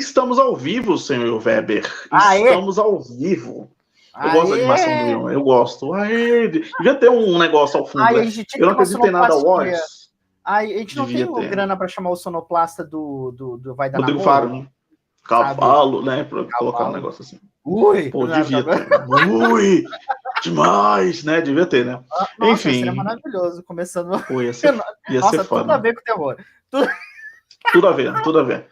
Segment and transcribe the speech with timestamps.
[0.00, 1.84] Estamos ao vivo, senhor Weber.
[2.10, 2.44] Aê!
[2.44, 3.70] Estamos ao vivo.
[4.14, 4.32] Eu Aê!
[4.32, 5.94] gosto da animação do Leon, eu gosto.
[5.94, 6.48] Aê!
[6.48, 8.02] Devia ter um negócio ao fundo.
[8.02, 8.24] Ai, a né?
[8.24, 9.34] gente tinha Eu não acredito em nada.
[10.42, 11.48] Ai, a gente não Devia tem ter.
[11.50, 14.40] grana pra chamar o sonoplasta do, do, do Vai Dar Rodrigo Namoro?
[14.48, 14.66] Faro, né?
[15.22, 16.24] Cavalo, né?
[16.24, 16.96] Pra colocar um Cavalo.
[16.96, 17.38] negócio assim.
[17.62, 18.08] Ui!
[18.10, 18.88] Pô, devia ter.
[19.28, 19.84] Ui!
[20.42, 21.42] Demais, né?
[21.42, 22.02] Devia ter, né?
[22.38, 22.78] Nossa, Enfim.
[22.78, 24.18] seria maravilhoso, começando...
[24.24, 24.74] Pô, ia ser,
[25.10, 26.36] ia Nossa, ser tudo a ver com terror.
[27.72, 28.66] Tudo a ver, tudo a ver.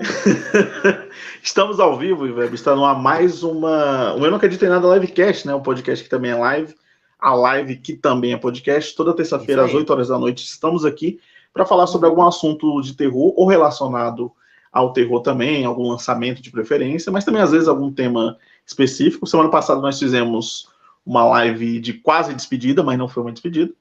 [1.42, 2.54] Estamos ao vivo, Iveb.
[2.54, 4.14] Está no ar mais uma.
[4.14, 5.54] O Eu Não Acredito em Nada Livecast, né?
[5.54, 6.74] Um podcast que também é live.
[7.18, 8.94] A live que também é podcast.
[8.96, 9.76] Toda terça-feira, às aí.
[9.76, 11.20] 8 horas da noite, estamos aqui
[11.52, 14.32] para falar sobre algum assunto de terror ou relacionado
[14.72, 19.26] ao terror também, algum lançamento de preferência, mas também às vezes algum tema específico.
[19.26, 20.68] Semana passada nós fizemos
[21.04, 23.72] uma live de quase despedida, mas não foi uma despedida,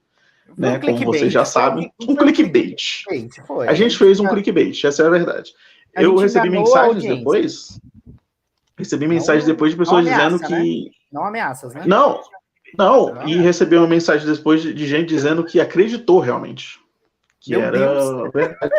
[0.58, 0.78] né?
[0.84, 3.04] Um Como vocês já sabem, foi um clickbait.
[3.08, 3.70] clickbait.
[3.70, 5.54] A gente fez um A- clickbait, essa é a verdade.
[5.96, 7.80] Eu recebi mensagens depois.
[8.78, 10.92] Recebi mensagens Não- depois de pessoas não dizendo ameaça, que.
[11.12, 11.84] Não ameaças, né?
[11.86, 12.22] Não,
[12.78, 13.08] não.
[13.08, 13.42] Não E ameaça.
[13.42, 16.80] recebi uma mensagem depois de, de gente dizendo que acreditou realmente.
[17.42, 18.32] Que Meu era Deus.
[18.34, 18.74] verdade.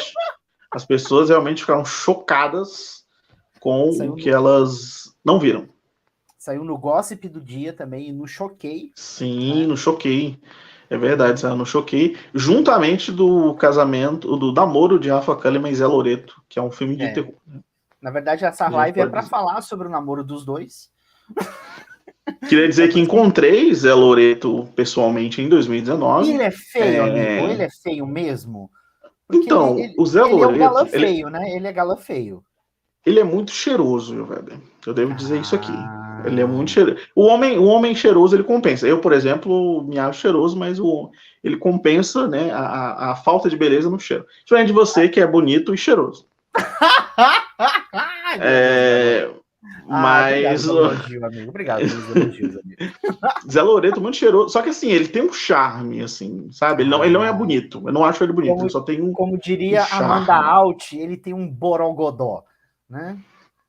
[0.73, 3.05] As pessoas realmente ficaram chocadas
[3.59, 5.69] com Saiu o que elas não viram.
[6.39, 8.93] Saiu no Gossip do dia também, no Choquei.
[8.95, 10.39] Sim, no choquei.
[10.91, 12.17] É verdade, saiu no choquei.
[12.35, 16.97] Juntamente do casamento, do namoro de Rafa Kalimann e Zé Loreto, que é um filme
[16.97, 17.13] de É.
[17.13, 17.33] terror.
[18.03, 19.23] Na verdade, essa Não live é dizer.
[19.29, 20.89] falar sobre o namoro dos dois.
[22.49, 26.33] Queria dizer que encontrei Zé Loreto pessoalmente em 2019.
[26.33, 26.99] Ele é feio, É.
[27.37, 27.53] amigo?
[27.53, 28.71] Ele é feio mesmo?
[29.29, 31.51] Porque Então, ele, o Zé ele é um galã Loreto, ele, feio, né?
[31.55, 32.43] Ele é galã feio.
[33.07, 34.61] ele é muito cheiroso, viu, velho?
[34.85, 35.71] Eu devo dizer isso aqui.
[36.25, 36.29] Ah.
[36.29, 36.99] Ele é muito cheiroso.
[37.15, 38.87] O homem, o homem cheiroso, ele compensa.
[38.87, 41.11] Eu, por exemplo, me acho cheiroso, mas o,
[41.43, 44.25] ele compensa né, a, a- falta de beleza no cheiro.
[44.45, 46.27] Diferente de você, que é bonito e cheiroso.
[48.41, 49.29] É.
[49.93, 51.49] Ah, mas Obrigado pelo o elogio, amigo.
[51.51, 52.93] Obrigado pelos elogios, amigo.
[53.51, 54.49] Zé Loreto, muito cheiroso.
[54.51, 56.85] Só que assim, ele tem um charme, assim, sabe?
[56.85, 57.83] Ele não, ele não é bonito.
[57.85, 58.53] Eu não acho ele bonito.
[58.53, 59.13] Como- Ele só tem um.
[59.13, 59.97] Como diria Um.
[59.97, 62.45] Amanda Alt, ele tem um borogodó,
[62.89, 63.19] né?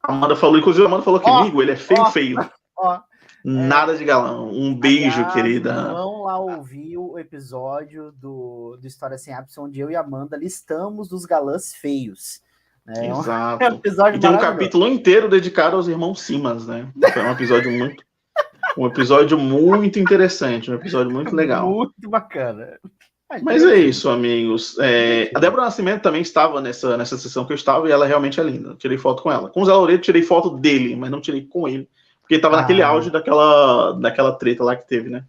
[0.04, 2.06] Amanda falou, inclusive a Amanda falou Ó, comigo, ele é feio, ó.
[2.12, 2.38] feio.
[2.78, 3.00] Ó,
[3.44, 4.50] Nada de galão.
[4.52, 5.74] Um beijo, aliás, querida.
[5.94, 10.38] Vão lá ouvir o episódio do, do História Sem Ápice, onde eu e a Amanda
[10.38, 12.40] listamos os galãs feios.
[12.86, 13.08] né?
[13.08, 13.64] É um Exato.
[13.76, 16.88] episódio E tem um capítulo inteiro dedicado aos irmãos Simas, né?
[17.14, 18.04] Foi um episódio muito.
[18.78, 21.68] Um episódio muito interessante, um episódio muito legal.
[21.68, 22.80] Muito bacana.
[23.44, 24.78] Mas é isso, amigos.
[24.80, 28.40] É, a Débora Nascimento também estava nessa, nessa sessão que eu estava e ela realmente
[28.40, 28.76] é linda.
[28.78, 29.50] Tirei foto com ela.
[29.50, 31.88] Com o Zé Loreto, tirei foto dele, mas não tirei com ele.
[32.22, 32.62] Porque ele estava Ah.
[32.62, 35.24] naquele auge daquela, daquela treta lá que teve, né?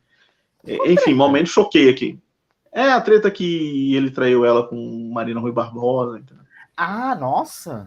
[0.86, 2.18] Enfim, momento choquei aqui.
[2.72, 6.22] É a treta que ele traiu ela com Marina Rui Barbosa.
[6.76, 7.86] Ah, nossa.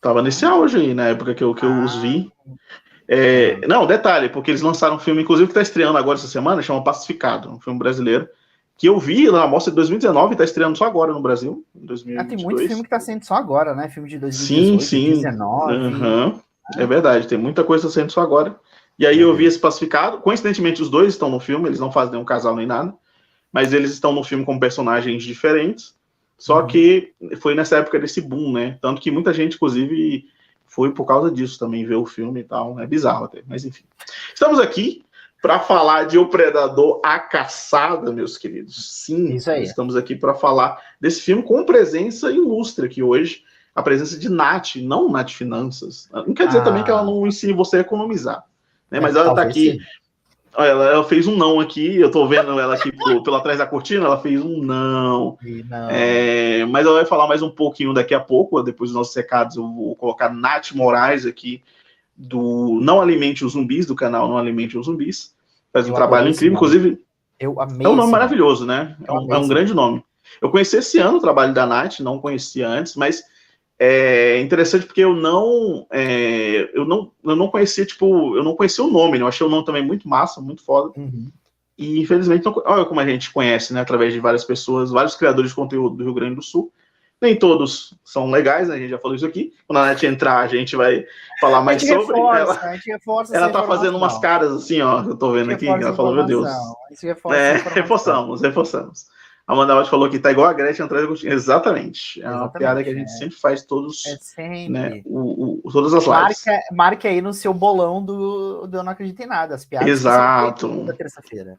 [0.00, 1.84] Tava nesse auge aí, na época que eu, que eu Ah.
[1.84, 2.30] os vi.
[3.08, 6.62] É, não, detalhe, porque eles lançaram um filme, inclusive, que tá estreando agora essa semana,
[6.62, 8.26] chama Pacificado, um filme brasileiro,
[8.76, 11.84] que eu vi na mostra de 2019 e tá estreando só agora no Brasil, em
[11.84, 12.28] Ah, 2022.
[12.28, 13.88] tem muito filme que tá saindo só agora, né?
[13.88, 15.06] Filme de Sim, 2018, sim.
[15.22, 15.72] 2019.
[15.74, 16.40] Aham,
[16.76, 18.56] É verdade, tem muita coisa saindo só agora.
[18.98, 22.12] E aí eu vi esse Pacificado, coincidentemente os dois estão no filme, eles não fazem
[22.12, 22.94] nenhum casal nem nada,
[23.52, 25.94] mas eles estão no filme com personagens diferentes,
[26.38, 26.66] só Uhum.
[26.66, 28.78] que foi nessa época desse boom, né?
[28.80, 30.24] Tanto que muita gente, inclusive,
[30.66, 32.78] foi por causa disso também, ver o filme e tal.
[32.80, 33.84] É bizarro até, mas enfim.
[34.34, 35.04] Estamos aqui
[35.42, 39.02] para falar de O Predador, A Caçada, meus queridos.
[39.02, 43.42] Sim, estamos aqui para falar desse filme com presença ilustre aqui hoje.
[43.74, 46.08] A presença de Nath, não Nath Finanças.
[46.12, 46.64] Não quer dizer Ah.
[46.64, 48.44] também que ela não ensine você a economizar.
[48.88, 49.00] Né?
[49.00, 49.78] Mas ela está aqui.
[50.56, 51.96] ela, ela fez um não aqui.
[51.96, 54.04] Eu tô vendo ela aqui pelo, pelo atrás da cortina.
[54.04, 55.38] Ela fez um não.
[55.68, 55.90] Não.
[55.90, 59.56] É, mas ela vai falar mais um pouquinho daqui a pouco, depois dos nossos recados,
[59.56, 61.62] eu vou colocar Nath Moraes aqui,
[62.22, 65.34] do Não Alimente os Zumbis, do canal Não Alimente os Zumbis.
[65.72, 67.00] Faz um Eu trabalho incrível, inclusive
[67.38, 67.84] Eu amei.
[67.84, 68.96] é um nome maravilhoso, né?
[69.04, 70.04] É um, é um grande nome.
[70.40, 73.24] Eu conheci esse ano o trabalho da Nath, não conhecia antes, mas
[73.78, 78.84] é interessante porque eu não, é, eu não, eu não conhecia, tipo, eu não conhecia
[78.84, 79.24] o nome, né?
[79.24, 80.92] Eu achei o nome também muito massa, muito foda.
[80.96, 81.28] Uhum.
[81.76, 85.50] E infelizmente, não, olha como a gente conhece, né, através de várias pessoas, vários criadores
[85.50, 86.72] de conteúdo do Rio Grande do Sul.
[87.22, 89.54] Nem todos são legais, né, a gente já falou isso aqui.
[89.66, 91.06] Quando a Nath entrar, a gente vai
[91.40, 92.16] falar A mais gente sobre.
[92.16, 95.52] reforça, Ela, a gente reforça ela tá fazendo umas caras assim, ó, eu tô vendo
[95.52, 95.68] aqui.
[95.68, 96.48] Ela falou, meu Deus.
[97.00, 99.06] reforça É, reforçamos, reforçamos.
[99.46, 101.32] A Amanda Watt falou que tá igual a Gretchen atrás da cortina.
[101.34, 102.22] Exatamente.
[102.22, 103.16] É uma Exatamente, piada que a gente é.
[103.16, 104.68] sempre faz todos, É sempre.
[104.68, 106.44] né, o, o- todas as lives.
[106.46, 109.88] Marca, marque aí no seu bolão do, do Eu Não Acredito em Nada, as piadas.
[109.88, 110.68] Exato.
[110.68, 111.58] toda terça-feira.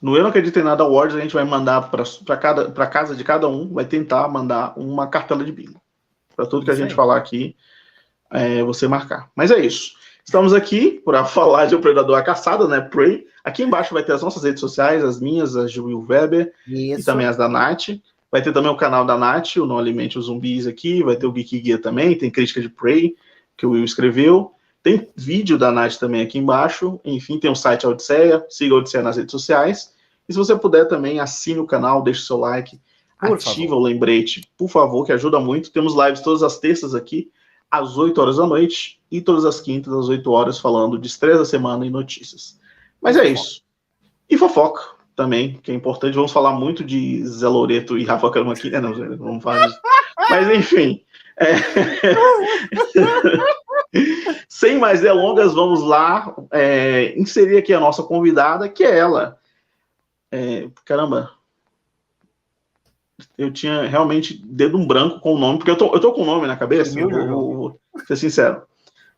[0.00, 3.48] No Eu Não Acredito em Nada Awards, a gente vai mandar para casa de cada
[3.48, 5.80] um, vai tentar mandar uma cartela de bingo.
[6.34, 7.54] Para tudo que a gente falar aqui,
[8.32, 9.30] é, você marcar.
[9.34, 9.92] Mas é isso.
[10.24, 12.80] Estamos aqui para falar de O Predador a Caçada, né?
[12.80, 13.26] Prey.
[13.44, 17.00] Aqui embaixo vai ter as nossas redes sociais, as minhas, as de Will Weber Isso.
[17.00, 17.88] e também as da Nath.
[18.30, 21.02] Vai ter também o canal da Nath, o Não Alimente os Zumbis aqui.
[21.02, 22.16] Vai ter o Geek Guia também.
[22.16, 23.16] Tem crítica de Prey,
[23.56, 24.54] que o Will escreveu.
[24.82, 26.98] Tem vídeo da Nath também aqui embaixo.
[27.04, 28.44] Enfim, tem o site Odisseia.
[28.48, 29.92] Siga a Odisseia nas redes sociais.
[30.28, 32.80] E se você puder também, assine o canal, deixe o seu like,
[33.18, 33.80] por ativa favor.
[33.80, 35.72] o lembrete, por favor, que ajuda muito.
[35.72, 37.30] Temos lives todas as terças aqui,
[37.70, 41.38] às 8 horas da noite, e todas as quintas, às 8 horas, falando de estresse
[41.38, 42.58] da semana e notícias.
[43.00, 43.62] Mas é isso.
[44.28, 44.82] E fofoca
[45.16, 46.14] também, que é importante.
[46.14, 48.80] Vamos falar muito de Zé Loreto e Rafa Cama aqui, né?
[48.80, 49.80] Não, vamos falar disso.
[50.30, 51.02] Mas enfim.
[51.38, 51.56] É...
[54.52, 59.38] Sem mais delongas, vamos lá é, inserir aqui a nossa convidada, que é ela.
[60.28, 61.30] É, caramba,
[63.38, 66.22] eu tinha realmente dedo um branco com o nome, porque eu tô, eu tô com
[66.22, 68.62] o nome na cabeça, eu vou, vou, ser sincero.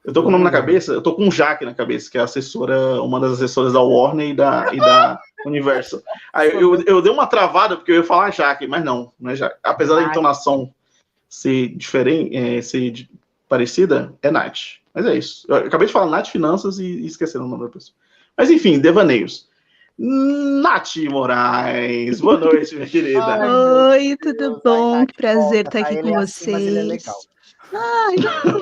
[0.04, 2.18] Eu tô com o nome na cabeça, eu tô com o Jaque na cabeça, que
[2.18, 6.02] é a assessora, uma das assessoras da Warner e da, e da Universal.
[6.30, 9.36] Aí eu, eu dei uma travada porque eu ia falar Jaque, mas não, não é
[9.36, 9.56] Jaque.
[9.62, 10.74] Apesar da entonação
[11.26, 13.08] ser diferente, é, ser
[13.48, 14.81] parecida, é Nath.
[14.94, 15.46] Mas é isso.
[15.48, 17.96] Eu acabei de falar Nath Finanças e, e esqueceram o nome da pessoa.
[18.36, 19.48] Mas enfim, devaneios.
[19.98, 23.90] Nath Moraes, boa noite, minha querida.
[23.90, 25.06] Oi, tudo bom?
[25.06, 27.04] Que prazer estar aqui com vocês.
[27.72, 28.16] Ai,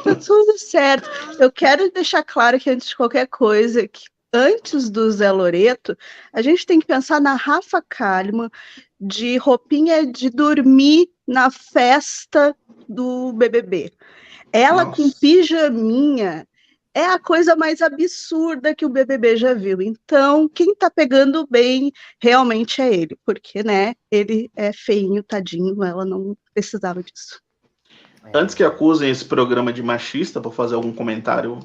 [0.04, 1.08] tá tudo certo.
[1.38, 5.96] Eu quero deixar claro que antes de qualquer coisa, que antes do Zé Loreto,
[6.32, 8.50] a gente tem que pensar na Rafa Kalimann
[9.00, 12.54] de roupinha de dormir na festa
[12.88, 13.92] do BBB.
[14.52, 14.96] Ela Nossa.
[14.96, 16.46] com pijaminha
[16.92, 19.80] é a coisa mais absurda que o BBB já viu.
[19.80, 26.04] Então, quem tá pegando bem realmente é ele, porque, né, ele é feinho, tadinho, ela
[26.04, 27.40] não precisava disso.
[28.34, 31.58] Antes que acusem esse programa de machista por fazer algum comentário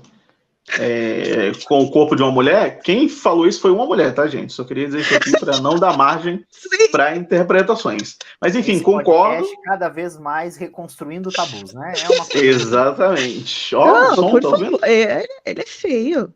[0.79, 4.51] é, com o corpo de uma mulher, quem falou isso foi uma mulher, tá, gente?
[4.51, 6.43] Só queria dizer isso aqui para não dar margem
[6.91, 8.17] para interpretaçes.
[8.41, 9.47] Mas enfim, Esse concordo.
[9.63, 11.93] Cada vez mais reconstruindo tabus, né?
[12.33, 13.75] É Exatamente.
[13.75, 14.79] Ó, não, som, tá vendo?
[14.83, 16.33] É, ele é feio.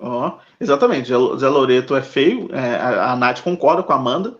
[0.00, 1.08] Ó, exatamente.
[1.08, 2.48] Zé Loreto é feio.
[2.52, 4.36] É, a, a Nath concorda com a Amanda.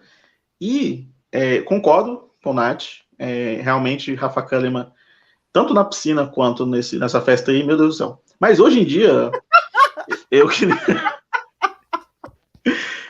[0.60, 2.84] E é, concordo com a Nath.
[3.16, 4.90] É, realmente, Rafa Kalimann,
[5.52, 8.84] tanto na piscina quanto nesse, nessa festa aí, meu Deus do céu mas hoje em
[8.84, 9.30] dia,
[10.30, 10.74] eu queria.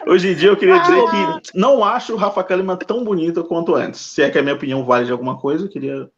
[0.07, 3.75] Hoje em dia eu queria dizer que não acho o Rafa Kalimann tão bonita quanto
[3.75, 4.01] antes.
[4.01, 6.11] Se é que a minha opinião vale de alguma coisa, eu queria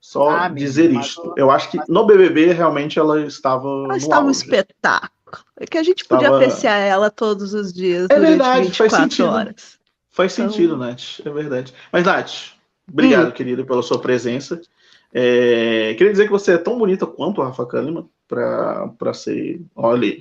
[0.00, 1.34] só ah, dizer isso.
[1.36, 3.68] Eu acho que no BBB realmente ela estava.
[3.86, 5.10] Ela estava um espetáculo.
[5.58, 6.36] É que a gente podia estava...
[6.36, 8.06] apreciar ela todos os dias.
[8.10, 9.28] É verdade, faz sentido.
[9.28, 9.78] Horas.
[10.10, 10.50] Faz então...
[10.50, 11.20] sentido, Nath.
[11.24, 11.74] É verdade.
[11.92, 12.32] Mas, Nath,
[12.90, 13.32] obrigado, hum.
[13.32, 14.60] querida, pela sua presença.
[15.12, 15.94] É...
[15.98, 20.16] Queria dizer que você é tão bonita quanto a Rafa Kalimann para ser, olha,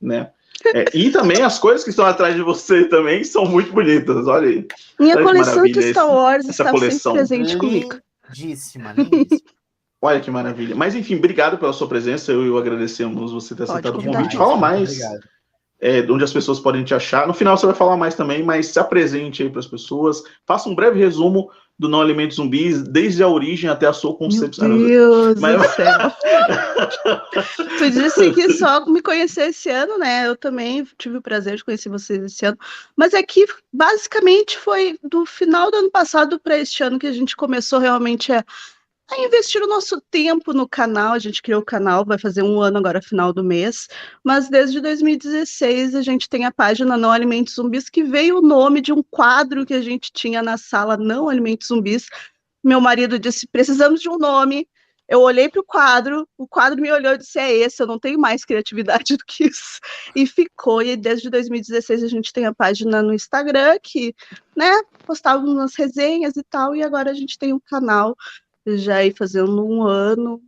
[0.00, 0.30] né?
[0.74, 4.48] É, e também as coisas que estão atrás de você também são muito bonitas, olha
[4.48, 4.66] aí.
[4.98, 7.14] Minha olha coleção de Star Wars esse, está coleção.
[7.14, 7.96] sempre presente comigo.
[8.28, 9.40] Lindíssima, lindíssima.
[10.02, 10.74] Olha que maravilha.
[10.74, 12.32] Mas enfim, obrigado pela sua presença.
[12.32, 14.34] Eu e eu agradecemos você ter aceitado o convite.
[14.34, 14.98] Fala mais
[15.78, 17.26] é, onde as pessoas podem te achar.
[17.26, 20.22] No final você vai falar mais também, mas se apresente aí para as pessoas.
[20.46, 21.50] Faça um breve resumo
[21.80, 24.68] do Não Alimentos Zumbis, desde a origem até a sua concepção.
[24.68, 25.62] Meu Deus Mas...
[25.62, 26.12] do céu.
[27.78, 30.28] tu disse que só me conhecer esse ano, né?
[30.28, 32.58] Eu também tive o prazer de conhecer vocês esse ano.
[32.94, 37.12] Mas é que, basicamente, foi do final do ano passado para este ano que a
[37.12, 38.44] gente começou realmente a
[39.10, 41.12] a investir o nosso tempo no canal.
[41.12, 43.88] A gente criou o canal, vai fazer um ano agora, final do mês.
[44.22, 48.80] Mas desde 2016 a gente tem a página Não Alimentos Zumbis, que veio o nome
[48.80, 52.06] de um quadro que a gente tinha na sala Não Alimentos Zumbis.
[52.62, 54.68] Meu marido disse: precisamos de um nome.
[55.08, 57.98] Eu olhei para o quadro, o quadro me olhou e disse: é esse, eu não
[57.98, 59.80] tenho mais criatividade do que isso.
[60.14, 60.82] E ficou.
[60.82, 64.14] E desde 2016 a gente tem a página no Instagram que,
[64.56, 64.70] né,
[65.04, 68.16] postávamos umas resenhas e tal, e agora a gente tem um canal
[68.78, 70.42] já ir fazendo um ano,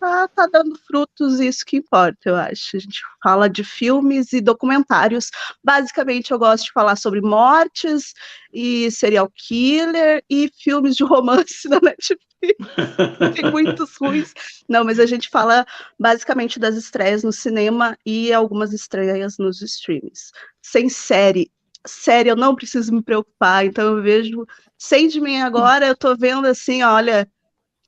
[0.00, 2.76] tá, tá dando frutos, isso que importa, eu acho.
[2.76, 5.30] A gente fala de filmes e documentários.
[5.62, 8.14] Basicamente, eu gosto de falar sobre mortes
[8.52, 12.24] e serial killer e filmes de romance na Netflix.
[13.34, 14.32] Tem muitos ruins.
[14.66, 15.66] Não, mas a gente fala
[15.98, 20.32] basicamente das estreias no cinema e algumas estreias nos streams.
[20.62, 21.50] Sem série.
[21.86, 26.82] Série, eu não preciso me preocupar, então eu vejo Sandman agora, eu tô vendo assim,
[26.82, 27.26] olha,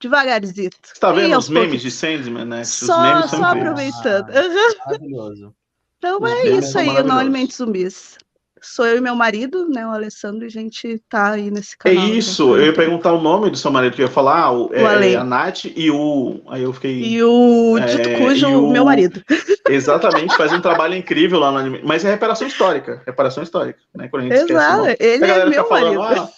[0.02, 0.70] devagarzinho.
[0.82, 2.64] Você tá vendo os memes de Sandman, né?
[2.64, 4.30] Só, só aproveitando.
[4.30, 5.54] Ah, maravilhoso.
[5.98, 8.18] Então é isso aí, não alimente zumbis.
[8.60, 11.94] sou eu e meu marido, né, o Alessandro, e a gente tá aí nesse É
[11.94, 12.08] canal.
[12.08, 14.84] isso, eu ia perguntar o nome do seu marido que eu ia falar, o, é,
[14.84, 15.16] Ale.
[15.16, 16.40] a Nath e o.
[16.48, 17.02] Aí eu fiquei.
[17.02, 19.20] E o dito É, cujo, e o- meu marido.
[19.68, 21.80] Exatamente, faz um trabalho incrível lá no anime.
[21.84, 23.00] Mas é reparação histórica.
[23.06, 24.08] Reparação histórica, né?
[24.08, 24.52] Quando a gente esquece.
[24.52, 24.96] o Exato, nome.
[25.00, 26.20] ele A é meu fica falando, marido.
[26.22, 26.30] ah,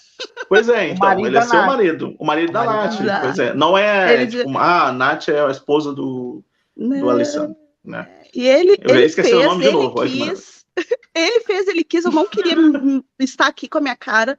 [0.49, 1.67] pois é, então, ele é da seu Nath.
[1.67, 3.03] marido, o marido da O marido Nath.
[3.07, 3.21] da.
[3.21, 6.43] Pois é, não é Ele tipo, ah, a Nath é a esposa do,
[6.77, 7.01] do Né?
[7.01, 8.09] Alessandro, né?
[8.35, 10.55] E ele, Eu ele esqueci fez, o nome de ele novo, quis.
[11.17, 12.05] Ele fez, ele quis.
[12.05, 12.57] Eu não queria
[13.21, 14.37] estar aqui com a minha cara.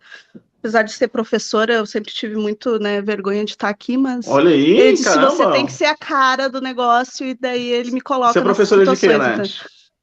[0.60, 4.50] Apesar de ser professora, eu sempre tive muito né, vergonha de estar aqui, mas Olha
[4.50, 5.30] aí, ele disse, caramba.
[5.32, 8.42] você tem que ser a cara do negócio, e daí ele me coloca Você é
[8.42, 9.34] professora de quê, Nath?
[9.46, 9.46] então.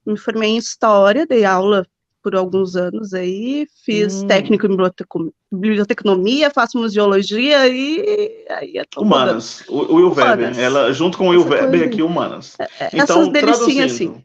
[0.07, 1.87] Me formei em História, dei aula
[2.23, 4.27] por alguns anos aí, fiz Hum.
[4.29, 10.93] técnico em biblioteco- biblioteconomia, faço museologia e aí é Humanas, o, o Will Weber, ela
[10.93, 12.57] junto com o Will Weber aqui, humanas.
[12.79, 14.25] Essas Então, delicinhas traduzindo, assim.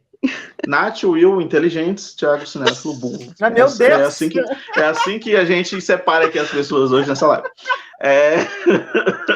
[0.67, 3.33] Nath, Will, inteligentes, Thiago, cinéfilo, burro.
[3.39, 3.79] Ah, meu é, Deus!
[3.79, 7.47] É assim, que, é assim que a gente separa aqui as pessoas hoje nessa live.
[8.01, 8.37] É,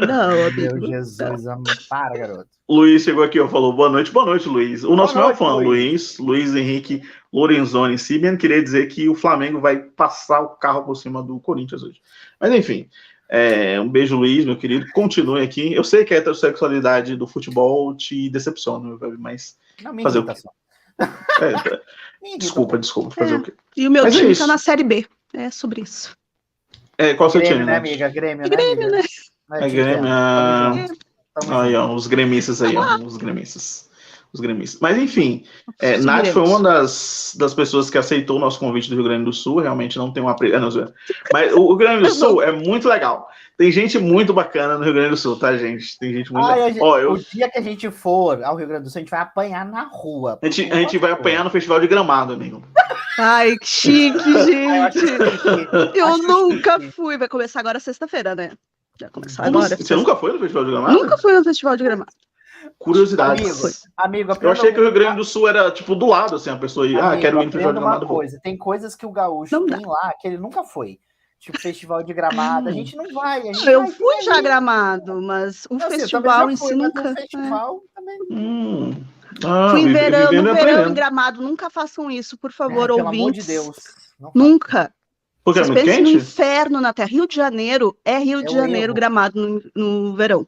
[0.07, 0.85] Não, Meu amigo.
[0.87, 1.43] Jesus,
[1.89, 2.47] para, garoto.
[2.69, 4.83] Luiz chegou aqui, ó, falou boa noite, boa noite, Luiz.
[4.83, 7.01] O nosso Boa maior noite, fã, Luiz, Luiz Henrique
[7.33, 11.83] Lorenzoni Simeon, queria dizer que o Flamengo vai passar o carro por cima do Corinthians
[11.83, 11.99] hoje.
[12.39, 12.89] Mas enfim,
[13.33, 14.85] é, um beijo, Luiz, meu querido.
[14.91, 15.73] Continue aqui.
[15.73, 19.57] Eu sei que a heterossexualidade do futebol te decepciona, mas.
[19.81, 20.51] Não, me Fazer o só.
[20.99, 21.07] É,
[22.23, 23.37] irrita desculpa, desculpa, fazer É.
[23.37, 23.53] o quê?
[23.77, 24.41] E o meu Mas é time isso.
[24.41, 25.05] tá na Série B.
[25.33, 26.15] É sobre isso.
[26.97, 27.77] É, qual é o seu Grêmio, time, né, né?
[27.77, 28.09] amiga?
[28.09, 29.01] Grêmio, né, Grêmio, amiga?
[29.49, 29.61] né?
[29.65, 30.73] É Grêmio, ah,
[31.61, 33.89] Aí, ó, os gremistas aí, ó, os gremistas.
[34.33, 34.79] Os gremistas.
[34.79, 35.43] Mas enfim,
[35.79, 35.97] é.
[35.97, 39.33] Nath foi uma das, das pessoas que aceitou o nosso convite do Rio Grande do
[39.33, 39.59] Sul.
[39.59, 40.35] Realmente não tem uma.
[40.69, 40.93] zoeira.
[41.33, 43.27] Mas o Rio Grande do Sul é muito legal.
[43.57, 45.97] Tem gente muito bacana no Rio Grande do Sul, tá, gente?
[45.99, 48.67] Tem gente muito Ai, gente- Ó, eu, O dia que a gente for ao Rio
[48.67, 50.39] Grande do Sul, a gente vai apanhar na rua.
[50.41, 52.63] a, gente, a gente vai apanhar no Festival de Gramado, amigo.
[53.19, 54.97] Ai, que chique, gente.
[55.93, 56.91] Eu Acho nunca chique.
[56.93, 57.17] fui.
[57.17, 58.51] Vai começar agora sexta-feira, né?
[58.99, 59.73] Vai começar Como agora.
[59.75, 59.83] assim?
[59.83, 60.93] Você nunca foi no Festival de Gramado?
[60.93, 62.11] Nunca fui no Festival de Gramado.
[62.79, 63.85] Curiosidades.
[63.97, 66.49] Amigo, amigo, Eu achei que o Rio Grande do Sul era, tipo, do lado, assim,
[66.49, 68.39] a pessoa ir, ah, Amigo, quero ir de aprenda uma coisa.
[68.43, 69.77] Tem coisas que o gaúcho Não dá.
[69.77, 70.99] tem lá que ele nunca foi.
[71.39, 72.69] Tipo, festival de gramado.
[72.69, 73.41] A gente não vai.
[73.41, 74.43] A gente Eu vai fui já ali.
[74.43, 77.01] Gramado, mas o eu festival em si nunca.
[77.01, 77.27] também.
[78.29, 79.03] Hum.
[79.43, 80.93] Ah, Fui em verão, no verão em aprendendo.
[80.93, 81.41] Gramado.
[81.41, 83.47] Nunca façam isso, por favor, pelo amor de ouvintes.
[83.47, 83.77] Deus.
[84.19, 84.93] Não Nunca.
[85.43, 86.17] Porque é Vocês muito pensem no quente?
[86.23, 87.09] inferno na Terra.
[87.09, 88.93] Rio de Janeiro é Rio É de Janeiro erro.
[88.93, 89.61] Gramado no,
[90.09, 90.45] no verão.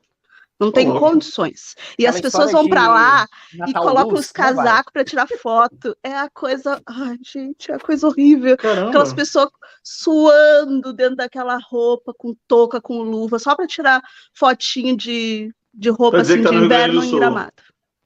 [0.66, 1.76] Não tem condições.
[1.98, 3.28] E Aquela as pessoas vão pra de lá
[3.68, 4.48] e colocam Luz, os vai.
[4.56, 5.96] casacos pra tirar foto.
[6.04, 6.82] É a coisa.
[6.86, 8.58] Ai, gente, é a coisa horrível.
[8.58, 8.90] Caramba.
[8.90, 9.50] Aquelas pessoas
[9.84, 14.02] suando dentro daquela roupa, com touca, com luva, só para tirar
[14.34, 17.54] fotinho de, de roupa assim, tá de inverno em gramado.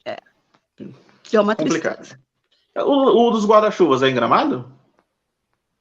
[0.06, 0.18] É.
[1.32, 1.98] É uma Complicado.
[1.98, 2.20] tristeza.
[2.78, 4.72] O, o dos guarda-chuvas é em Gramado?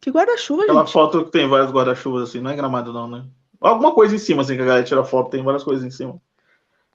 [0.00, 0.92] Que guarda-chuva, Aquela gente.
[0.92, 3.24] foto que tem vários guarda-chuvas assim, não é Gramado não, né?
[3.60, 6.20] Alguma coisa em cima, assim, que a galera tira foto, tem várias coisas em cima.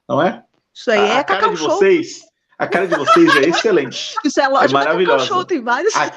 [0.08, 0.42] Não é?
[0.74, 1.68] Isso aí a, é a cara de Show.
[1.70, 2.20] vocês,
[2.58, 4.14] a cara de vocês é excelente.
[4.24, 4.72] Isso é lógico.
[4.72, 5.26] Cacau maravilhosa.
[5.26, 5.94] Show tem vários.
[5.94, 6.10] A,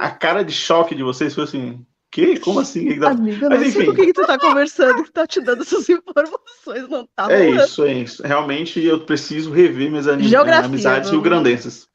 [0.00, 2.40] a cara de choque de vocês foi assim, que?
[2.40, 2.98] Como assim?
[2.98, 3.90] Dá- Amiga, Mas não sei enfim.
[3.90, 7.48] com quem que tu tá conversando, que tá te dando essas informações, não tá É
[7.50, 8.22] isso, é isso.
[8.26, 11.88] Realmente eu preciso rever minhas Geografia, amizades rio-grandenses.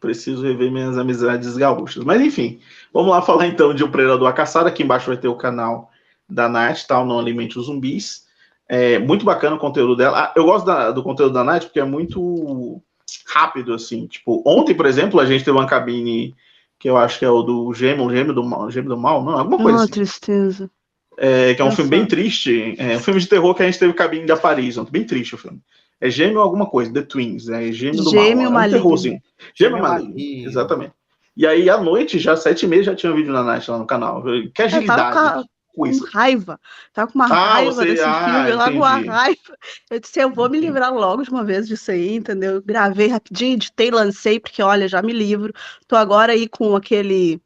[0.00, 2.02] preciso rever minhas amizades gaúchas.
[2.02, 2.60] Mas enfim,
[2.92, 4.68] vamos lá falar então de O Predador a Caçada.
[4.70, 5.90] Aqui embaixo vai ter o canal
[6.28, 8.24] da Nath, tal, Não Alimente os Zumbis.
[8.68, 10.18] É muito bacana o conteúdo dela.
[10.24, 12.80] Ah, eu gosto da- do conteúdo da Nath porque é muito
[13.26, 14.06] rápido, assim.
[14.06, 16.34] Tipo, ontem, por exemplo, a gente teve uma cabine
[16.78, 19.38] que eu acho que é o do Gêmeo, Gêmeo do Mal, Gêmeo do Mal, não,
[19.38, 19.92] alguma coisa Ah, assim.
[19.92, 20.70] tristeza.
[21.18, 21.76] É, que é um Nossa.
[21.76, 22.74] filme bem triste.
[22.78, 24.78] É um filme de terror que a gente teve cabine de Paris.
[24.78, 25.60] ontem, Bem triste o filme.
[26.00, 27.48] É Gêmeo alguma coisa, The Twins.
[27.48, 28.44] É Gêmeo do Gêmeo Mal.
[28.46, 28.78] É um Maligno.
[28.82, 29.22] terrorzinho.
[29.54, 30.10] Gêmeo Gêmeo Maligno.
[30.14, 30.48] Maligno.
[30.48, 30.92] Exatamente.
[31.36, 33.78] E aí, à noite, já sete e meia, já tinha um vídeo na Nath lá
[33.78, 34.22] no canal.
[34.22, 34.86] Que Eu agilidade.
[35.14, 36.60] tava com raiva.
[36.92, 39.56] Tava com uma Ah, raiva você- desse ah, filme, com uma raiva.
[39.90, 42.62] Eu disse, eu vou me livrar logo de uma vez disso aí, entendeu?
[42.62, 45.52] Gravei rapidinho, editei, lancei, porque olha, já me livro.
[45.88, 47.40] Tô agora aí com aquele.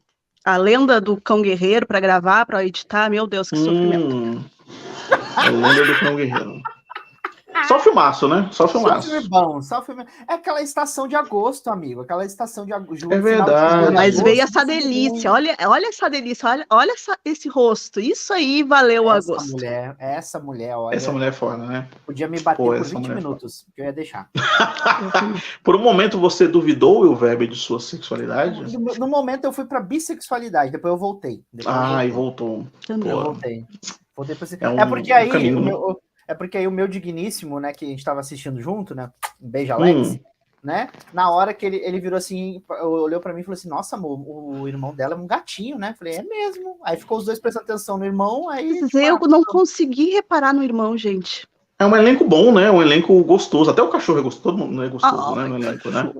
[0.45, 3.09] A lenda do cão guerreiro para gravar, para editar.
[3.09, 4.15] Meu Deus, que sofrimento.
[4.15, 4.43] Hum,
[5.35, 6.61] a lenda do cão guerreiro.
[7.67, 8.47] Só filmaço, né?
[8.51, 9.09] Só Só filmaço.
[9.09, 10.05] filme bom, só filme.
[10.29, 12.01] É aquela estação de agosto, amigo.
[12.01, 13.11] Aquela estação de agosto.
[13.11, 13.93] É verdade.
[13.93, 17.99] Mas veio essa delícia, olha, olha essa delícia, olha, olha essa- esse rosto.
[17.99, 19.51] Isso aí valeu o Essa agosto.
[19.51, 21.87] mulher, essa mulher, olha, Essa mulher é foda, né?
[22.05, 24.29] podia me bater Pô, por essa 20 mulher é minutos, que eu ia deixar.
[25.63, 28.77] Por um momento você duvidou, o verbo de sua sexualidade?
[28.77, 31.43] No, no momento eu fui pra bissexualidade, depois eu voltei.
[31.51, 32.47] Depois eu Ah, e voltei.
[32.47, 32.67] voltou.
[32.85, 33.11] Também.
[33.11, 33.65] Eu voltei.
[34.15, 34.47] Voltei pra...
[34.47, 35.95] É É, um- porque um aí caminho, o né?
[36.27, 39.11] É porque aí o meu digníssimo, né, que a gente tava assistindo junto, né?
[39.41, 40.09] Um beijo, Alex.
[40.09, 40.19] Hum.
[40.63, 40.89] né?
[41.13, 44.19] Na hora que ele, ele virou assim, olhou para mim e falou assim: Nossa, amor,
[44.27, 45.95] o irmão dela é um gatinho, né?
[45.97, 46.77] Falei: É mesmo.
[46.83, 48.49] Aí ficou os dois prestando atenção no irmão.
[48.49, 51.47] Aí, tipo, eu ah, não consegui reparar no irmão, gente.
[51.79, 52.71] É um elenco bom, né?
[52.71, 53.69] Um elenco gostoso.
[53.69, 55.47] Até o cachorro é gostoso, todo mundo é gostoso, ah, né?
[55.47, 56.11] No elenco, né?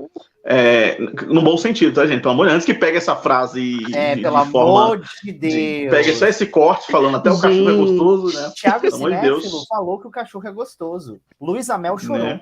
[0.50, 2.22] É, no bom sentido, tá, gente?
[2.22, 5.54] Pelo amor antes que pegue essa frase é, de, pelo de forma, amor de Deus.
[5.54, 8.54] De, pegue só esse corte falando até o cachorro é gostoso, né?
[8.56, 9.66] Thiago pelo amor de Deus.
[9.68, 11.20] falou que o cachorro é gostoso.
[11.42, 12.24] Luiz Amel chorou.
[12.24, 12.42] Né?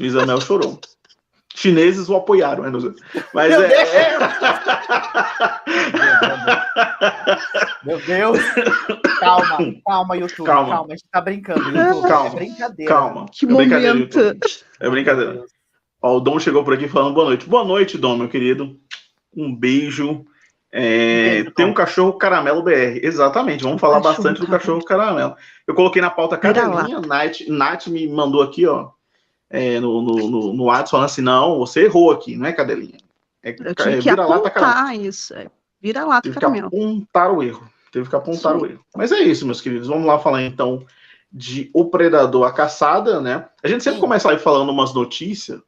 [0.00, 0.80] Luiz Amel chorou
[1.56, 2.70] chineses o apoiaram.
[2.70, 2.94] Né?
[3.32, 4.18] Mas Meu é.
[7.84, 8.38] Meu Deus!
[9.18, 10.46] Calma, calma, YouTube.
[10.46, 11.60] Calma, calma a gente tá brincando.
[11.60, 12.08] YouTube.
[12.08, 12.92] Calma, é brincadeira.
[12.92, 13.26] Calma.
[13.32, 14.38] Que é brincadeira, momento.
[14.80, 15.44] É brincadeira.
[16.00, 17.48] Ó, o Dom chegou por aqui falando boa noite.
[17.48, 18.78] Boa noite, Dom, meu querido.
[19.34, 20.24] Um beijo.
[20.72, 23.00] É, tem um cachorro caramelo BR.
[23.02, 25.34] Exatamente, vamos falar cachorro bastante do cachorro caramelo.
[25.66, 28.90] Eu coloquei na pauta cadelinha, Nath, Nath me mandou aqui, ó
[29.50, 32.98] é, no, no, no, no WhatsApp falando assim, não, você errou aqui, não é cadelinha.
[33.42, 35.48] É, Eu tive é, que apontar isso, é,
[35.80, 38.62] vira lá Teve que apontar o erro, teve que apontar Sim.
[38.62, 38.84] o erro.
[38.94, 40.84] Mas é isso, meus queridos, vamos lá falar então
[41.32, 43.46] de O Predador, a Caçada, né?
[43.62, 44.00] A gente sempre Sim.
[44.00, 45.60] começa aí falando umas notícias.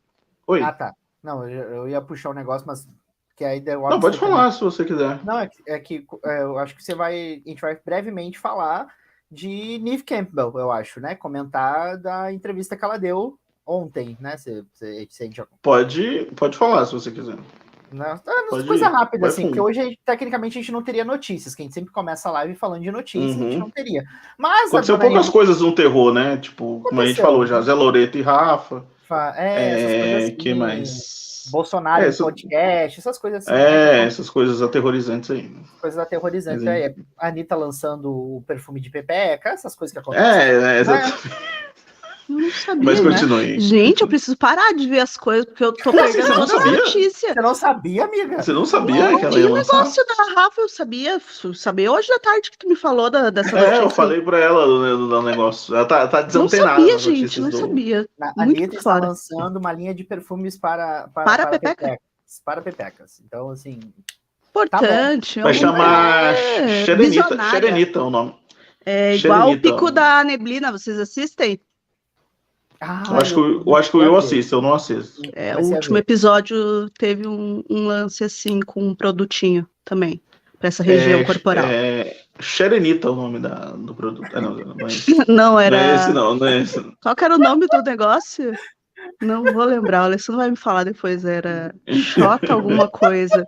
[0.48, 0.62] Oi?
[0.62, 0.94] Ah, tá.
[1.22, 2.88] Não, eu, ia puxar um negócio, mas
[3.36, 4.52] que aí deu Não, pode falar também.
[4.52, 5.24] se você quiser.
[5.24, 7.42] Não, é, é que é, eu acho que você vai.
[7.46, 8.88] A gente vai brevemente falar
[9.30, 11.14] de Neve Campbell, eu acho, né?
[11.14, 14.36] Comentar da entrevista que ela deu ontem, né?
[14.38, 15.46] Você, você, você já...
[15.60, 17.36] Pode, pode falar se você quiser.
[17.92, 18.18] Não,
[18.50, 18.92] pode coisa ir.
[18.92, 19.56] rápida, Vai assim, fundo.
[19.56, 22.54] porque hoje, tecnicamente, a gente não teria notícias, que a gente sempre começa a live
[22.54, 23.40] falando de notícias, uhum.
[23.40, 23.60] a gente uhum.
[23.60, 24.04] não teria.
[24.38, 24.68] Mas.
[24.68, 25.32] Aconteceu poucas Maria...
[25.32, 26.38] coisas no terror, né?
[26.38, 26.88] Tipo, Aconteceu.
[26.88, 28.84] como a gente falou já, Zé Loreto e Rafa.
[29.36, 31.18] É, é assim, que mais?
[31.50, 33.58] Bolsonaro é, podcast, essas coisas assim.
[33.58, 34.04] É, né?
[34.04, 35.50] essas coisas aterrorizantes aí.
[35.80, 36.66] Coisas aterrorizantes.
[36.66, 40.30] É, a Anitta lançando o perfume de pepeca, essas coisas que acontecem.
[40.30, 41.30] É, é exatamente.
[42.28, 42.84] Eu não sabia.
[42.84, 43.10] Mas né?
[43.10, 43.52] continue.
[43.54, 43.60] Né?
[43.60, 46.72] Gente, eu preciso parar de ver as coisas, porque eu tô perdendo toda sabia?
[46.72, 47.32] a notícia.
[47.32, 48.42] Você não sabia, amiga?
[48.42, 49.74] Você não sabia não, que ela ia lançar?
[49.74, 51.20] O negócio da Rafa, eu sabia.
[51.54, 53.74] Sabia hoje da tarde que tu me falou da, dessa é, notícia.
[53.74, 55.74] É, eu falei pra ela do, do, negócio.
[55.74, 56.78] Ela tá, tá desantenada.
[56.78, 57.58] Não sabia, gente, não do...
[57.58, 58.08] sabia.
[58.20, 61.98] a Anitta está lançando uma linha de perfumes para, para, para, para pepecas.
[62.44, 63.22] Para pepecas.
[63.24, 63.80] Então, assim...
[64.50, 65.36] Importante.
[65.36, 67.50] Tá Vai chamar é, Xerenita.
[67.50, 68.34] Xerenita é o nome.
[68.84, 71.60] É igual o Pico da Neblina, vocês assistem?
[72.80, 75.20] Ah, eu, acho que, eu acho que eu assisto, eu não assisto.
[75.32, 80.20] É, o último episódio teve um, um, lance assim com um produtinho também,
[80.58, 81.66] para essa região é, corporal.
[81.66, 84.28] É Xerenita o nome da, do produto.
[84.32, 84.90] Ah, não, não, é
[85.26, 85.76] não, era.
[85.76, 86.96] Não é esse, não, não é esse.
[87.02, 88.52] Qual era o nome do negócio?
[89.20, 93.46] Não vou lembrar, o Alessandro vai me falar depois, era Xota alguma coisa.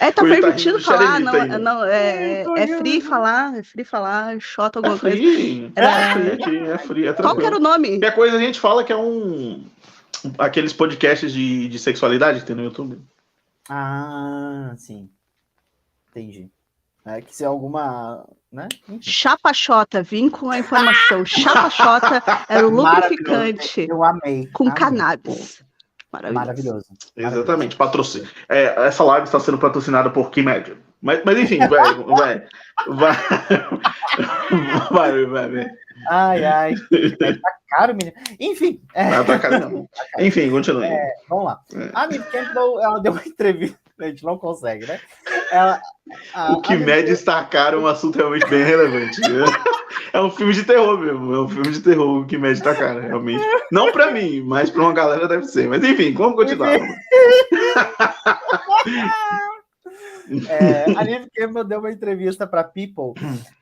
[0.00, 4.96] É, tá permitido falar, não, não, é, é free falar, é free falar, Xota alguma
[4.96, 5.72] é coisa.
[5.74, 5.88] Era...
[5.88, 7.98] É free, é free, é Qual que era o nome?
[7.98, 9.64] Qualquer coisa a gente fala que é um...
[10.38, 13.00] Aqueles podcasts de, de sexualidade que tem no YouTube.
[13.68, 15.08] Ah, sim.
[16.10, 16.50] Entendi.
[17.04, 18.26] É, que se alguma.
[18.56, 18.68] Né?
[19.02, 21.24] Chapa Chota, vim com a informação.
[21.28, 23.86] Chapa Chota era o lubrificante.
[23.86, 24.46] Eu amei.
[24.46, 24.74] Com amei.
[24.74, 25.62] cannabis.
[26.10, 26.34] Maravilhoso.
[26.34, 26.86] Maravilhoso.
[27.14, 28.26] Exatamente, patrocínio.
[28.48, 30.74] É, essa live está sendo patrocinada por Kimed.
[31.02, 32.46] Mas, mas enfim, vai, vai,
[32.88, 33.16] vai,
[34.90, 35.70] vai, vai, vai.
[36.08, 36.74] Ai, ai.
[37.18, 38.16] Tá caro, menino.
[38.40, 38.80] Enfim.
[38.94, 39.10] É...
[39.10, 39.88] Não, tá caro, não.
[40.18, 40.86] Enfim, continue.
[40.86, 41.60] É, vamos lá.
[41.74, 41.90] É.
[41.92, 45.00] A Nick Campbell, ela deu uma entrevista a gente não consegue, né?
[45.50, 45.80] Ela,
[46.34, 49.20] a, o que a mede é um assunto realmente bem relevante.
[49.20, 49.44] Né?
[50.12, 51.34] É um filme de terror mesmo.
[51.34, 53.44] É um filme de terror o que mede estar caro, realmente.
[53.72, 55.68] Não para mim, mas para uma galera deve ser.
[55.68, 56.72] Mas enfim, vamos continuar.
[60.48, 63.14] é, a Liv Campbell deu uma entrevista para People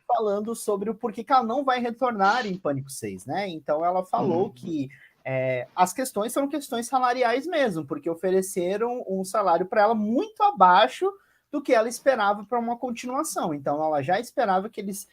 [0.06, 3.48] falando sobre o porquê que ela não vai retornar em Pânico 6, né?
[3.48, 4.52] Então ela falou uhum.
[4.52, 4.88] que
[5.24, 11.10] é, as questões são questões salariais mesmo, porque ofereceram um salário para ela muito abaixo
[11.50, 13.54] do que ela esperava para uma continuação.
[13.54, 15.08] Então, ela já esperava que eles.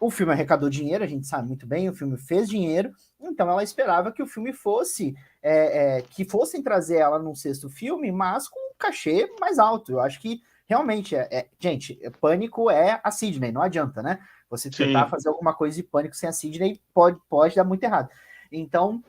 [0.00, 3.62] O filme arrecadou dinheiro, a gente sabe muito bem, o filme fez dinheiro, então ela
[3.62, 5.14] esperava que o filme fosse.
[5.40, 9.92] É, é, que fossem trazer ela num sexto filme, mas com um cachê mais alto.
[9.92, 14.18] Eu acho que realmente é, é gente, pânico é a Sidney, não adianta, né?
[14.50, 15.10] Você tentar Sim.
[15.10, 18.10] fazer alguma coisa de pânico sem a Sidney pode, pode dar muito errado.
[18.50, 19.04] Então,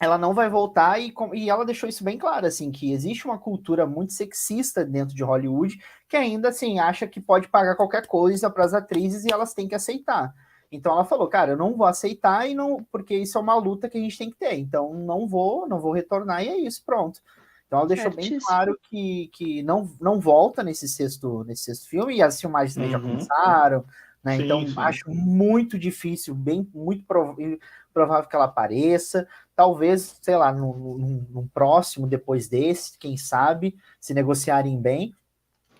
[0.00, 3.38] ela não vai voltar e, e ela deixou isso bem claro, assim, que existe uma
[3.38, 8.48] cultura muito sexista dentro de Hollywood que ainda, assim, acha que pode pagar qualquer coisa
[8.48, 10.34] para as atrizes e elas têm que aceitar.
[10.72, 13.90] Então ela falou, cara, eu não vou aceitar e não, porque isso é uma luta
[13.90, 14.54] que a gente tem que ter.
[14.54, 17.20] Então não vou, não vou retornar e é isso, pronto.
[17.66, 22.16] Então ela deixou bem claro que, que não, não volta nesse sexto, nesse sexto filme
[22.16, 23.00] e as filmagens também uhum.
[23.00, 23.84] já começaram.
[24.24, 24.36] Né?
[24.36, 24.74] Sim, então, sim.
[24.76, 27.58] acho muito difícil, bem muito provável
[28.28, 29.26] que ela apareça.
[29.54, 35.14] Talvez, sei lá, num, num próximo depois desse, quem sabe, se negociarem bem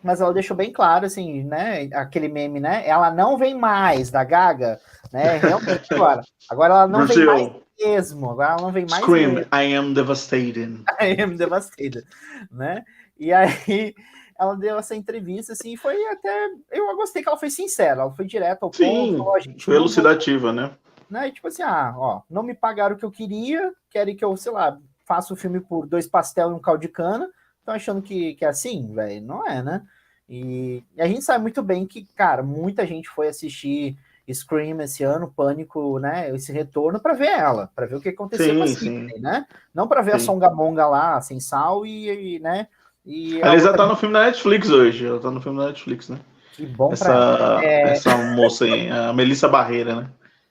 [0.03, 1.89] mas ela deixou bem claro, assim, né?
[1.93, 2.87] Aquele meme, né?
[2.87, 4.81] Ela não vem mais da Gaga,
[5.13, 5.37] né?
[5.39, 6.23] Realmente agora.
[6.49, 7.27] Agora ela não Brasil.
[7.27, 8.31] vem mais mesmo.
[8.31, 9.03] Agora ela não vem mais.
[9.03, 9.49] Scream, mesmo.
[9.53, 10.83] I am devastated.
[11.01, 12.05] I am devastated,
[12.51, 12.83] né?
[13.19, 13.95] E aí
[14.39, 16.49] ela deu essa entrevista, assim, foi até.
[16.71, 19.29] Eu gostei que ela foi sincera, ela foi direta ao Sim, ponto.
[19.29, 20.71] Ó, gente, foi elucidativa, né?
[21.11, 21.29] Né?
[21.29, 24.37] E tipo assim, ah, ó, não me pagaram o que eu queria, querem que eu,
[24.37, 27.29] sei lá, faça o filme por dois pastel e um caldo de cana.
[27.59, 29.21] Estão achando que, que é assim, velho?
[29.27, 29.83] Não é, né?
[30.29, 33.99] E, e, a gente sabe muito bem que, cara, muita gente foi assistir
[34.33, 36.33] Scream esse ano, Pânico, né?
[36.35, 39.47] Esse retorno para ver ela, para ver o que aconteceu sim, com a Sidney, né?
[39.75, 40.17] Não para ver sim.
[40.17, 42.69] a Songamonga lá, sem sal e, e né?
[43.05, 46.09] E ela já tá no filme da Netflix hoje, ela tá no filme da Netflix,
[46.09, 46.21] né?
[46.53, 47.91] Que bom essa, é...
[47.91, 50.11] essa moça aí, a Melissa Barreira, né?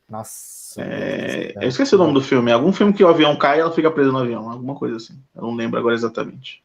[0.09, 0.81] Nossa.
[0.81, 1.53] É...
[1.61, 2.51] Eu esqueci o nome do filme.
[2.51, 5.21] Algum filme que o avião cai e ela fica presa no avião, alguma coisa assim.
[5.35, 6.63] Eu não lembro agora exatamente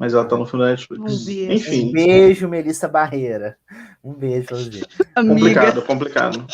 [0.00, 1.28] mas ela tá no filme da Netflix.
[1.28, 1.90] Um Enfim.
[1.90, 3.58] Um beijo, Melissa Barreira.
[4.02, 4.86] Um beijo, Rosinha.
[5.14, 6.46] Complicado, complicado.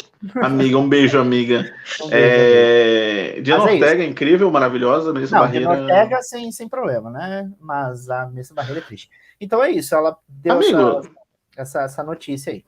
[0.42, 1.72] Amiga, um beijo, amiga.
[2.02, 3.40] Um beijo, é...
[3.42, 5.12] Diana é Ortega, é incrível, maravilhosa.
[5.12, 5.64] Melissa Não, Barreira.
[5.64, 7.48] Diana Ortega sem, sem problema, né?
[7.60, 9.08] Mas a Melissa Barreira é triste.
[9.40, 11.00] Então é isso, ela deu essa,
[11.56, 12.64] essa, essa notícia aí.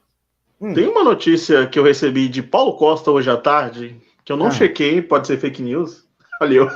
[0.60, 0.74] Hum.
[0.74, 4.48] Tem uma notícia que eu recebi de Paulo Costa hoje à tarde, que eu não
[4.48, 4.50] ah.
[4.50, 6.04] chequei, pode ser fake news.
[6.40, 6.68] Olha eu.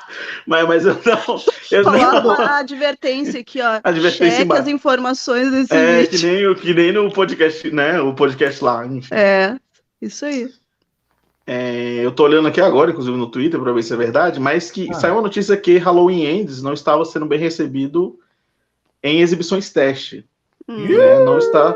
[0.46, 1.40] mas, mas eu não.
[1.70, 2.30] Eu não...
[2.30, 3.80] a advertência aqui, ó.
[3.84, 6.18] Advertência Cheque as informações desse é, vídeo.
[6.18, 8.00] Que nem, que nem no podcast, né?
[8.00, 9.14] O podcast lá, enfim.
[9.14, 9.56] É,
[10.00, 10.50] isso aí.
[11.46, 14.70] É, eu tô olhando aqui agora, inclusive no Twitter, para ver se é verdade, mas
[14.70, 14.94] que ah.
[14.94, 18.18] saiu uma notícia que Halloween Ends não estava sendo bem recebido
[19.02, 20.24] em exibições teste.
[20.68, 20.86] Hum.
[20.86, 21.24] Né?
[21.24, 21.74] Não, está,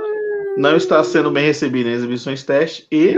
[0.56, 3.16] não está sendo bem recebido em exibições teste e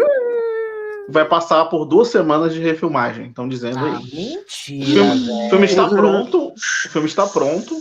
[1.09, 3.29] vai passar por duas semanas de refilmagem.
[3.29, 4.37] Estão dizendo ah, aí.
[4.37, 4.44] Mentira.
[4.44, 6.49] O filme, filme, está pronto.
[6.49, 7.77] O filme está pronto.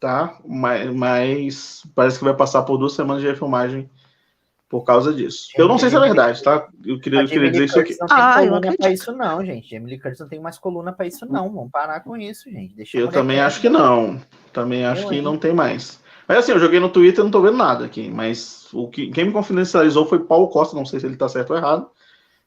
[0.00, 0.38] Tá?
[0.44, 3.88] Mas, mas, parece que vai passar por duas semanas de refilmagem
[4.68, 5.48] por causa disso.
[5.54, 6.66] Eu não sei se é verdade, tá?
[6.84, 7.94] Eu queria, eu queria dizer isso aqui.
[8.00, 9.70] Não tem ah, coluna para isso, não, gente.
[9.70, 11.52] Jamie Curtis não tem mais coluna para isso, não.
[11.52, 12.74] Vamos parar com isso, gente.
[12.74, 14.18] Deixa eu também acho que não.
[14.50, 16.01] Também acho eu, que não tem mais.
[16.32, 18.10] Mas assim, eu joguei no Twitter e não tô vendo nada aqui.
[18.10, 21.50] Mas o que, quem me confidencializou foi Paulo Costa, não sei se ele tá certo
[21.50, 21.90] ou errado.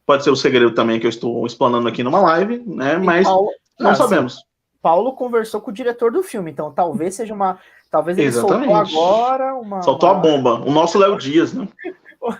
[0.07, 2.97] Pode ser o segredo também que eu estou explanando aqui numa live, né?
[2.97, 4.43] Mas Paulo, não assim, sabemos.
[4.81, 7.59] Paulo conversou com o diretor do filme, então talvez seja uma.
[7.91, 8.91] Talvez ele Exatamente.
[8.91, 9.83] soltou agora uma.
[9.83, 10.17] Soltou uma...
[10.17, 10.53] a bomba.
[10.65, 11.67] O nosso Léo Dias, né?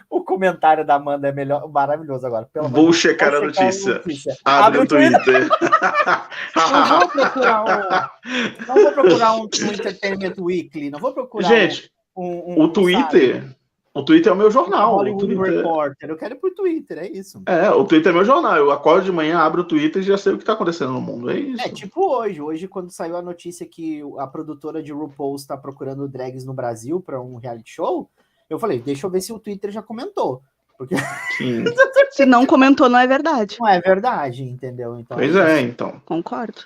[0.10, 2.48] O comentário da Amanda é melhor, maravilhoso agora.
[2.52, 3.96] Pelo vou checar a notícia.
[3.96, 4.38] notícia.
[4.44, 5.24] Abre, Abre o Twitter.
[5.24, 5.50] Twitter.
[6.56, 8.66] não vou procurar um.
[8.68, 10.90] Não vou procurar um, um Entertainment Weekly.
[10.90, 11.48] Não vou procurar.
[11.48, 13.42] Gente, um, um, o Twitter.
[13.42, 13.56] Sabe?
[13.96, 14.96] O Twitter é o meu jornal.
[14.96, 15.56] Hollywood o Twitter...
[15.56, 16.10] Reporter.
[16.10, 17.42] Eu quero ir pro Twitter, é isso.
[17.46, 18.58] É, o Twitter é meu jornal.
[18.58, 21.00] Eu acordo de manhã, abro o Twitter e já sei o que tá acontecendo no
[21.00, 21.30] mundo.
[21.30, 21.62] É isso.
[21.66, 22.42] É tipo hoje.
[22.42, 27.00] Hoje, quando saiu a notícia que a produtora de RuPaul está procurando drags no Brasil
[27.00, 28.10] para um reality show,
[28.50, 30.42] eu falei, deixa eu ver se o Twitter já comentou.
[30.78, 30.96] Porque...
[32.12, 33.58] se não comentou, não é verdade.
[33.60, 35.00] Não é verdade, entendeu?
[35.00, 36.02] Então, pois é, então.
[36.06, 36.64] Concordo.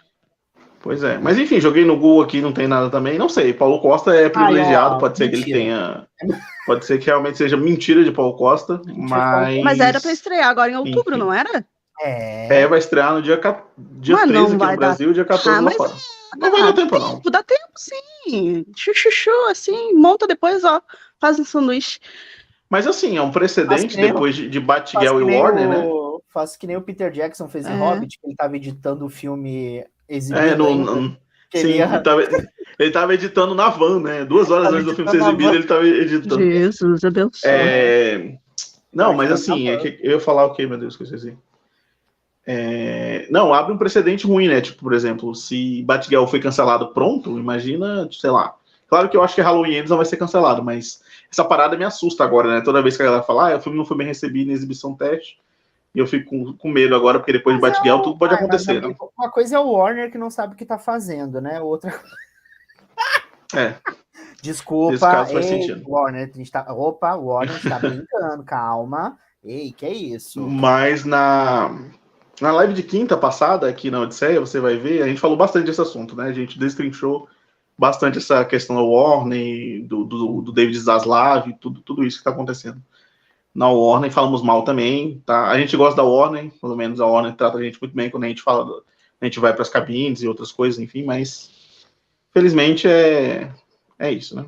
[0.81, 1.17] Pois é.
[1.17, 3.17] Mas enfim, joguei no Google aqui, não tem nada também.
[3.17, 3.53] Não sei.
[3.53, 5.43] Paulo Costa é privilegiado, Ai, ó, pode ser mentira.
[5.43, 6.07] que ele tenha.
[6.65, 9.61] Pode ser que realmente seja mentira de Paulo Costa, mas.
[9.63, 11.19] Mas era para estrear agora em outubro, enfim.
[11.19, 11.65] não era?
[12.01, 12.61] É.
[12.61, 13.39] é, vai estrear no dia,
[13.77, 15.13] dia 13 aqui no Brasil, dar...
[15.13, 15.93] dia 14 ah, lá fora.
[16.37, 17.21] Não vai dar tempo, não.
[17.29, 18.65] Dá tempo, sim.
[18.73, 20.81] Chuchuchu, assim, monta depois, ó,
[21.19, 21.99] faz um sanduíche.
[22.69, 25.69] Mas assim, é um precedente depois de, de Batgirl e Warner, o...
[25.69, 25.99] né?
[26.31, 27.75] Faço que nem o Peter Jackson fez em é.
[27.75, 30.45] Hobbit, que ele estava editando o filme exibido.
[30.45, 31.17] É, no, no,
[31.49, 31.87] Queria...
[31.87, 32.21] Sim, ele tava,
[32.77, 34.23] ele tava editando na van, né?
[34.23, 36.43] Duas horas antes do filme ser exibido, ele tava editando.
[36.43, 37.49] Jesus, abençoe.
[37.49, 38.37] É...
[38.93, 41.05] Não, mas assim, é que eu ia falar o okay, que, meu Deus, que eu
[41.05, 41.35] esqueci.
[42.45, 43.27] É...
[43.31, 44.61] Não, abre um precedente ruim, né?
[44.61, 48.53] Tipo, por exemplo, se Batgirl foi cancelado pronto, imagina, sei lá.
[48.87, 51.01] Claro que eu acho que Halloween Ends não vai ser cancelado, mas
[51.31, 52.61] essa parada me assusta agora, né?
[52.61, 54.95] Toda vez que a galera fala, ah, o filme não foi bem recebido na exibição
[54.95, 55.39] teste,
[55.93, 58.33] e eu fico com, com medo agora, porque depois mas de Batgirl é tudo pode
[58.35, 58.81] acontecer.
[58.81, 58.95] Né?
[59.17, 61.59] Uma coisa é o Warner que não sabe o que tá fazendo, né?
[61.61, 61.99] Outra.
[63.55, 63.75] É.
[64.41, 66.65] Desculpa, ei, Warner, a gente tá...
[66.71, 69.17] opa, o Warner está brincando, calma.
[69.43, 70.41] Ei, que é isso?
[70.41, 71.75] Mas na,
[72.39, 75.65] na live de quinta passada, aqui na Odisseia, você vai ver, a gente falou bastante
[75.65, 76.25] desse assunto, né?
[76.25, 77.27] A gente destrinchou
[77.79, 82.31] bastante essa questão da Warner, do, do, do David Zaslav, tudo, tudo isso que está
[82.31, 82.81] acontecendo
[83.55, 85.47] na Warner, falamos mal também, tá?
[85.47, 88.25] A gente gosta da Warner, pelo menos a Warner trata a gente muito bem quando
[88.25, 88.83] a gente fala,
[89.19, 91.49] a gente vai para as cabines e outras coisas, enfim, mas
[92.33, 93.49] felizmente é,
[93.97, 94.45] é isso, né?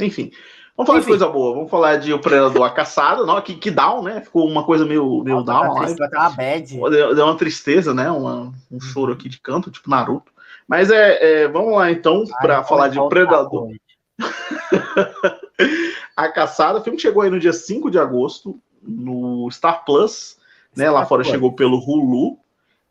[0.00, 0.32] Enfim,
[0.76, 1.12] Vamos falar Enfim.
[1.12, 4.22] de coisa boa, vamos falar de O Predador a Caçada, não, que, que down, né?
[4.22, 5.74] Ficou uma coisa meio, meio Nossa, down.
[5.74, 7.14] Vai ter uma bad.
[7.14, 8.10] Deu uma tristeza, né?
[8.10, 10.31] Uma, um choro aqui de canto, tipo Naruto.
[10.66, 13.70] Mas é, é vamos lá então para falar de Predador.
[16.16, 20.38] a Caçada, o filme chegou aí no dia 5 de agosto, no Star Plus,
[20.76, 20.90] né?
[20.90, 21.32] Lá fora Plus.
[21.32, 22.38] chegou pelo Hulu,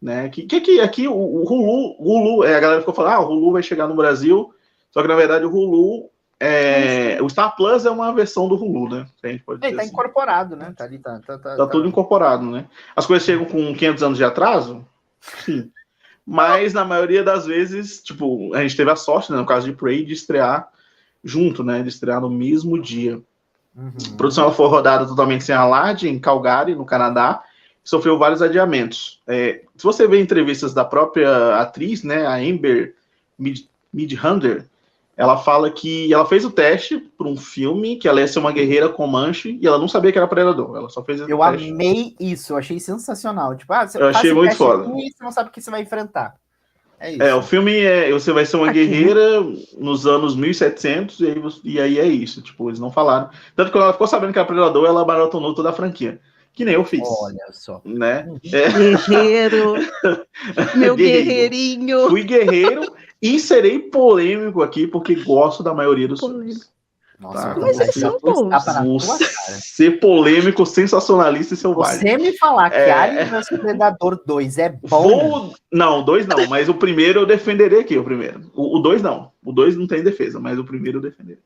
[0.01, 0.29] né?
[0.29, 3.31] Que, que, que aqui o, o Hulu, Hulu, é, a galera ficou falando, ah, o
[3.31, 4.53] Hulu vai chegar no Brasil,
[4.91, 6.09] só que na verdade o Hulu
[6.43, 9.05] é, o Star Plus é uma versão do Hulu, né?
[9.21, 9.91] É, tá assim.
[9.91, 10.73] incorporado, né?
[10.75, 12.65] Tá, ali, tá, tá, tá, tá tudo incorporado, né?
[12.95, 14.83] As coisas chegam com 500 anos de atraso?
[15.19, 15.71] Sim.
[16.25, 19.75] Mas na maioria das vezes, tipo, a gente teve a sorte, né, no caso de
[19.75, 20.69] Prey, de estrear
[21.23, 21.81] junto, né?
[21.81, 23.21] De estrear no mesmo dia.
[23.75, 23.91] Uhum.
[24.13, 27.43] A produção foi rodada totalmente sem alarde em Calgary, no Canadá,
[27.83, 29.21] sofreu vários adiamentos.
[29.27, 32.95] É, se você vê entrevistas da própria atriz, né, a Amber
[33.93, 34.65] Midhunder,
[35.17, 38.51] ela fala que ela fez o teste para um filme que ela ia ser uma
[38.51, 40.75] guerreira Comanche e ela não sabia que era predador.
[40.75, 41.69] Ela só fez Eu teste.
[41.69, 43.55] amei isso, eu achei sensacional.
[43.55, 44.85] Tipo, ah, você eu achei muito foda.
[44.97, 46.35] E você não sabe o que você vai enfrentar.
[46.99, 47.23] É, isso.
[47.23, 48.11] é, o filme é.
[48.11, 48.85] Você vai ser uma Aqui.
[48.85, 49.41] guerreira
[49.77, 52.41] nos anos 1700 e aí, e aí é isso.
[52.41, 53.29] Tipo, eles não falaram.
[53.55, 56.19] Tanto que quando ela ficou sabendo que era predador, ela maratonou toda a franquia.
[56.53, 57.01] Que nem eu fiz.
[57.03, 57.81] Olha só.
[57.83, 58.27] Né?
[58.53, 58.69] É.
[59.09, 59.75] Guerreiro.
[60.75, 62.09] Meu guerreirinho.
[62.09, 66.71] Fui guerreiro e serei polêmico aqui, porque gosto da maioria dos filmes.
[67.21, 67.59] Nossa, tá?
[67.59, 69.05] mas eles são bons.
[69.59, 71.99] Ser polêmico, sensacionalista e selvagem.
[71.99, 72.91] Você me falar que é...
[72.91, 75.19] Alien vs Predador 2 é bom.
[75.19, 75.55] Vou...
[75.71, 78.41] Não, dois não, mas o primeiro eu defenderei aqui, o primeiro.
[78.55, 79.31] O, o dois não.
[79.43, 81.43] O dois não tem defesa, mas o primeiro eu defenderei.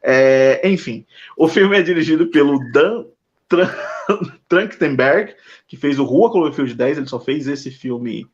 [0.00, 1.04] É, enfim,
[1.36, 3.04] o filme é dirigido pelo Dan
[4.48, 5.34] Trachtenberg,
[5.66, 8.26] que fez o Rua Cloverfield 10, ele só fez esse filme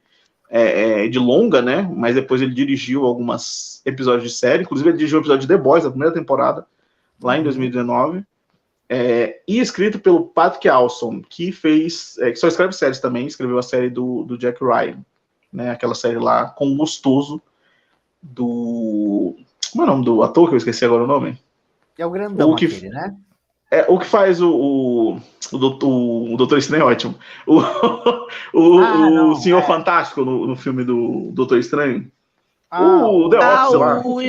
[0.50, 1.82] é, é, de longa, né?
[1.94, 5.56] Mas depois ele dirigiu alguns episódios de série, inclusive ele dirigiu o episódio de The
[5.56, 6.66] Boys, a primeira temporada,
[7.22, 8.18] lá em 2019.
[8.18, 8.24] Uhum.
[8.90, 12.16] É, e escrito pelo Patrick Alson, que fez.
[12.18, 15.04] É, que só escreve séries também, escreveu a série do, do Jack Ryan,
[15.52, 15.70] né?
[15.70, 17.42] Aquela série lá com o gostoso
[18.22, 19.36] do.
[19.70, 21.38] Como é o nome do ator que eu esqueci agora o nome?
[21.98, 23.14] É o grandão o que, aquele, né?
[23.70, 25.20] É, o que faz o, o,
[25.52, 27.14] o, doutor, o Doutor Estranho é ótimo.
[27.46, 27.58] O,
[28.54, 29.66] o, ah, não, o Senhor é.
[29.66, 32.10] Fantástico no, no filme do Doutor Estranho.
[32.70, 34.00] Ah, o The Office, ah, lá.
[34.00, 34.20] O.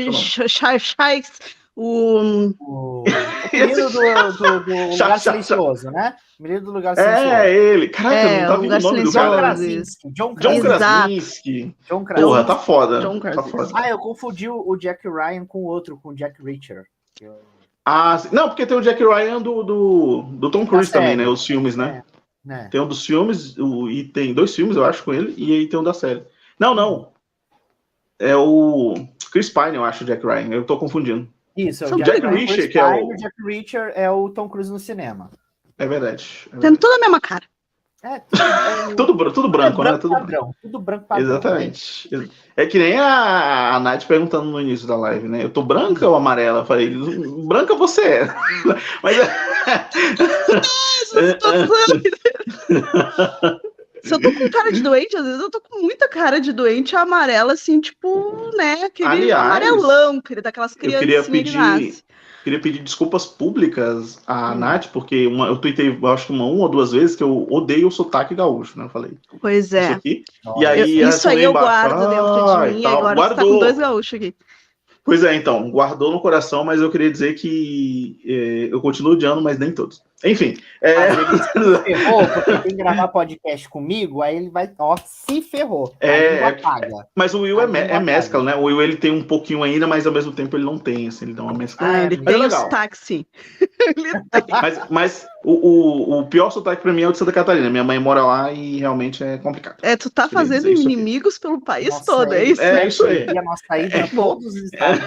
[1.75, 3.04] O...
[3.04, 3.04] o
[3.54, 6.15] menino do, do, do Lugar Silencioso, né?
[6.38, 7.30] O menino do Lugar Silencioso.
[7.30, 7.88] É, ele.
[7.88, 9.38] Caraca, é, não tá vindo o nome do cara.
[9.38, 10.12] Krasinski.
[10.12, 11.75] John Krasinski.
[11.88, 12.30] John Krasinski.
[12.30, 12.99] Porra, tá foda.
[12.99, 13.71] John Tá foda.
[13.73, 16.84] Ah, eu confundi o Jack Ryan com o outro, com o Jack Reacher.
[17.21, 17.59] Eu...
[17.91, 21.28] Ah, não, porque tem o Jack Ryan do, do, do Tom Cruise também, né?
[21.28, 22.04] Os filmes, né?
[22.47, 22.67] É, é.
[22.67, 25.67] Tem um dos filmes, o, e tem dois filmes, eu acho, com ele, e aí
[25.67, 26.23] tem um da série.
[26.60, 27.12] Não, não.
[28.19, 28.93] É o
[29.32, 30.54] Chris Pine, eu acho, o Jack Ryan.
[30.54, 31.28] Eu tô confundindo.
[31.58, 33.08] Isso, é o Jack, Jack Reacher, que é o.
[33.08, 35.32] O Jack Reacher é o Tom Cruise no cinema.
[35.75, 36.43] É verdade.
[36.45, 36.62] É verdade.
[36.62, 37.45] Tendo tudo a mesma cara.
[38.01, 38.21] É, é,
[38.95, 39.97] tudo, tudo branco, é né?
[39.97, 41.25] Tudo padrão, tudo branco padrão.
[41.25, 42.15] Exatamente.
[42.15, 42.29] Né?
[42.55, 45.43] É que nem a, a Nath perguntando no início da live, né?
[45.43, 46.59] Eu tô branca ou amarela?
[46.59, 46.95] Eu falei,
[47.45, 48.35] branca você é.
[49.03, 49.17] Mas.
[54.01, 56.53] Se eu tô com cara de doente, às vezes eu tô com muita cara de
[56.53, 58.85] doente amarela, assim, tipo, né?
[58.85, 61.95] Aquele Aliás, amarelão, queria daquelas criancinhas que nascem.
[62.43, 64.56] Queria pedir desculpas públicas à hum.
[64.56, 67.88] Nath, porque uma, eu tuitei, acho que uma, uma ou duas vezes, que eu odeio
[67.88, 68.86] o sotaque gaúcho, né?
[68.86, 69.12] Eu falei.
[69.41, 69.84] Pois é.
[69.84, 70.23] Isso, aqui,
[70.58, 73.28] e aí, eu, isso aí eu guardo dentro de mim, tal, agora guardou.
[73.28, 74.36] você tá com dois gaúchos aqui.
[75.04, 79.41] Pois é, então, guardou no coração, mas eu queria dizer que é, eu continuo odiando,
[79.41, 80.02] mas nem todos.
[80.23, 80.58] Enfim.
[80.82, 81.12] É...
[81.38, 85.93] se ferrou, porque tem que gravar podcast comigo, aí ele vai, ó, se ferrou.
[85.99, 86.39] É,
[87.15, 88.55] mas o Will é, é mescla, né?
[88.55, 91.25] O Will ele tem um pouquinho ainda, mas ao mesmo tempo ele não tem, assim,
[91.25, 91.88] ele dá uma mescla.
[91.88, 93.25] Ah, ele tem o sotaque, sim.
[94.49, 97.69] mas, mas o, o, o, pior sotaque pra mim é o de Santa Catarina.
[97.69, 99.77] Minha mãe mora lá e realmente é complicado.
[99.82, 102.62] É, tu tá fazendo inimigos pelo país Nossa, todo, é, isso?
[102.62, 103.25] É, isso aí.
[103.25, 104.99] E a nossa saída é, todos os estados.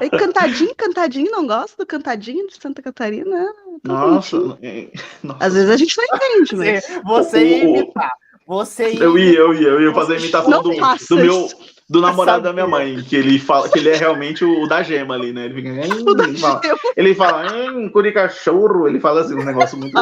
[0.00, 0.08] É.
[0.18, 3.46] Cantadinho, cantadinho, não gosta do cantadinho de Santa Catarina?
[3.84, 4.27] Nossa,
[4.62, 4.88] é,
[5.22, 7.00] nossa, Às vezes a gente não entende, mas.
[7.04, 8.12] Você ia imitar.
[8.46, 9.02] Você ia...
[9.02, 11.48] Eu ia, eu ia, eu ia fazer a imitação do, do meu
[11.88, 15.14] do namorado da minha mãe, que ele fala que ele é realmente o, da gema
[15.14, 15.46] ali, né?
[15.46, 15.68] Ele fica.
[15.70, 16.60] Ele fala,
[16.96, 19.98] ele fala cachorro, ele fala assim, um negócio muito.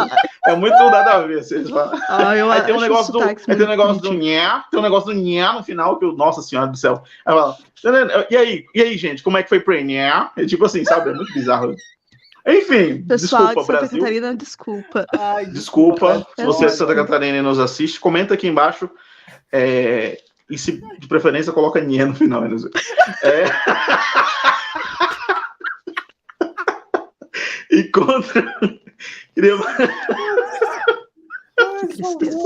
[0.47, 1.39] É muito nada a ver.
[1.39, 1.65] Assim,
[2.09, 3.21] ah, eu aí tem um negócio do.
[3.23, 6.13] Aí tem um negócio do nhé, tem um negócio do nhé no final, que eu,
[6.13, 7.03] nossa senhora do céu.
[7.25, 7.57] Aí fala,
[8.31, 10.29] e aí, e aí, gente, como é que foi pra nhé?
[10.37, 11.11] É tipo assim, sabe?
[11.11, 11.73] É muito bizarro.
[12.47, 13.99] Enfim, Pessoal desculpa, de Santa Brasil.
[13.99, 15.07] Catarina, desculpa.
[15.19, 16.13] Ai, desculpa.
[16.15, 16.33] desculpa.
[16.37, 18.89] Se você é de Santa Catarina e nos assiste, comenta aqui embaixo.
[19.51, 22.43] É, e se de preferência coloca Nier no final.
[22.43, 22.57] Né?
[23.23, 23.45] É...
[27.79, 28.55] encontra.
[31.81, 32.37] Que tristeza.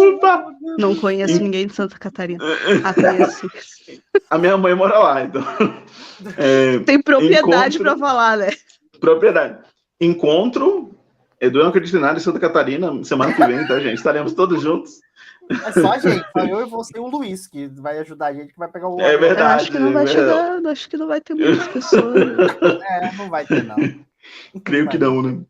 [0.79, 2.45] Não conheço ninguém de Santa Catarina.
[4.31, 5.43] A minha mãe mora lá, então.
[6.37, 8.51] É, Tem propriedade encontro- para falar, né?
[9.01, 9.59] propriedade.
[10.01, 10.91] Encontro.
[11.41, 13.95] Edu eu não acredito em nada em Santa Catarina, semana que vem, tá, gente?
[13.97, 15.01] Estaremos todos juntos.
[15.51, 18.33] É só a gente, só eu e você e o Luiz, que vai ajudar a
[18.35, 19.01] gente, que vai pegar o.
[19.01, 19.63] É Eu verdade.
[19.63, 22.23] acho que não vai é chegar, acho que não vai ter muitas pessoas.
[22.83, 23.77] É, não vai ter, não.
[24.63, 25.41] Creio que não, né?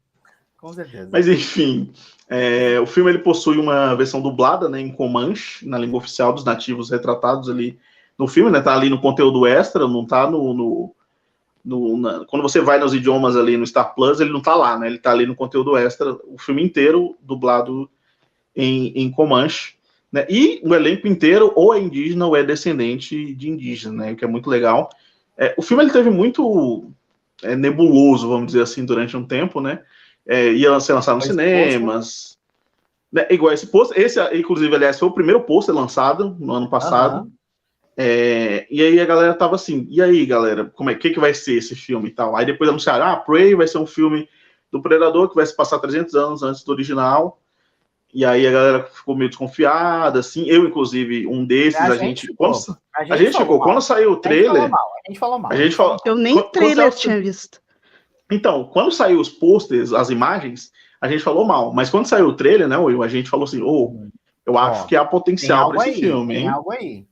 [0.56, 1.08] Com certeza.
[1.12, 1.92] Mas enfim,
[2.28, 6.44] é, o filme ele possui uma versão dublada, né, em Comanche, na língua oficial dos
[6.44, 7.78] nativos retratados ali
[8.18, 8.60] no filme, né?
[8.60, 10.94] Tá ali no conteúdo extra, não tá no, no,
[11.64, 14.78] no- na- quando você vai nos idiomas ali no Star Plus, ele não tá lá,
[14.78, 14.86] né?
[14.86, 17.88] Ele tá ali no conteúdo extra, o filme inteiro dublado
[18.54, 19.74] em, em Comanche,
[20.12, 20.26] né?
[20.28, 24.12] E o elenco inteiro ou é indígena ou é descendente de indígena, né?
[24.12, 24.90] O que é muito legal.
[25.36, 26.90] É, o filme ele teve muito
[27.42, 29.82] é, nebuloso, vamos dizer assim, durante um tempo, né?
[30.26, 32.38] É, ia ser lançado nos Mas cinemas.
[33.12, 37.16] Né, igual esse pôster, esse, inclusive, aliás, foi o primeiro pôster lançado no ano passado.
[37.16, 37.28] Aham.
[38.02, 41.34] É, e aí a galera tava assim, e aí, galera, como é que, que vai
[41.34, 42.34] ser esse filme e tal?
[42.34, 44.26] Aí depois anunciaram, ah, Prey vai ser um filme
[44.72, 47.42] do Predador que vai se passar 300 anos antes do original.
[48.14, 50.46] E aí a galera ficou meio desconfiada, assim.
[50.48, 52.26] Eu, inclusive, um desses, A a, gente gente.
[52.28, 52.50] ficou.
[52.52, 53.58] quando, a gente falou ficou.
[53.58, 53.66] mal.
[53.68, 54.88] Quando saiu o A gente trailer, falou mal.
[54.88, 55.52] A gente falou mal.
[55.52, 55.96] a gente falou.
[56.06, 57.60] Eu nem Quando- quando trailer saiu- tinha visto.
[58.32, 61.72] Então, quando saiu os posters, as imagens, a gente falou mal.
[61.74, 64.06] Mas quando saiu o trailer, né, Will, a gente falou assim, ô,
[64.46, 66.48] eu acho Ó, que há Tem potencial para esse aí, filme, tem hein?
[66.48, 67.04] algo aí.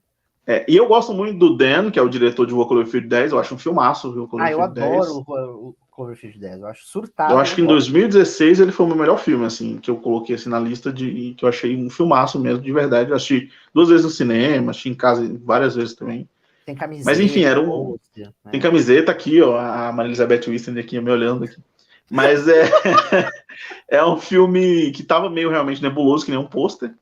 [0.50, 3.32] É, e eu gosto muito do Dan, que é o diretor de Walk Cloverfield 10,
[3.32, 5.06] eu acho um filmaço, viu, Ah, eu Cloverfield 10.
[5.06, 6.60] adoro o, o Cloverfield 10.
[6.60, 7.34] Eu acho surtado.
[7.34, 7.74] Eu acho que em gosto.
[7.74, 11.34] 2016 ele foi o meu melhor filme, assim, que eu coloquei assim na lista de
[11.36, 13.10] que eu achei um filmaço mesmo, de verdade.
[13.10, 16.26] Eu assisti duas vezes no cinema, assisti em casa várias vezes também.
[16.64, 17.10] Tem camiseta.
[17.10, 18.30] Mas, enfim, era um- né?
[18.50, 21.56] Tem camiseta aqui, ó, a Maria Elizabeth Winston aqui me olhando aqui.
[22.10, 22.62] Mas é,
[23.86, 26.94] é um filme que tava meio realmente nebuloso, que nem um pôster.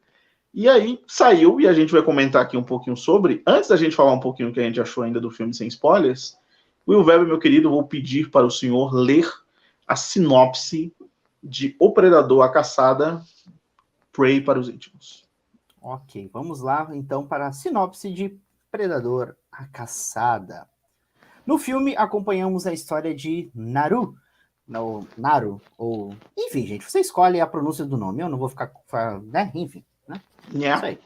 [0.57, 3.42] E aí saiu, e a gente vai comentar aqui um pouquinho sobre.
[3.47, 5.69] Antes da gente falar um pouquinho o que a gente achou ainda do filme sem
[5.69, 6.35] spoilers,
[6.88, 9.31] Will Weber, meu querido, vou pedir para o senhor ler
[9.87, 10.95] a sinopse
[11.42, 13.23] de O Predador, a Caçada,
[14.11, 15.27] Prey para os íntimos.
[15.79, 18.40] Ok, vamos lá então para a sinopse de
[18.71, 20.66] Predador, a Caçada.
[21.45, 24.16] No filme, acompanhamos a história de Naru,
[24.66, 26.14] não, Naru, ou...
[26.35, 28.73] Enfim, gente, você escolhe a pronúncia do nome, eu não vou ficar...
[29.25, 29.53] né?
[29.55, 29.85] Enfim,
[30.49, 30.85] isso Nha.
[30.85, 30.99] aí.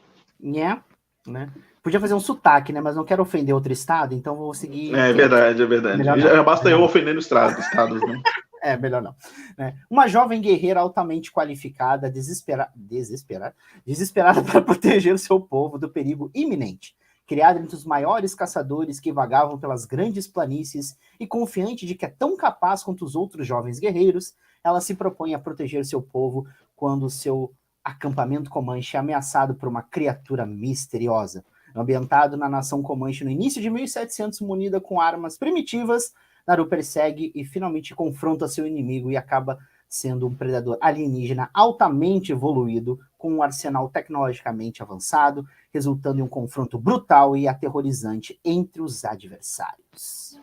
[0.42, 0.81] Nhé,
[1.26, 1.50] né?
[1.83, 2.81] Podia fazer um sotaque, né?
[2.81, 4.94] Mas não quero ofender outro estado, então vou seguir...
[4.94, 6.05] É verdade, é verdade.
[6.05, 8.20] Já basta eu ofendendo os estados, estados né?
[8.62, 9.14] É, melhor não.
[9.57, 9.74] né?
[9.88, 12.68] Uma jovem guerreira altamente qualificada, desespera...
[12.76, 13.55] desesperada,
[13.87, 16.94] desesperada para proteger o seu povo do perigo iminente.
[17.26, 22.09] Criada entre os maiores caçadores que vagavam pelas grandes planícies e confiante de que é
[22.09, 27.09] tão capaz quanto os outros jovens guerreiros, ela se propõe a proteger seu povo quando
[27.09, 31.44] seu acampamento Comanche ameaçado por uma criatura misteriosa.
[31.74, 36.12] Ambientado na nação Comanche no início de 1700, munida com armas primitivas,
[36.46, 42.98] Naru persegue e finalmente confronta seu inimigo e acaba sendo um predador alienígena altamente evoluído,
[43.18, 50.40] com um arsenal tecnologicamente avançado, resultando em um confronto brutal e aterrorizante entre os adversários.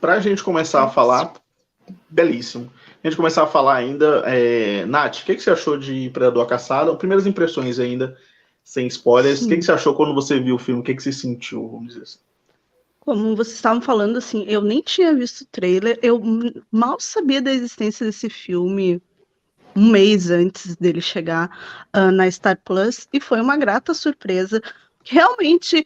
[0.00, 1.34] Para a gente começar a falar,
[2.08, 2.70] belíssimo.
[3.02, 4.84] A gente começar a falar ainda, é...
[4.86, 6.94] Nath, o que, que você achou de Predador Caçada?
[6.96, 8.16] Primeiras impressões ainda,
[8.62, 9.42] sem spoilers.
[9.42, 10.80] O que, que você achou quando você viu o filme?
[10.80, 12.18] O que, que você sentiu, vamos dizer assim?
[13.00, 16.20] Como vocês estavam falando, assim, eu nem tinha visto o trailer, eu
[16.70, 19.02] mal sabia da existência desse filme
[19.74, 21.50] um mês antes dele chegar
[21.92, 24.60] ah, na Star Plus, e foi uma grata surpresa.
[25.04, 25.84] Realmente,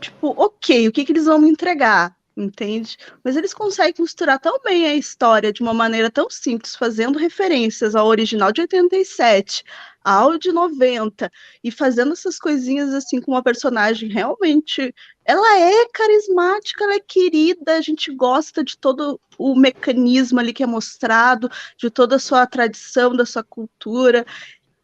[0.00, 2.16] tipo, ok, o que, que eles vão me entregar?
[2.40, 2.96] Entende?
[3.22, 7.94] Mas eles conseguem misturar tão bem a história de uma maneira tão simples, fazendo referências
[7.94, 9.62] ao original de 87,
[10.02, 11.30] ao de 90,
[11.62, 17.76] e fazendo essas coisinhas assim com uma personagem realmente ela é carismática, ela é querida,
[17.76, 22.46] a gente gosta de todo o mecanismo ali que é mostrado, de toda a sua
[22.46, 24.24] tradição, da sua cultura.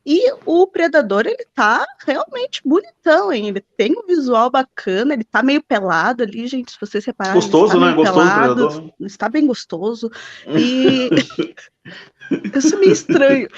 [0.08, 3.48] E o Predador, ele tá realmente bonitão, hein?
[3.48, 7.40] Ele tem um visual bacana, ele tá meio pelado ali, gente, se vocês repararem.
[7.40, 7.92] ele Gostoso, tá né?
[7.92, 8.84] Gostoso pelado, Predador.
[9.00, 9.06] né?
[9.06, 10.08] Está bem gostoso.
[10.46, 11.10] E.
[12.54, 13.48] Isso é meio estranho.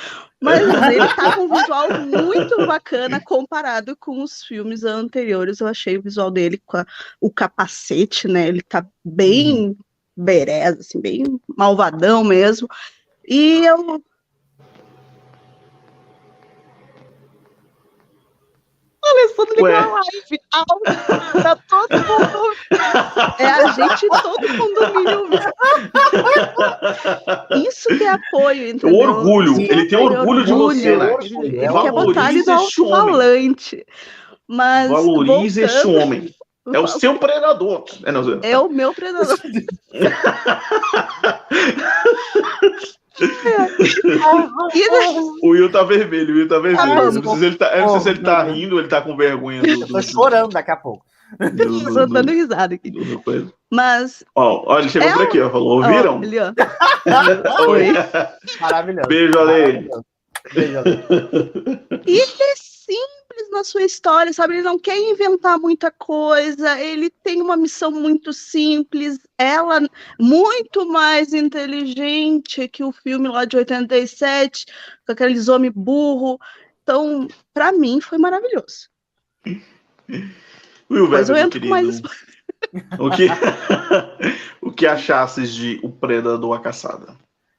[0.40, 5.61] Mas ele tá com um visual muito bacana comparado com os filmes anteriores.
[5.61, 6.86] Eu achei o visual dele com a-
[7.20, 8.46] o capacete, né?
[8.49, 9.76] Ele tá bem
[10.16, 11.24] berés, assim, bem
[11.57, 12.68] malvadão mesmo.
[13.26, 14.03] E eu.
[19.11, 20.80] Alessandro ligou a live alto
[21.32, 22.38] pra todo mundo.
[23.38, 25.28] É a gente e todo condomínio.
[27.68, 28.98] Isso que é apoio, O entendeu?
[28.98, 31.12] orgulho, Sim, ele tem tem orgulho de orgulho, você, né?
[31.12, 31.44] orgulho.
[31.46, 33.84] Ele É quer botar ele no alto-falante.
[34.46, 36.34] Mas Valorize este voltando- homem.
[36.70, 37.84] É o seu predador.
[38.04, 39.38] É, não, É o meu predador.
[43.19, 47.12] Daí- o Will tá vermelho, o Will tá vermelho.
[47.12, 47.16] vamos.
[47.16, 49.01] eu não sei se ele tá, eu não sei se ele tá rindo, ele tá
[49.01, 49.79] com vergonha do.
[49.81, 51.05] Do, tô chorando daqui a pouco.
[51.39, 52.93] do- Tô do- dando risada aqui.
[53.71, 54.25] Mas.
[54.35, 55.51] Ó, ó, ele chegou É por aqui, ó.
[55.51, 56.21] Falou, ouviram?
[56.21, 56.21] Ó.
[57.71, 57.87] Oi.
[58.61, 59.09] Maravilhoso.
[59.09, 59.53] Beijo, Ale.
[59.53, 60.05] Maravilhoso.
[60.55, 61.05] Beijo, Ale.
[62.07, 62.53] E ele é
[63.39, 64.55] simples na sua história, sabe?
[64.55, 69.80] Ele não quer inventar muita coisa, ele tem uma missão muito simples, ela
[70.18, 74.66] muito mais inteligente que o filme lá de 87,
[75.07, 76.39] com aqueles homens burro.
[76.82, 78.89] Então, para mim, foi maravilhoso.
[80.91, 81.66] Will, Mas eu entro querido.
[81.68, 82.01] com mais.
[82.99, 83.26] O que,
[84.61, 87.16] o que achasses de O Predador a Caçada?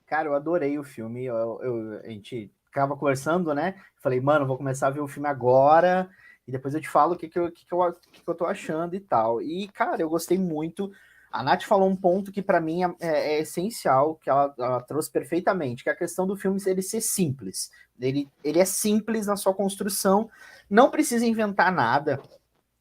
[0.08, 1.26] Cara, eu adorei o filme.
[1.26, 3.76] Eu, eu- a gente ficava conversando, né?
[3.98, 6.10] Falei, mano, vou começar a ver o filme agora.
[6.48, 8.36] E depois eu te falo o que, que, eu, que, que, eu, que, que eu
[8.36, 9.42] tô achando e tal.
[9.42, 10.92] E, cara, eu gostei muito.
[11.32, 14.82] A Nath falou um ponto que para mim é, é- é essencial, que ela, ela
[14.82, 17.70] trouxe perfeitamente, que é a questão do filme ele ser simples.
[18.00, 20.30] Ele, ele é simples na sua construção,
[20.70, 22.20] não precisa inventar nada,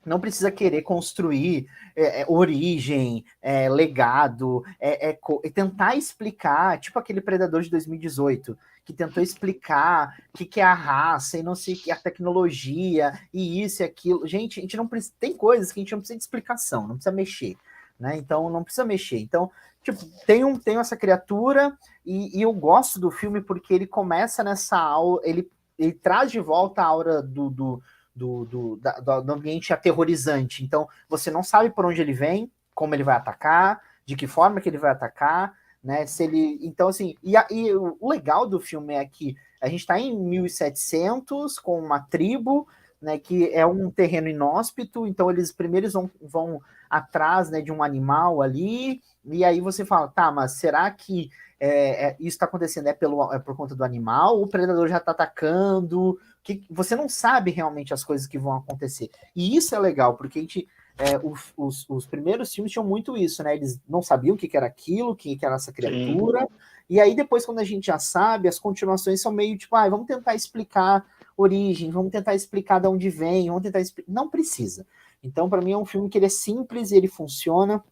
[0.06, 5.18] não precisa querer construir é, é, origem, é, legado, é, é
[5.52, 8.56] tentar explicar, tipo aquele Predador de 2018,
[8.88, 11.96] que tentou explicar o que, que é a raça e não sei o que, a
[11.96, 14.26] tecnologia, e isso e aquilo.
[14.26, 15.12] Gente, a gente não precisa.
[15.20, 17.58] Tem coisas que a gente não precisa de explicação, não precisa mexer.
[18.00, 18.16] Né?
[18.16, 19.18] Então não precisa mexer.
[19.18, 19.50] Então,
[19.82, 21.76] tipo, tem, um, tem essa criatura,
[22.06, 26.40] e, e eu gosto do filme porque ele começa nessa aula, ele, ele traz de
[26.40, 27.82] volta a aura do, do,
[28.16, 30.64] do, do, da- do- ambiente aterrorizante.
[30.64, 34.62] Então, você não sabe por onde ele vem, como ele vai atacar, de que forma
[34.62, 35.52] que ele vai atacar,
[35.82, 36.06] né?
[36.06, 39.98] Se ele, então assim, e, e o legal do filme é que a gente está
[39.98, 42.66] em 1700 com uma tribo,
[43.00, 43.18] né?
[43.18, 47.60] Que é um terreno inóspito, então eles primeiro eles vão, vão atrás, né?
[47.60, 52.28] De um animal ali, e aí você fala, tá, mas será que é, é, isso
[52.36, 54.40] está acontecendo é, pelo, é por conta do animal?
[54.40, 56.18] O predador já está atacando?
[56.42, 59.10] Que você não sabe realmente as coisas que vão acontecer.
[59.34, 60.68] E isso é legal, porque a gente
[60.98, 63.54] é, os, os, os primeiros filmes tinham muito isso, né?
[63.54, 66.46] Eles não sabiam o que, que era aquilo, o que, que era essa criatura.
[66.90, 70.06] E aí, depois, quando a gente já sabe, as continuações são meio tipo, ah, vamos
[70.06, 74.10] tentar explicar origem, vamos tentar explicar de onde vem, vamos tentar explicar.
[74.12, 74.86] Não precisa.
[75.22, 77.82] Então, para mim, é um filme que ele é simples e ele funciona.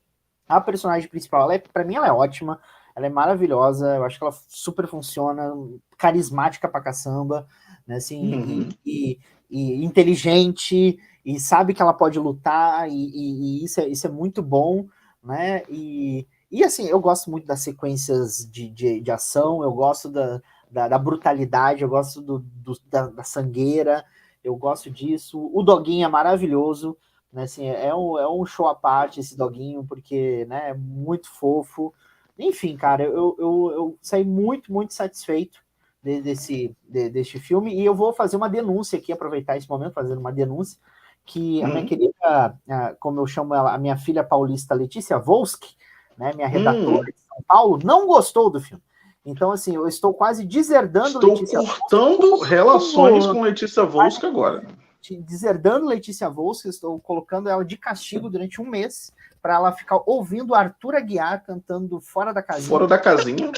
[0.48, 2.60] A personagem principal, ela é, para mim, ela é ótima,
[2.94, 5.52] ela é maravilhosa, eu acho que ela super funciona,
[5.98, 7.46] carismática pra caçamba,
[7.86, 7.96] né?
[7.96, 8.68] Assim, Uhum.
[8.84, 9.18] e,
[9.50, 14.06] e- e inteligente, e sabe que ela pode lutar, e, e- e isso, é, isso
[14.08, 14.86] é muito bom,
[15.24, 15.64] né?
[15.68, 20.40] E, e assim, eu gosto muito das sequências de, de, de ação, eu gosto da,
[20.70, 24.04] da, da brutalidade, eu gosto do, do- da, da sangueira,
[24.44, 25.50] eu gosto disso.
[25.52, 26.96] O doguinho é maravilhoso,
[27.32, 27.42] né?
[27.44, 31.92] Assim, é, um, é um show à parte esse doguinho, porque né, é muito fofo.
[32.38, 35.58] Enfim, cara, eu, eu, eu saí muito, muito satisfeito
[36.02, 39.94] de- desse, de- deste filme, e eu vou fazer uma denúncia aqui, aproveitar esse momento,
[39.94, 40.78] fazer uma denúncia,
[41.26, 41.86] que a minha Hum.
[41.86, 42.58] querida,
[43.00, 45.74] como eu chamo ela, a minha filha paulista Letícia Volsky,
[46.16, 48.82] né, minha redatora de São Paulo, não gostou do filme.
[49.24, 54.60] Então, assim, eu estou quase deserdando Estou Letícia cortando relações com Letícia Volska agora.
[54.60, 59.12] Volsky, deserdando Letícia Volsky, estou colocando ela de castigo durante um mês
[59.42, 63.50] para ela ficar ouvindo Arthur Aguiar cantando fora da casinha, Fora da casinha.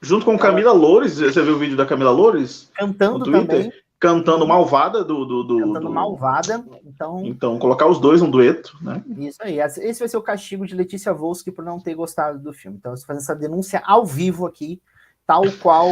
[0.00, 1.18] Junto com Camila Loures.
[1.18, 2.70] Você viu o vídeo da Camila Loures?
[2.74, 3.72] cantando também,
[4.08, 5.24] Cantando Malvada do.
[5.24, 6.64] do, do- cantando do- malvada.
[6.84, 9.02] Então, Então, colocar os dois num dueto, né?
[9.18, 9.58] Isso aí.
[9.60, 12.76] Esse vai ser o castigo de Letícia Volsky por não ter gostado do filme.
[12.76, 14.80] Então, eu estou fazendo essa denúncia ao vivo aqui,
[15.26, 15.88] tal qual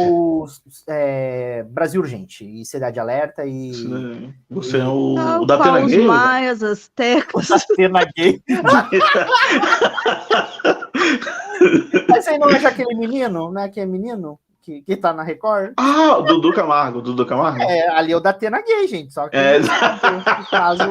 [0.87, 3.71] é, Brasil Urgente e Cidade Alerta e.
[4.49, 6.05] Você é o, Tal o da Tena os Gay?
[6.05, 7.47] maias, astecas.
[7.75, 8.39] Cena gay.
[12.09, 13.69] Mas aí não é aquele menino, né?
[13.69, 15.73] Que é menino que, que tá na Record?
[15.77, 17.01] Ah, o Dudu Camargo.
[17.01, 17.61] Dudu Camargo?
[17.61, 19.13] É, ali é o da Atena Gay, gente.
[19.13, 19.59] Só que É.
[19.59, 19.67] no
[20.49, 20.83] caso.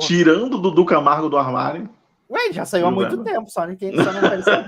[0.00, 1.88] Tirando o Dudu Camargo do armário.
[2.30, 4.54] Ué, já saiu há muito tempo, só, né, que só não apareceu.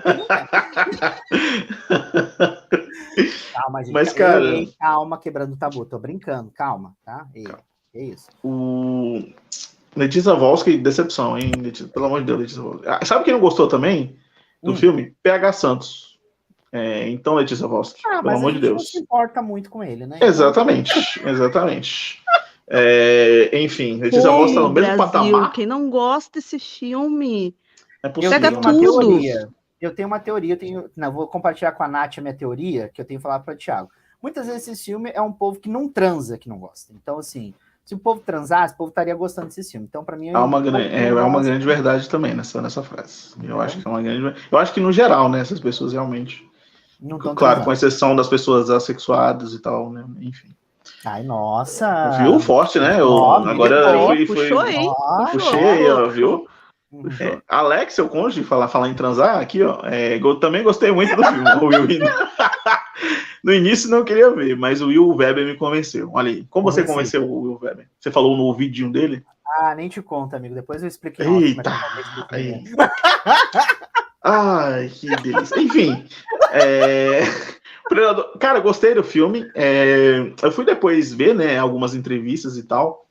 [3.52, 3.92] calma, gente.
[3.92, 5.84] Mas, cara- Ei, calma, quebrando o tabu.
[5.84, 7.26] Tô brincando, calma, tá?
[7.34, 7.46] Ei,
[7.94, 8.28] é isso.
[8.44, 9.22] O
[9.96, 11.50] Letícia Volsky, decepção, hein?
[11.58, 12.88] Letícia, pelo amor de Deus, Letícia Volsky.
[12.88, 14.16] Ah, sabe quem não gostou também
[14.62, 14.76] do Hum.
[14.76, 15.14] filme?
[15.22, 16.15] PH Santos.
[16.76, 18.90] É, então, Letícia Volsky, Ah, pelo mas amor a de gente não Deus.
[18.90, 20.18] se importa muito com ele, né?
[20.20, 20.92] Exatamente,
[21.26, 22.22] exatamente.
[22.68, 25.52] É, enfim, Letícia Pô, Volsky tá no mesmo Brasil, patamar.
[25.52, 27.54] quem não gosta desse filme?
[28.02, 28.30] É Eu possível.
[28.40, 29.08] Pega tenho uma tudo.
[29.08, 29.48] teoria.
[29.80, 30.90] Eu tenho uma teoria, eu tenho.
[30.96, 33.54] Não, vou compartilhar com a Nath a minha teoria, que eu tenho que falar para
[33.54, 33.88] o Thiago.
[34.22, 36.92] Muitas vezes esse filme é um povo que não transa, que não gosta.
[36.94, 37.54] Então, assim,
[37.84, 39.86] se o povo transasse, o povo estaria gostando desse filme.
[39.88, 43.34] Então, para mim, é uma, grande, é, é uma grande verdade também nessa, nessa frase.
[43.44, 43.64] Eu é.
[43.66, 44.34] acho que é uma grande.
[44.50, 46.44] Eu acho que no geral, né, essas pessoas realmente.
[47.00, 50.04] Não claro, com exceção das pessoas assexuadas e tal, né?
[50.20, 50.48] Enfim.
[51.04, 52.10] Ai, nossa!
[52.22, 52.40] Viu?
[52.40, 53.00] Forte, né?
[53.00, 54.90] Eu, agora eu fui, fui, puxou, hein?
[55.32, 56.48] Puxei aí, ó, viu?
[57.20, 59.80] É, Alex, seu cônjuge, falar, falar em transar, aqui, ó.
[59.84, 61.50] É, eu também gostei muito do filme.
[61.60, 61.86] o Will
[63.44, 66.10] no início não queria ver, mas o Will Weber me convenceu.
[66.14, 67.88] Olha aí, como você convenceu o Will Weber?
[68.00, 69.24] Você falou no vidinho dele?
[69.58, 70.54] Ah, nem te conta, amigo.
[70.54, 71.22] Depois eu explico.
[71.22, 71.72] Eita!
[72.30, 72.64] Aí.
[74.28, 75.60] Ai, que delícia.
[75.60, 76.04] Enfim,
[76.50, 77.20] é...
[78.40, 79.48] cara, gostei do filme.
[79.54, 80.32] É...
[80.42, 83.06] Eu fui depois ver, né, algumas entrevistas e tal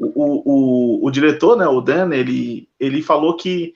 [0.00, 3.74] o, o, o diretor, né, o Dan, ele, ele falou que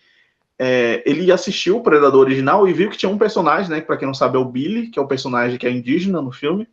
[0.58, 4.06] é, ele assistiu o Predador original e viu que tinha um personagem, né, para quem
[4.06, 6.66] não sabe é o Billy, que é o personagem que é indígena no filme.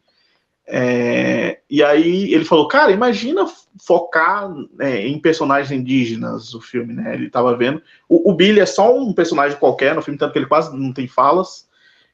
[0.67, 3.45] É, e aí ele falou, cara, imagina
[3.85, 4.49] focar
[4.79, 7.13] é, em personagens indígenas o filme, né?
[7.13, 7.81] Ele estava vendo.
[8.07, 10.93] O, o, Billy é só um personagem qualquer no filme, tanto que ele quase não
[10.93, 11.67] tem falas,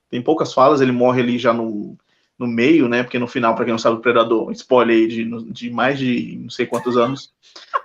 [0.10, 1.98] tem poucas falas, ele morre ali já no,
[2.38, 3.04] no meio, né?
[3.04, 6.40] Porque no final, para quem não sabe, o Predador, spoiler aí de, de mais de
[6.42, 7.34] não sei quantos anos,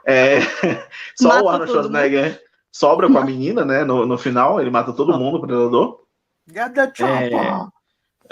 [0.07, 0.41] é,
[1.17, 3.85] só mata o Arnold Schwarzenegger sobra com a menina, né?
[3.85, 6.01] No, no final, ele mata todo mundo, o Predador.
[6.47, 7.31] Gada é...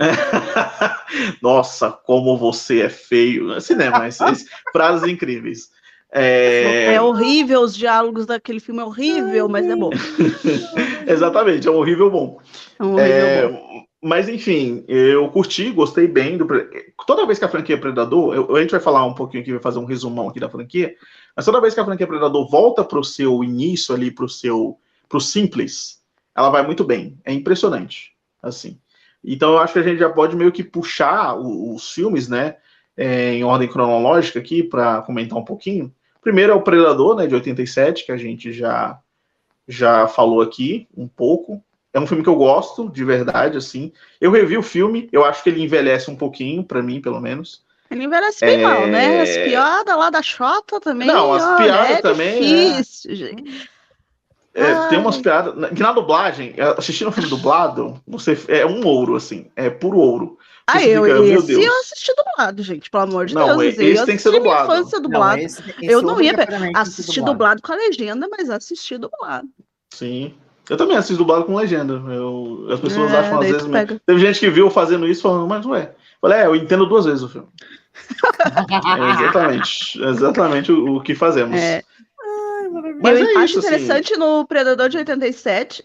[1.42, 3.60] Nossa, como você é feio.
[3.60, 5.68] Cinema, esses, frases incríveis.
[6.12, 6.94] É...
[6.94, 7.00] é...
[7.00, 9.90] horrível os diálogos daquele filme, é horrível, mas é bom.
[11.06, 12.40] Exatamente, é um horrível bom.
[12.78, 13.48] É um horrível é...
[13.48, 13.70] bom.
[14.02, 16.48] Mas enfim, eu curti, gostei bem do.
[17.06, 19.60] Toda vez que a franquia Predador, eu, a gente vai falar um pouquinho aqui, vai
[19.60, 20.94] fazer um resumão aqui da franquia,
[21.36, 24.28] mas toda vez que a franquia Predador volta para o seu início ali, para o
[24.28, 24.78] seu.
[25.06, 26.00] pro simples,
[26.34, 27.18] ela vai muito bem.
[27.26, 28.12] É impressionante.
[28.42, 28.80] Assim.
[29.24, 32.56] Então eu acho que a gente já pode meio que puxar os, os filmes, né?
[32.96, 35.92] É, em ordem cronológica aqui, para comentar um pouquinho.
[36.20, 38.98] Primeiro é o Predador, né, de 87, que a gente já,
[39.66, 41.62] já falou aqui um pouco.
[41.92, 43.92] É um filme que eu gosto, de verdade, assim.
[44.20, 47.64] Eu revi o filme, eu acho que ele envelhece um pouquinho, para mim, pelo menos.
[47.90, 48.62] Ele envelhece bem é...
[48.62, 49.22] mal, né?
[49.22, 51.08] As piadas lá da Xota também.
[51.08, 52.40] Não, as piadas é também.
[52.40, 53.14] Difícil, é...
[53.14, 53.70] gente.
[54.60, 55.70] É, tem umas piadas.
[55.70, 59.50] Que na dublagem, assistindo o filme dublado, você é um ouro, assim.
[59.56, 60.38] É puro ouro.
[60.66, 63.76] Ah, eu, fica, esse eu assisti dublado, gente, pelo amor de não, Deus.
[63.76, 64.72] Esse eu tem que ser dublado.
[64.72, 65.36] Infância dublado.
[65.36, 66.32] Não, esse, esse eu não ia
[66.76, 67.32] assistir dublado.
[67.32, 69.48] dublado com a legenda, mas assisti dublado.
[69.92, 70.34] Sim.
[70.68, 71.94] Eu também assisto dublado com legenda.
[71.94, 74.00] Eu, as pessoas é, acham às vezes.
[74.06, 75.92] Teve gente que viu fazendo isso falando, mas ué.
[76.20, 77.48] Falei, é, eu entendo duas vezes o filme.
[78.38, 80.00] é exatamente.
[80.00, 81.58] Exatamente o, o que fazemos.
[81.58, 81.82] É.
[83.00, 83.68] Mas eu é acho isso, assim.
[83.68, 84.20] interessante assim...
[84.20, 85.84] no Predador de 87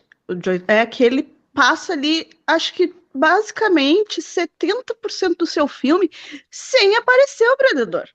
[0.67, 6.11] é que ele passa ali, acho que basicamente 70% do seu filme
[6.51, 8.09] sem aparecer o Predador.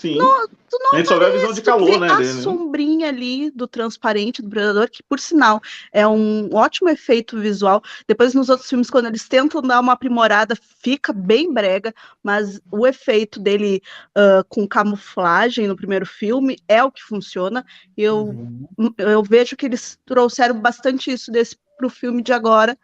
[0.00, 0.16] Sim.
[0.16, 2.10] Não, não a gente só vê a visão de calor, né?
[2.10, 2.40] A dele, né?
[2.40, 5.60] sombrinha ali do transparente do predador, que por sinal
[5.92, 7.82] é um ótimo efeito visual.
[8.08, 12.86] Depois nos outros filmes, quando eles tentam dar uma aprimorada, fica bem brega, mas o
[12.86, 13.82] efeito dele
[14.16, 17.62] uh, com camuflagem no primeiro filme é o que funciona.
[17.94, 18.94] Eu, uhum.
[18.96, 22.78] eu vejo que eles trouxeram bastante isso desse para o filme de agora,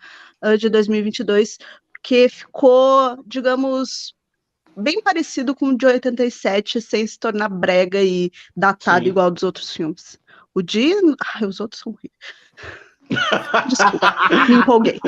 [0.44, 1.58] uh, de 2022,
[1.92, 4.14] porque ficou, digamos,
[4.76, 9.10] bem parecido com o de 87, sem se tornar brega e datado Sim.
[9.10, 10.18] igual dos outros filmes.
[10.54, 10.92] O de.
[11.34, 12.12] Ai, os outros são horríveis.
[13.68, 14.16] Desculpa,
[14.48, 15.00] me empolguei.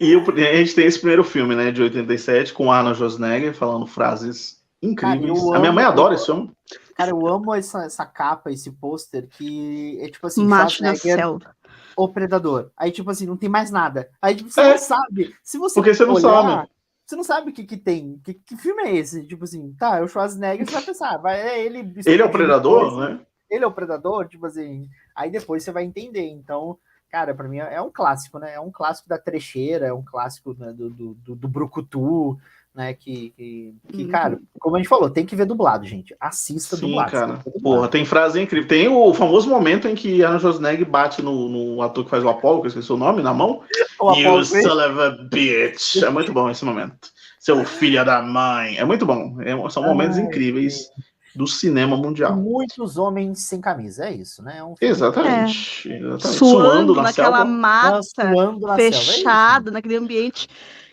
[0.00, 4.60] E a gente tem esse primeiro filme, né, de 87, com Arnold Schwarzenegger falando frases
[4.82, 5.40] incríveis.
[5.40, 6.50] Cara, a minha mãe adora esse filme.
[6.96, 11.54] Cara, eu amo essa, essa capa, esse pôster, que é tipo assim, Macho na selva.
[11.96, 12.70] O Predador.
[12.76, 14.08] Aí, tipo assim, não tem mais nada.
[14.20, 14.70] Aí, tipo, você é.
[14.70, 15.34] não sabe.
[15.42, 16.71] Se você Porque você não olhar, sabe
[17.06, 18.18] você não sabe o que, que tem.
[18.24, 19.26] Que, que filme é esse?
[19.26, 21.92] Tipo assim, tá, é o Schwarzenegger, você vai pensar, vai, é ele.
[22.06, 23.20] Ele é o predador, né?
[23.50, 24.88] Ele é o predador, tipo assim.
[25.14, 26.26] Aí depois você vai entender.
[26.26, 26.78] Então,
[27.10, 28.54] cara, para mim é um clássico, né?
[28.54, 32.38] É um clássico da trecheira, é um clássico né, do, do, do, do Brucutu,
[32.74, 32.94] né?
[32.94, 34.08] Que, que, que uhum.
[34.08, 36.14] cara, como a gente falou, tem que ver dublado, gente.
[36.18, 37.10] Assista Sim, dublado.
[37.10, 37.38] cara.
[37.62, 38.68] Porra, tem frase incrível.
[38.68, 42.28] Tem o famoso momento em que Arnold Schwarzenegger bate no, no ator que faz o
[42.28, 43.62] Apollo, que eu esqueci o nome, na mão.
[44.00, 46.02] O you son of a bitch.
[46.02, 47.10] É muito bom esse momento.
[47.38, 48.78] Seu filho da mãe.
[48.78, 49.36] É muito bom.
[49.42, 50.88] É, são momentos Ai, incríveis.
[51.34, 52.36] Do cinema mundial.
[52.36, 54.58] Muitos homens sem camisa, é isso, né?
[54.58, 55.96] É um exatamente, é.
[55.96, 56.38] exatamente.
[56.38, 57.44] Suando, suando na naquela selva.
[57.46, 60.46] mata, suando na fechada, selva, é naquele ambiente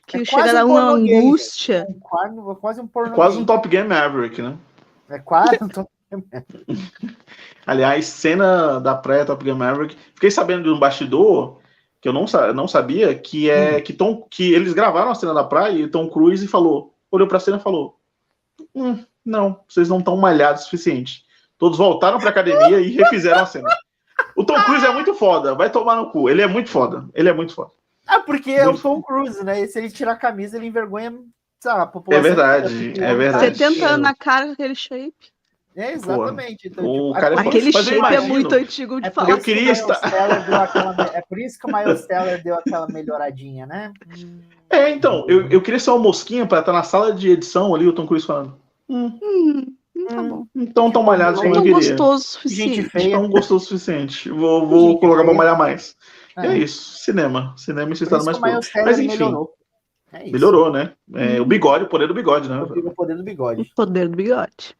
[0.09, 1.87] que é chega a dar uma angústia.
[1.87, 3.13] É quase, quase um porno.
[3.13, 4.57] É quase um Top Game Maverick, né?
[5.09, 6.25] É quase um Top Game
[7.65, 9.95] Aliás, cena da praia Top Gun Maverick.
[10.15, 11.59] Fiquei sabendo de um bastidor
[12.01, 13.81] que eu não, não sabia, que é hum.
[13.83, 17.39] que, Tom, que eles gravaram a cena da praia e Tom Cruise falou, olhou pra
[17.39, 17.99] cena e falou:
[18.73, 21.23] hum, não, vocês não estão malhados o suficiente.
[21.57, 23.69] Todos voltaram pra academia e refizeram a cena.
[24.35, 26.29] O Tom Cruise é muito foda, vai tomar no cu.
[26.29, 27.07] Ele é muito foda.
[27.13, 27.71] Ele é muito foda.
[28.09, 29.61] Ah, porque é o Tom Cruise, né?
[29.61, 31.13] E se ele tirar a camisa, ele envergonha
[31.59, 32.25] sabe, a população.
[32.25, 33.57] É verdade, é verdade.
[33.57, 35.13] 70 anos na cara com aquele shape.
[35.75, 36.67] É, exatamente.
[36.67, 39.29] Então, o tipo, cara é aquele shape imagino, é muito antigo de é falar.
[39.29, 39.93] Eu queria estar.
[39.93, 41.11] Aquela...
[41.13, 43.93] É por isso que o Miles Teller deu aquela melhoradinha, né?
[44.69, 47.87] É, então, eu, eu queria ser uma mosquinha para estar na sala de edição ali,
[47.87, 48.57] o Tom Cruise falando.
[48.89, 49.19] Hum.
[49.21, 50.45] Hum, tá bom.
[50.55, 51.75] Então tão malhados como eu queria.
[51.75, 52.75] gostoso o suficiente.
[52.75, 53.17] Gente feia.
[53.17, 54.29] Tão gostoso o suficiente.
[54.29, 55.95] Vou, vou colocar pra malhar mais.
[56.43, 56.53] É.
[56.53, 57.53] é isso, cinema.
[57.57, 58.59] Cinema se está mais puro.
[58.75, 59.17] Mas enfim.
[59.17, 59.53] Melhorou.
[60.11, 60.93] É melhorou, né?
[61.13, 61.43] É, hum.
[61.43, 62.61] O bigode, o poder do bigode, né?
[62.61, 63.61] O poder do bigode.
[63.61, 64.75] O poder do bigode.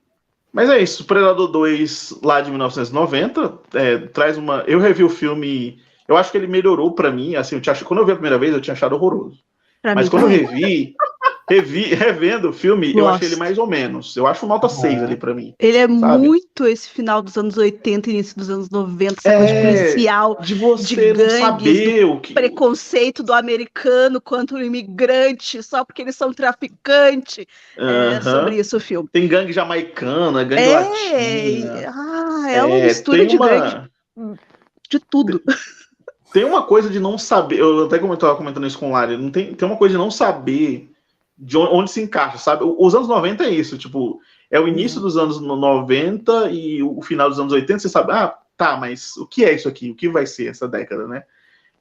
[0.52, 4.64] Mas é isso, Predador 2 lá de 1990 é, traz uma.
[4.66, 7.36] Eu revi o filme, eu acho que ele melhorou para mim.
[7.36, 7.76] Assim, eu tinha...
[7.76, 9.44] quando eu vi a primeira vez, eu tinha achado horroroso.
[9.82, 10.42] Pra Mas quando também.
[10.42, 10.96] eu revi,
[11.50, 13.00] revi, revendo o filme, Nossa.
[13.00, 14.16] eu achei ele mais ou menos.
[14.16, 15.54] Eu acho nota 6 ali para mim.
[15.60, 16.26] Ele é sabe?
[16.26, 20.56] muito esse final dos anos 80, início dos anos 90, essa é, coisa policial, de
[20.56, 26.16] você de gangues, saber o que preconceito do americano contra o imigrante, só porque eles
[26.16, 27.46] são traficantes.
[27.78, 28.18] Uh -huh.
[28.18, 29.10] É sobre isso o filme.
[29.12, 31.94] Tem gangue jamaicana, gangue é, latina.
[31.94, 33.48] Ah, é, é uma mistura de uma...
[33.48, 33.90] gangue
[34.90, 35.40] de tudo.
[35.40, 35.56] Tem...
[36.32, 39.32] Tem uma coisa de não saber, eu até estava comentando isso com o Lari, não
[39.32, 40.92] tem, tem uma coisa de não saber
[41.40, 42.64] de onde, se encaixa, sabe?
[42.66, 44.20] Os anos 90 é isso, tipo,
[44.52, 45.06] é o início uhum.
[45.06, 49.26] dos anos 90 e o final dos anos 80, você sabe, ah, tá, mas o
[49.26, 49.90] que é isso aqui?
[49.90, 51.24] O que vai ser essa década, né?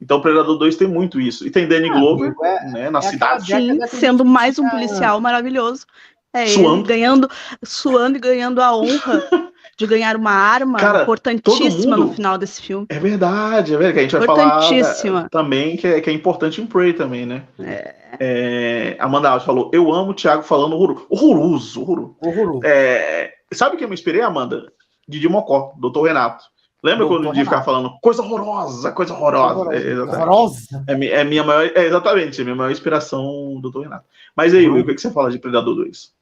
[0.01, 1.45] Então, Predador 2 tem muito isso.
[1.45, 3.47] E tem Danny ah, Glover, é, né, na é cidade.
[3.47, 5.85] Sim, sendo mais um policial maravilhoso.
[6.33, 6.85] É, suando.
[6.85, 7.29] ganhando,
[7.65, 9.27] suando e ganhando a honra
[9.79, 12.09] de ganhar uma arma Cara, importantíssima mundo...
[12.09, 12.85] no final desse filme.
[12.89, 13.93] É verdade, é verdade.
[13.95, 17.25] Que a gente vai falar é, também que é, que é importante em Prey também,
[17.25, 17.45] né?
[17.61, 17.95] É.
[18.19, 21.07] É, Amanda Alves falou: Eu amo o Thiago falando horroroso.
[21.09, 22.61] Horroroso, horroroso.
[22.65, 24.73] É, sabe que eu me inspirei, Amanda?
[25.07, 26.45] Didi Mocó, Doutor Renato.
[26.83, 29.77] Lembra Doutor quando o Didi ficava falando coisa horrorosa, coisa horrorosa?
[29.77, 30.85] É, horrorosa.
[30.89, 34.07] É, é, minha maior, é, exatamente, é minha maior inspiração, Doutor Renato.
[34.35, 34.81] Mas aí, uhum.
[34.81, 36.13] o que, que você fala de Predador 2?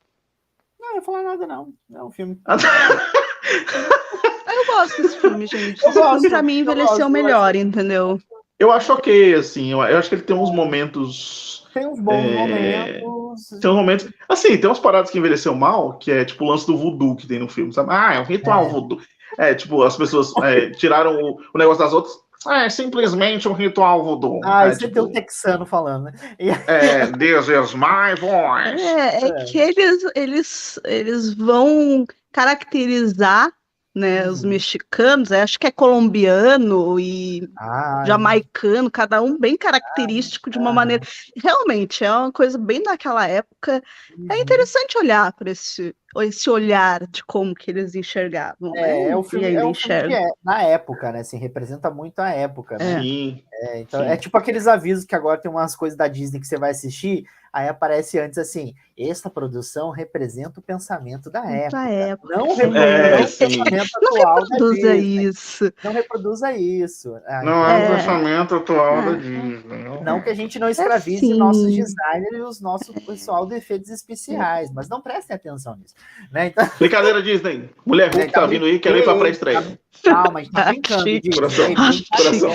[0.79, 1.73] Não, eu ia falar nada, não.
[1.95, 2.39] É um filme.
[3.47, 5.85] eu gosto desse filme, gente.
[5.85, 8.21] Esse filme, pra mim, envelheceu melhor, entendeu?
[8.59, 9.73] Eu acho ok, assim.
[9.73, 11.69] Eu, eu acho que ele tem uns momentos.
[11.75, 12.35] Tem uns bons é...
[12.35, 13.49] momentos.
[13.61, 14.09] Tem uns momentos.
[14.29, 17.27] Assim, tem umas paradas que envelheceu mal, que é tipo o lance do voodoo que
[17.27, 17.91] tem no filme, sabe?
[17.93, 18.69] Ah, é um ritual é.
[18.69, 19.01] voodoo.
[19.39, 22.15] É, tipo, as pessoas é, tiraram o, o, negócio das outras.
[22.49, 24.41] é simplesmente um ritual voodoo.
[24.45, 24.95] Ah, é, você tipo...
[24.95, 26.13] tem um texano falando, né?
[26.39, 28.83] É, This is my voice.
[28.83, 33.51] É, é, é, que eles, eles, eles vão caracterizar
[33.95, 34.51] né, os uhum.
[34.51, 41.03] mexicanos, acho que é colombiano e ah, jamaicano, cada um bem característico de uma maneira.
[41.43, 43.77] Realmente, é uma coisa bem daquela época.
[43.77, 44.27] É uhum.
[44.33, 48.75] É interessante olhar para esse, esse olhar de como que eles enxergavam.
[48.77, 49.11] É, né?
[49.11, 51.21] é o filme, é, o filme que é, na época, né?
[51.21, 53.01] Assim, representa muito a época, né?
[53.01, 53.43] Sim.
[53.53, 54.09] É, então, Sim.
[54.09, 57.27] é tipo aqueles avisos que agora tem umas coisas da Disney que você vai assistir,
[57.57, 61.71] Aí aparece antes assim: esta produção representa o pensamento da época.
[61.71, 62.37] Da época.
[62.37, 65.25] Não reproduza é, o pensamento não atual reproduza da Disney.
[65.25, 65.73] isso.
[65.83, 67.21] Não reproduza isso.
[67.43, 69.65] não é, é o pensamento atual da Disney.
[70.05, 73.89] Não que a gente não escravize é nossos designers e os nossos pessoal de efeitos
[73.89, 75.95] especiais, mas não prestem atenção nisso.
[76.33, 76.47] Né?
[76.49, 76.69] Então...
[76.79, 77.69] Brincadeira, Disney.
[77.85, 79.79] Mulher Hulk tá vindo aí, quer ir pra pré-estreia.
[80.03, 81.05] Calma, a gente tá brincando.
[81.35, 82.51] Coração, coração,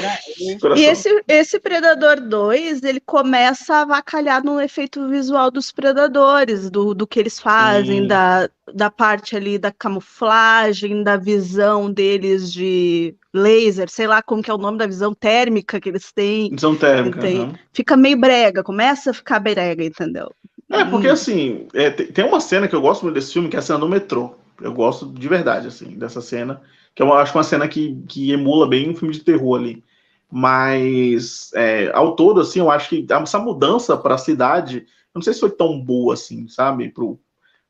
[0.60, 0.78] coração.
[0.78, 6.93] E esse, esse Predador 2, ele começa a avacalhar no efeito visual dos predadores, do,
[6.93, 13.89] do que eles fazem, da, da parte ali da camuflagem, da visão deles de laser,
[13.89, 16.49] sei lá como que é o nome da visão térmica que eles têm.
[16.52, 17.26] Visão térmica.
[17.26, 17.54] Uhum.
[17.74, 20.32] Fica meio brega, começa a ficar brega, entendeu?
[20.72, 21.13] É, porque hum.
[21.13, 23.80] assim, é, tem uma cena que eu gosto muito desse filme, que é a cena
[23.80, 24.36] do metrô.
[24.61, 26.61] Eu gosto de verdade, assim, dessa cena
[26.93, 29.84] que eu acho uma cena que, que emula bem um filme de terror ali.
[30.30, 35.34] Mas, é, ao todo, assim, eu acho que essa mudança para a cidade, não sei
[35.34, 37.19] se foi tão boa assim, sabe, pro,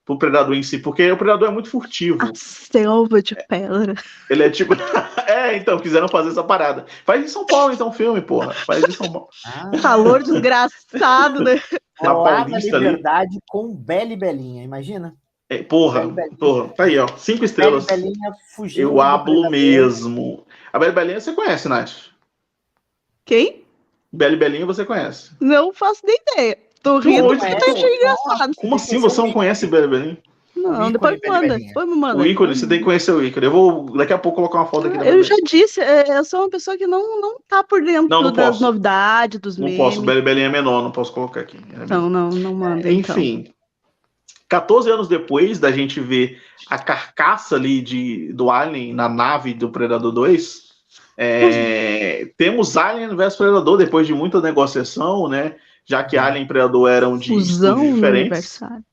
[0.05, 2.19] pro Predador em si, porque o Predador é muito furtivo.
[2.21, 3.95] A selva de pedra.
[4.29, 4.75] Ele é tipo.
[5.25, 6.85] é, então, quiseram fazer essa parada.
[7.03, 8.53] Faz em São Paulo, então, filme, porra.
[8.53, 9.29] Faz em São Paulo.
[9.45, 9.71] Ah.
[9.81, 11.59] Calor desgraçado, né?
[12.01, 13.43] Na Liberdade ali.
[13.47, 15.15] com Bela e Belinha, imagina?
[15.49, 16.07] É, porra,
[16.39, 17.07] porra, tá aí, ó.
[17.17, 17.85] Cinco estrelas.
[17.85, 18.89] Belinha fugiu.
[18.89, 20.45] Eu hablo mesmo.
[20.71, 21.91] A Bela Belinha você conhece, Nath?
[23.25, 23.65] Quem?
[24.11, 25.31] Bela Belinha você conhece.
[25.39, 26.57] Não faço nem ideia.
[26.81, 28.55] Tô rindo porque achei engraçado.
[28.55, 30.17] Como assim você não conhece Bela Belinha?
[30.61, 31.57] Não, ícone depois me manda.
[31.59, 32.17] Depois me manda.
[32.21, 33.45] O ícone, você tem que conhecer o ícone.
[33.45, 36.23] Eu vou daqui a pouco colocar uma foto aqui da Eu já disse, é, eu
[36.23, 38.61] sou uma pessoa que não, não tá por dentro Não, não das posso.
[38.61, 39.79] novidades, dos Não memes.
[39.81, 41.57] posso, o Belibelinha é menor, não posso colocar aqui.
[41.79, 42.91] É Então, não, não manda.
[42.91, 43.15] então.
[43.17, 43.51] Enfim,
[44.49, 49.69] 14 anos depois da gente ver a carcaça ali de, do Alien na nave do
[49.69, 50.63] Predador 2,
[51.17, 55.55] é, temos Alien vs Predador depois de muita negociação, né?
[55.85, 58.03] Já que Alien e Predador eram de Fusão diferentes.
[58.61, 58.83] aniversário.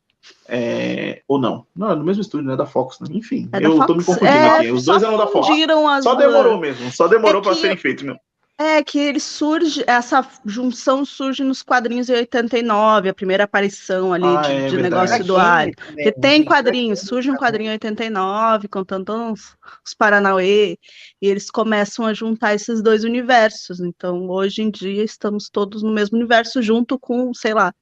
[0.48, 1.66] É, ou não.
[1.76, 2.56] Não, é no mesmo estúdio, né?
[2.56, 3.08] Da Fox, né?
[3.12, 4.18] Enfim, É eu tô me Fox.
[4.18, 4.70] confundindo É, aqui.
[4.70, 5.46] Os dois eram da Fox.
[5.46, 6.16] Só duas.
[6.16, 8.18] demorou mesmo, só demorou É pra que- serem feitos mesmo.
[8.60, 14.24] É que ele surge, essa junção surge nos quadrinhos de 89, a primeira aparição ali
[14.26, 15.74] Ah, de, é de negócio do Alien.
[15.74, 19.54] também, Porque tem quadrinhos, aquele surge um quadrinho em 89, contando uns,
[19.86, 20.76] uns Paranauê,
[21.22, 23.78] e eles começam a juntar esses dois universos.
[23.78, 27.72] Então, hoje em dia, estamos todos no mesmo universo, junto com, sei lá,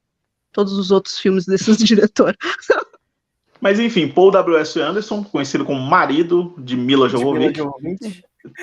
[0.56, 2.36] todos os outros filmes desses diretores.
[3.60, 4.80] Mas enfim, Paul W.S.
[4.80, 7.60] Anderson, conhecido como marido de Mila Jovovich,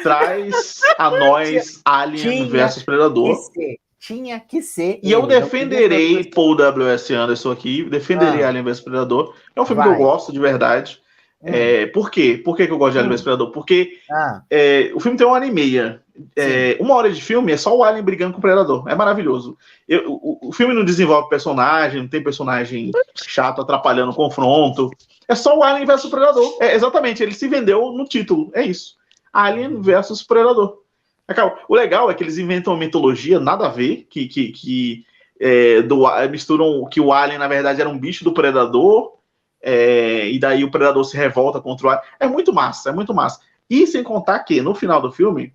[0.02, 3.36] traz a nós Alien Tinha versus Que Predador.
[3.36, 5.00] ser, Tinha que ser.
[5.04, 7.14] E eu ele, defenderei podia Paul W.S.
[7.14, 8.50] Anderson aqui, defenderei Ah.
[8.50, 9.36] Alien vs Predador.
[9.56, 9.96] É um filme Vai.
[9.96, 11.00] que eu gosto de verdade.
[11.42, 11.48] Hum.
[11.52, 12.42] É, por quê?
[12.44, 13.16] Por que, que eu gosto de Alien Hum.
[13.16, 13.52] vs Predador?
[13.52, 16.03] Porque Ah, é, o filme tem uma hora e meia.
[16.36, 18.88] É, uma hora de filme é só o Alien brigando com o Predador.
[18.88, 19.58] É maravilhoso.
[19.88, 24.92] Eu- o, o filme não desenvolve personagem, não tem personagem chato atrapalhando o confronto.
[25.28, 26.58] É só o Alien versus Predador.
[26.60, 28.52] É, exatamente, ele se vendeu no título.
[28.54, 28.96] É isso.
[29.32, 30.80] Alien versus Predador.
[31.28, 31.58] Acabou.
[31.68, 35.06] O legal é que eles inventam uma mitologia, nada a ver, que, que, que
[35.40, 39.14] é, do, misturam que o Alien, na verdade, era um bicho do Predador.
[39.62, 42.06] é, e daí o Predador se revolta contra o Alien.
[42.20, 43.40] É muito massa, é muito massa.
[43.70, 45.54] E sem contar que, no final do filme,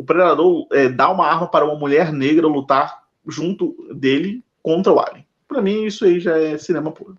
[0.00, 4.98] o Predador é, dá uma arma para uma mulher negra lutar junto dele contra o
[4.98, 5.26] Alien.
[5.46, 7.16] Pra mim, isso aí já é cinema puro.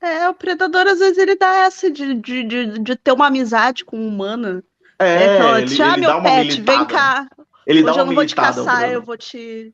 [0.00, 3.84] É, o Predador, às vezes, ele dá essa de, de, de, de ter uma amizade
[3.84, 4.62] com o humano.
[4.98, 6.78] É, fala, ele, "Tchau, ele meu dá uma pet, militada.
[6.78, 7.28] vem cá.
[7.66, 9.72] Ele Hoje dá eu uma não vou te caçar, eu vou te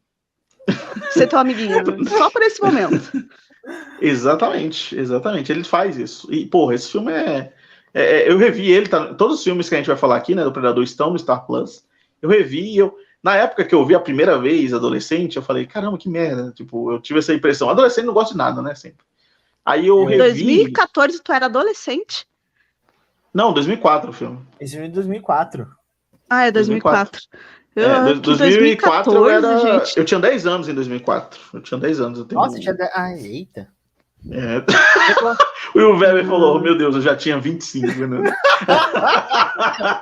[1.11, 1.83] ser teu amiguinho.
[2.09, 3.01] Só por esse momento.
[4.01, 5.53] Exatamente, exatamente.
[5.53, 6.33] Ele faz isso.
[6.33, 7.53] E, porra, esse filme é.
[7.93, 10.35] é- é- eu revi ele, tá, todos os filmes que a gente vai falar aqui,
[10.35, 11.85] né, do Predador estão no Star Plus.
[12.23, 12.95] Eu revi e eu.
[13.23, 16.53] Na época que eu vi a primeira vez, adolescente, eu falei, caramba, que merda.
[16.53, 17.68] Tipo, eu tive essa impressão.
[17.68, 18.75] Adolescente não gosta de nada, né?
[18.75, 19.05] Sempre.
[19.64, 20.45] Aí eu Em Em revi.
[20.45, 22.27] 2014, tu era adolescente?
[23.33, 24.39] Não, 2004 o filme.
[24.59, 25.68] esse filme é de 2004.
[26.29, 27.21] Ah, é 2004.
[27.77, 29.85] Eu, É, que do- 2004 eu 2014, era.
[29.85, 29.97] gente.
[29.99, 31.39] Eu tinha 10 anos em 2004.
[31.55, 32.18] Eu tinha 10 anos.
[32.18, 32.41] Eu tenho...
[32.41, 32.75] Nossa, tinha.
[32.75, 33.68] de- Ai, eita.
[34.31, 34.62] É.
[35.73, 38.18] O Will Weber falou: Meu Deus, eu já tinha 25, né?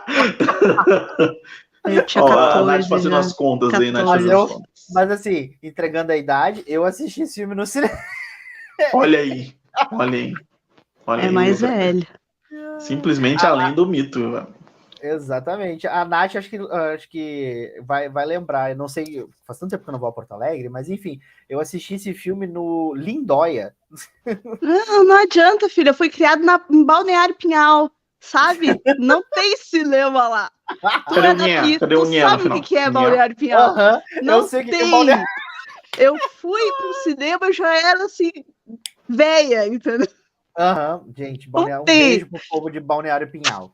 [1.84, 3.18] Eu tinha Ó, a Nath 14 fazendo já.
[3.18, 4.28] as contas aí, Nath 14.
[4.28, 4.62] fazendo Eu-.
[4.94, 7.92] Mas assim, entregando a idade, eu assisti esse filme no cinema.
[8.94, 9.54] Olha aí,
[9.92, 10.32] olha aí.
[11.06, 11.78] Olha É aí, mais Weber.
[11.78, 12.06] velho.
[12.78, 14.30] Simplesmente Ah, além do mito.
[14.32, 14.54] velho.
[15.00, 15.86] Exatamente.
[15.86, 18.70] A Nath, acho que, acho que vai, vai lembrar.
[18.70, 21.20] Eu não sei, faz tanto tempo que eu não vou a Porto Alegre, mas enfim,
[21.48, 23.74] eu assisti esse filme no Lindóia.
[24.60, 25.90] Não, não adianta, filha.
[25.90, 28.68] Eu fui criado na, em Balneário Pinhal, sabe?
[28.98, 30.50] Não tem cinema lá.
[30.68, 32.90] Tu Cadê é daqui, Cadê tu sabe o que que é.
[32.90, 33.74] Balneário Pinhal.
[34.22, 34.90] Não eu sei que é tem.
[34.90, 35.24] Balneário.
[35.96, 38.30] Eu fui pro cinema, eu já era assim,
[39.08, 40.06] véia, entendeu?
[40.56, 42.10] Aham, gente, Balneário, um tem.
[42.10, 43.72] beijo pro povo de Balneário Pinhal.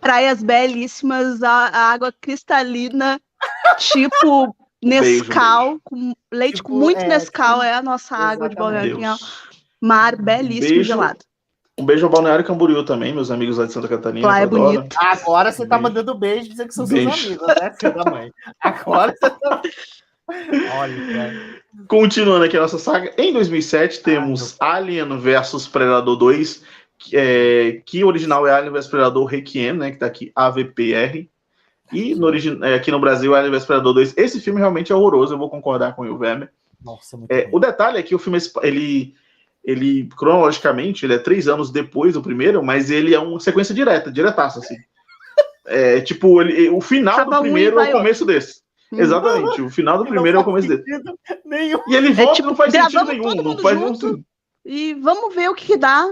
[0.00, 3.20] Praias belíssimas, a, a água cristalina,
[3.78, 8.56] tipo Beijo, Nescau, com leite Tipo, com muito é, Nescau, é a nossa água de.
[8.56, 9.16] Balneário Pinhal.
[9.80, 10.84] Mar belíssimo, Beijo.
[10.84, 11.18] gelado.
[11.78, 14.26] Um beijo ao Balneário Camboriú também, meus amigos lá de Santa Catarina.
[14.26, 14.72] Lá é adoro.
[14.78, 14.96] bonito.
[14.98, 15.82] Agora você tá Beijo.
[15.82, 17.10] mandando beijo dizendo que são Beijo.
[17.10, 18.32] seus amigos, né, filho da mãe?
[18.62, 19.62] Agora você tá.
[20.78, 21.34] Olha, cara.
[21.88, 26.64] Continuando aqui a nossa saga, em 2007 temos Alien vs Predador 2,
[26.98, 31.28] que, é, que o original é Alien vs Predador Requiem, né, que tá aqui AVPR.
[31.92, 34.14] E no é, aqui no Brasil, Alien vs Predador 2.
[34.16, 36.50] Esse filme realmente é horroroso, eu vou concordar com o Weber.
[36.82, 37.48] Nossa, muito É, bem.
[37.52, 39.14] o detalhe é que o filme, ele,
[39.66, 44.12] ele, cronologicamente, ele é três anos depois do primeiro, mas ele é uma sequência direta,
[44.12, 44.76] diretaça, assim.
[45.66, 48.60] É, tipo, ele- o final Acaba do primeiro é o começo desse.
[48.92, 50.84] Exatamente, o final do Não primeiro é o começo desse.
[51.44, 51.80] Nenhum.
[51.88, 53.34] E ele volta tipo, não faz sentido nenhum.
[53.42, 54.24] Não faz nenhum sentido.
[54.64, 56.08] E vamos ver o que, que dá.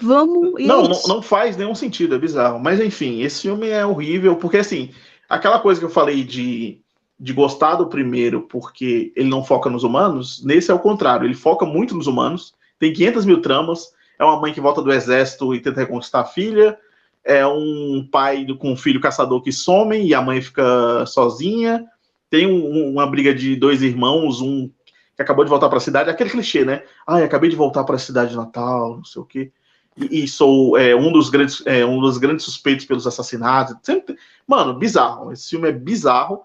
[0.00, 0.52] Vamos.
[0.52, 1.08] Não, é não, isso.
[1.08, 2.58] não faz nenhum sentido, é bizarro.
[2.58, 4.90] Mas enfim, esse filme é horrível, porque assim,
[5.28, 6.80] aquela coisa que eu falei de,
[7.24, 11.32] de gostar do primeiro porque ele não foca nos humanos, nesse é o contrário, ele
[11.32, 15.54] foca muito nos humanos, tem 500 mil tramas, é uma mãe que volta do exército
[15.54, 16.78] e tenta reconquistar a filha,
[17.24, 21.86] é um pai com um filho caçador que some e a mãe fica sozinha,
[22.28, 24.70] tem um- uma briga de dois irmãos, um
[25.16, 26.82] que acabou de voltar para a cidade, aquele clichê, né?
[27.06, 29.50] Ai, acabei de voltar para a cidade de Natal, não sei o quê.
[29.96, 33.76] E, e sou é, um, dos grandes, é, um dos grandes suspeitos pelos assassinatos.
[33.82, 34.16] Sempre...
[34.46, 35.32] Mano, bizarro.
[35.32, 36.42] Esse filme é bizarro.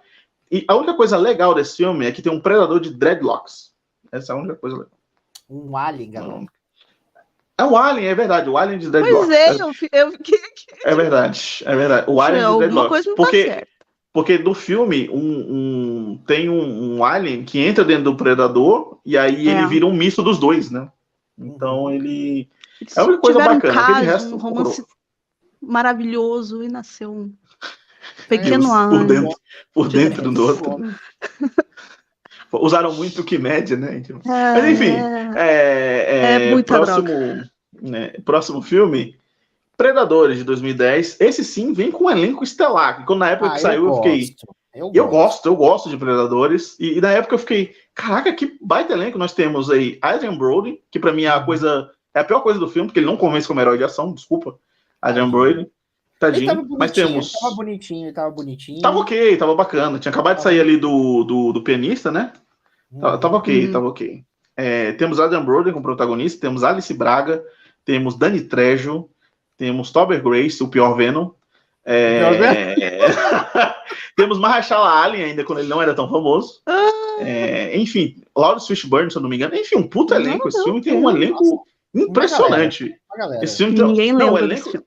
[0.51, 3.71] E a única coisa legal desse filme é que tem um predador de dreadlocks.
[4.11, 4.91] Essa é a única coisa legal.
[5.49, 6.45] Um alien, galera.
[7.57, 8.49] É um alien, é verdade.
[8.49, 9.27] O alien de dreadlocks.
[9.27, 9.57] Pois é, eu,
[10.07, 10.39] eu fiquei
[10.85, 12.09] É verdade, é verdade.
[12.09, 12.89] O alien de Alguma dreadlocks.
[12.89, 13.67] coisa não porque, tá certa.
[14.13, 15.17] porque no filme um,
[16.13, 19.51] um- tem um, um alien que entra dentro do predador e aí É.
[19.51, 20.89] ele vira um misto dos dois, né?
[21.37, 22.49] Então ele.
[22.81, 24.83] Eles É uma coisa bacana, Um caso, resto um romance
[25.61, 27.33] maravilhoso e nasceu um
[28.29, 29.39] pequeno Deus, por dentro,
[29.73, 30.77] por dentro do outro.
[32.51, 34.01] Usaram muito que média, né?
[34.01, 34.95] É, Mas, enfim,
[35.35, 37.09] É, é, É muita próximo,
[37.81, 39.19] né, próximo filme,
[39.77, 41.21] Predadores de 2010.
[41.21, 42.97] Esse sim vem com um elenco estelar.
[42.97, 44.19] que Quando na época Ah, que saiu, eu, fiquei.
[44.19, 44.55] gosto.
[44.73, 46.75] Eu, Eu gosto, eu gosto de Predadores.
[46.79, 49.17] E, e na época eu fiquei, caraca, que baita elenco.
[49.17, 51.89] Nós temos aí Adrian Brody, que pra mim é a coisa.
[52.13, 54.59] É a pior coisa do filme, porque ele não convence como herói de ação, desculpa.
[55.01, 55.65] Adrian Brody.
[56.19, 56.47] Tadinho.
[56.47, 57.31] tava bonitinho, Mas temos.
[57.33, 58.81] ele tava bonitinho, ele tava bonitinho.
[58.81, 59.97] Tava ok, tava bacana.
[59.99, 62.33] Tinha acabado de sair ali do, do, do pianista, né?
[62.99, 63.71] Tava, tava ok, Uhum.
[63.71, 64.23] tava ok.
[64.57, 67.41] É, temos Adam Brody como protagonista, temos Alice Braga,
[67.85, 69.09] temos Danny Trejo,
[69.55, 71.31] temos Tober Grace, o pior Venom.
[71.85, 72.19] É,
[74.17, 76.61] temos Mahershala Ali ainda, quando ele não era tão famoso.
[77.19, 79.55] É, enfim, Lawrence Fishburne, se eu não me engano.
[79.55, 80.47] Enfim, um puta Não, elenco.
[80.49, 81.65] Esse não, filme tem não, um elenco
[81.95, 82.93] impressionante.
[83.11, 83.43] A galera.
[83.43, 84.85] Esse filme tem, Ninguém não, lembra elenco, desse filme.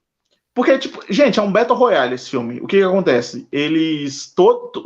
[0.55, 2.61] Porque, tipo, gente, é um Battle Royale esse filme.
[2.61, 3.46] O que, que acontece?
[3.50, 4.34] Eles,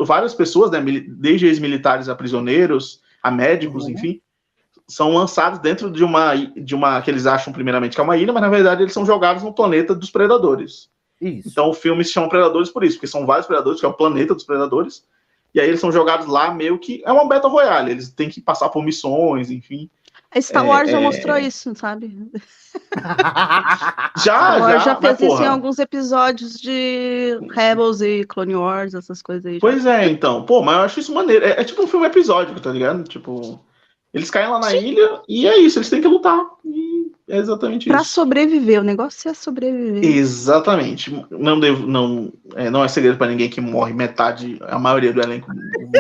[0.01, 3.91] várias pessoas, né, desde ex-militares a prisioneiros, a médicos, Uhum.
[3.91, 4.21] enfim,
[4.87, 8.33] são lançados dentro de uma, de uma que eles acham primeiramente que é uma ilha,
[8.33, 10.89] mas na verdade eles são jogados no planeta dos predadores.
[11.21, 11.49] Isso.
[11.49, 13.95] Então o filme se chama Predadores por isso, porque são vários predadores, que é o
[13.95, 15.05] planeta dos predadores,
[15.55, 17.03] e aí eles são jogados lá meio que.
[17.05, 19.91] É uma Battle Royale, eles têm que passar por missões, enfim.
[20.41, 21.43] Star É, Wars já é, mostrou é.
[21.43, 22.17] isso, sabe?
[24.23, 29.47] Já, já, já fez isso em alguns episódios de Rebels e Clone Wars, essas coisas
[29.47, 29.55] aí.
[29.55, 29.61] já.
[29.61, 30.45] Pois é, então.
[30.45, 31.45] Pô, mas eu acho isso maneiro.
[31.45, 33.05] É, é tipo um filme episódico, tá ligado?
[33.05, 33.61] Tipo,
[34.13, 36.39] eles caem lá na ilha e é isso, eles têm que lutar.
[36.65, 36.96] E
[37.29, 38.11] é exatamente Pra isso.
[38.11, 40.05] sobreviver, o negócio é sobreviver.
[40.05, 41.11] Exatamente.
[41.31, 45.21] Não, devo, não, é, não é segredo pra ninguém que morre metade, a maioria do
[45.21, 45.49] elenco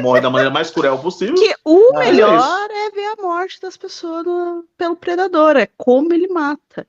[0.02, 1.34] morre da maneira mais cruel possível.
[1.34, 6.12] Que o é melhor é, ver a morte das pessoas no- pelo predador, é como
[6.12, 6.86] ele mata.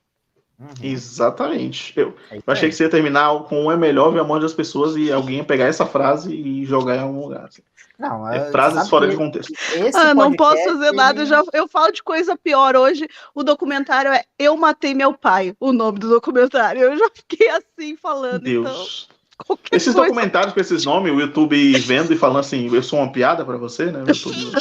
[0.60, 0.68] Uhum.
[0.82, 1.94] Exatamente.
[1.96, 4.54] Eu, É eu achei que você ia terminar com é melhor ver a morte das
[4.54, 7.46] pessoas e alguém ia pegar essa frase e jogar em algum lugar.
[7.46, 7.62] assim.
[8.00, 9.52] Não, É é, frases fora que de contexto.
[9.52, 13.08] esse Ah, não posso fazer nada, eu, já, eu falo de coisa pior hoje.
[13.34, 16.82] O documentário é Eu Matei Meu Pai, o nome do documentário.
[16.82, 19.10] Eu já fiquei assim falando, então Deus.
[19.46, 20.10] qualquer Esses coisa.
[20.10, 23.58] documentários com esses nomes, o YouTube vendo e falando assim, eu sou uma piada pra
[23.58, 24.04] você, né?
[24.08, 24.52] YouTube-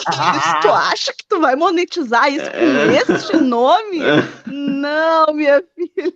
[0.62, 2.96] Tu acha que tu vai monetizar isso com É.
[2.96, 4.00] este nome?
[4.00, 4.22] É.
[4.46, 6.12] Não, minha filha.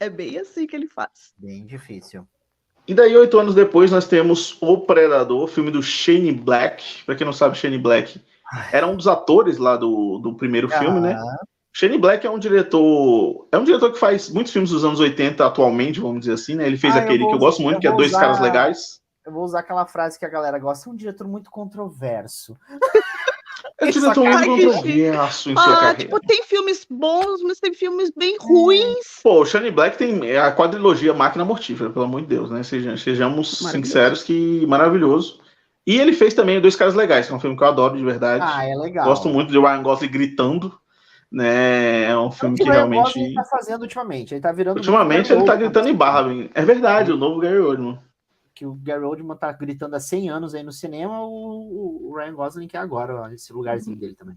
[0.00, 1.34] É bem assim que ele faz.
[1.38, 2.26] Bem difícil.
[2.90, 7.04] E daí, oito anos depois, nós temos O Predador, filme do Shane Black.
[7.06, 8.20] Pra quem não sabe, Shane Black
[8.72, 11.12] era um dos atores lá do, do primeiro filme, né?
[11.16, 11.36] Ah,
[11.72, 13.46] Shane Black é um diretor.
[13.52, 16.66] É um diretor que faz muitos filmes dos anos 80 atualmente, vamos dizer assim, né?
[16.66, 18.20] Ele fez Ah, eu aquele vou- que eu gosto muito, eu que é Dois usar-
[18.22, 19.00] Caras Legais.
[19.24, 20.90] Eu vou usar aquela frase que a galera gosta.
[20.90, 22.56] É um diretor muito controverso.
[23.80, 25.94] É que- controverso em sua Ah, carreira.
[25.96, 29.20] tipo, tem filmes bons, mas tem filmes bem ruins.
[29.22, 32.62] Pô, o Shane Black tem é a quadrilogia Máquina Mortífera, pelo amor de Deus, né?
[32.62, 33.86] Seja- Sejamos Maravilhoso.
[33.88, 35.40] sinceros que maravilhoso.
[35.86, 38.04] E ele fez também Dois Caras Legais, que é um filme que eu adoro de
[38.04, 38.44] verdade.
[38.46, 39.06] Ah, é legal.
[39.06, 40.78] Gosto muito de Ryan Gosling gritando,
[41.32, 42.04] né?
[42.04, 43.02] É um É filme que que o Ryan realmente.
[43.04, 44.34] Gosling tá fazendo ultimamente.
[44.34, 44.76] Ele tá virando.
[44.76, 46.26] Ultimamente ele tá gritando em barra.
[46.54, 47.98] É verdade, o novo Gary Oldman.
[48.60, 51.24] Que o Gary Oldman tá gritando há 100 anos aí no cinema.
[51.24, 54.36] O, o Ryan Gosling que é agora, ó, esse lugarzinho dele também.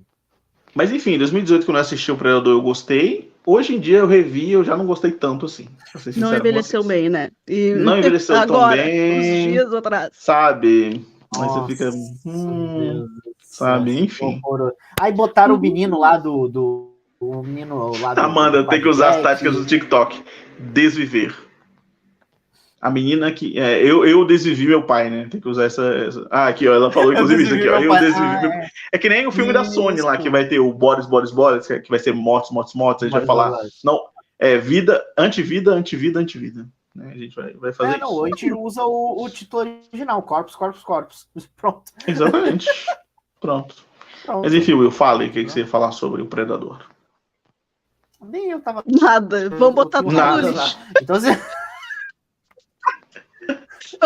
[0.73, 3.33] Mas enfim, em 2018, quando eu assisti o Predador, eu gostei.
[3.45, 5.67] Hoje em dia eu revi eu já não gostei tanto assim.
[6.15, 7.31] Não envelheceu bem, né?
[7.45, 9.19] E Não envelheceu tão agora, bem.
[9.19, 10.11] uns dias atrás.
[10.13, 11.05] Sabe?
[11.35, 11.89] Mas Nossa, você fica.
[12.25, 13.05] Hum,
[13.41, 14.39] sabe, enfim.
[15.01, 16.47] Aí botaram o menino lá do.
[16.47, 18.21] do o menino lá do.
[18.21, 20.23] Amanda, do tem que usar as táticas do TikTok.
[20.57, 21.35] Desviver.
[22.83, 23.57] A menina que.
[23.57, 25.25] É, eu, eu desvivi meu pai, né?
[25.31, 25.81] Tem que usar essa.
[25.95, 26.73] essa- Ah, aqui, ó.
[26.73, 27.79] Ela falou, inclusive, isso aqui, ó.
[27.79, 28.67] Eu desvivi Ah, meu é.
[28.91, 30.23] É que nem o filme da Sony lá, Isso.
[30.23, 33.03] que vai ter o Boris, Boris, Boris, que vai ser mortos, mortos, mortos.
[33.03, 34.01] A gente vai falar, mas- não,
[34.37, 36.67] é vida, antivida, antivida, antivida.
[36.93, 37.11] Né?
[37.15, 38.25] A gente vai, vai fazer É, não, isso.
[38.25, 41.29] a gente usa o, o título original, Corpus, Corpus, Corpus.
[41.55, 41.89] Pronto.
[42.05, 42.67] Exatamente.
[43.39, 43.75] Pronto.
[44.25, 44.43] pronto.
[44.43, 46.81] Mas enfim, Will, fale o que, que você ia falar sobre o Predador.
[48.21, 48.83] Nem eu tava.
[48.85, 49.49] Nada.
[49.51, 50.53] Vamos botar tudo Nada.
[51.01, 51.29] Então, assim,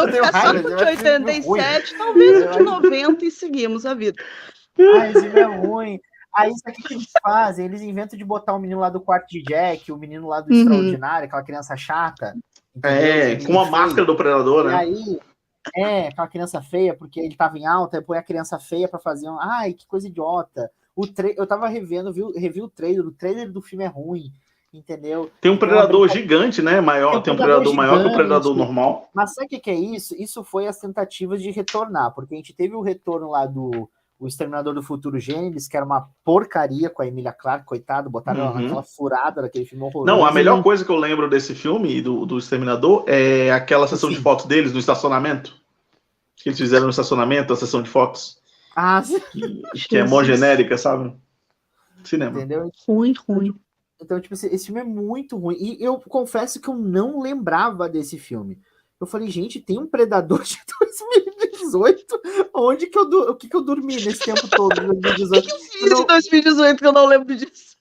[0.01, 3.31] Vamos tenho só raiva, com eu de acho filme 87, talvez o de 90 e
[3.31, 4.23] seguimos a vida.
[4.79, 5.99] Ah, esse é ruim.
[6.35, 7.65] Aí, isso aqui que eles fazem?
[7.65, 10.53] Eles inventam de botar o menino lá do quarto de Jack, o menino lá do
[10.53, 10.59] Uhum.
[10.59, 12.35] Extraordinário, aquela criança chata.
[12.83, 13.71] É, com a Feio.
[13.71, 14.75] máscara do predador, E né?
[14.75, 15.19] aí,
[15.75, 18.99] é, aquela criança feia, porque ele tava em alta, aí põe a criança feia pra
[18.99, 19.39] fazer um.
[19.39, 20.69] Ai, que coisa idiota.
[20.95, 21.27] O tra...
[21.35, 24.31] Eu tava revendo, viu, revi o trailer, o trailer do filme é ruim,
[24.73, 25.31] entendeu?
[25.41, 26.79] Tem um predador brinca- gigante, né?
[26.81, 29.09] Maior, Tem um tem um predador predador maior que o predador normal.
[29.13, 30.15] Mas sabe o que, que é isso?
[30.17, 33.89] Isso foi as tentativas de retornar, porque a gente teve o retorno lá do
[34.19, 38.41] o Exterminador do Futuro Gênesis, que era uma porcaria com a Emília Clarke, coitado, botaram
[38.41, 38.61] ela Uhum.
[38.63, 40.07] naquela furada daquele filme horroroso.
[40.07, 44.09] Não, a melhor coisa que eu lembro desse filme, do, do Exterminador, é aquela sessão
[44.09, 44.23] de Sim.
[44.23, 45.53] fotos deles no estacionamento.
[46.35, 48.41] Que eles fizeram no estacionamento, a sessão de fotos.
[48.75, 49.19] Ah, sim,
[49.87, 51.15] Que é mó genérica, sabe?
[52.03, 52.37] Cinema.
[52.39, 52.71] entendeu?
[52.87, 53.53] Ruim, ruim.
[54.01, 55.57] Então, tipo, esse, esse filme é muito ruim.
[55.59, 58.59] E eu confesso que eu não lembrava desse filme.
[58.99, 62.05] Eu falei, gente, tem um Predador de 2018.
[62.53, 65.47] Onde que eu, o que, que eu dormi nesse tempo todo de 2018?
[65.55, 67.75] Fiz em 2018 que eu não lembro disso.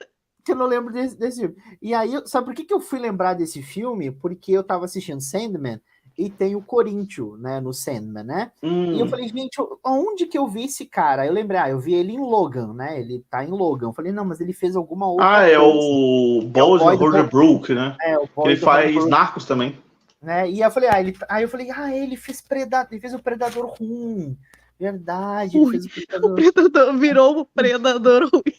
[0.44, 1.56] que eu não lembro desse, desse filme.
[1.82, 4.10] E aí, eu- sabe por que, que eu fui lembrar desse filme?
[4.10, 5.80] Porque eu tava assistindo Sandman
[6.16, 8.52] e tem o Corinthians, né, no Sandman, né?
[8.92, 11.26] E eu Hum, falei, gente, onde que eu vi esse cara?
[11.26, 12.98] Eu lembrei, ah, eu vi ele em Logan, né?
[13.00, 13.88] Ele tá em Logan.
[13.88, 15.62] Eu falei, não, mas ele fez alguma outra ah, é coisa.
[15.62, 17.96] o É o Bowser boy do Holderbrook, né?
[18.00, 19.78] É, o boy Ele do faz Hollywood, Narcos também.
[20.22, 20.48] né?
[20.50, 23.14] E aí eu falei, ah, ele, aí eu falei, ah, ele fez Predador, ele fez
[23.14, 24.36] o Predador ruim.
[24.78, 25.70] Verdade, ele Ui.
[25.70, 25.88] fez o
[26.22, 28.54] O Predador, predador virou o predador ruim.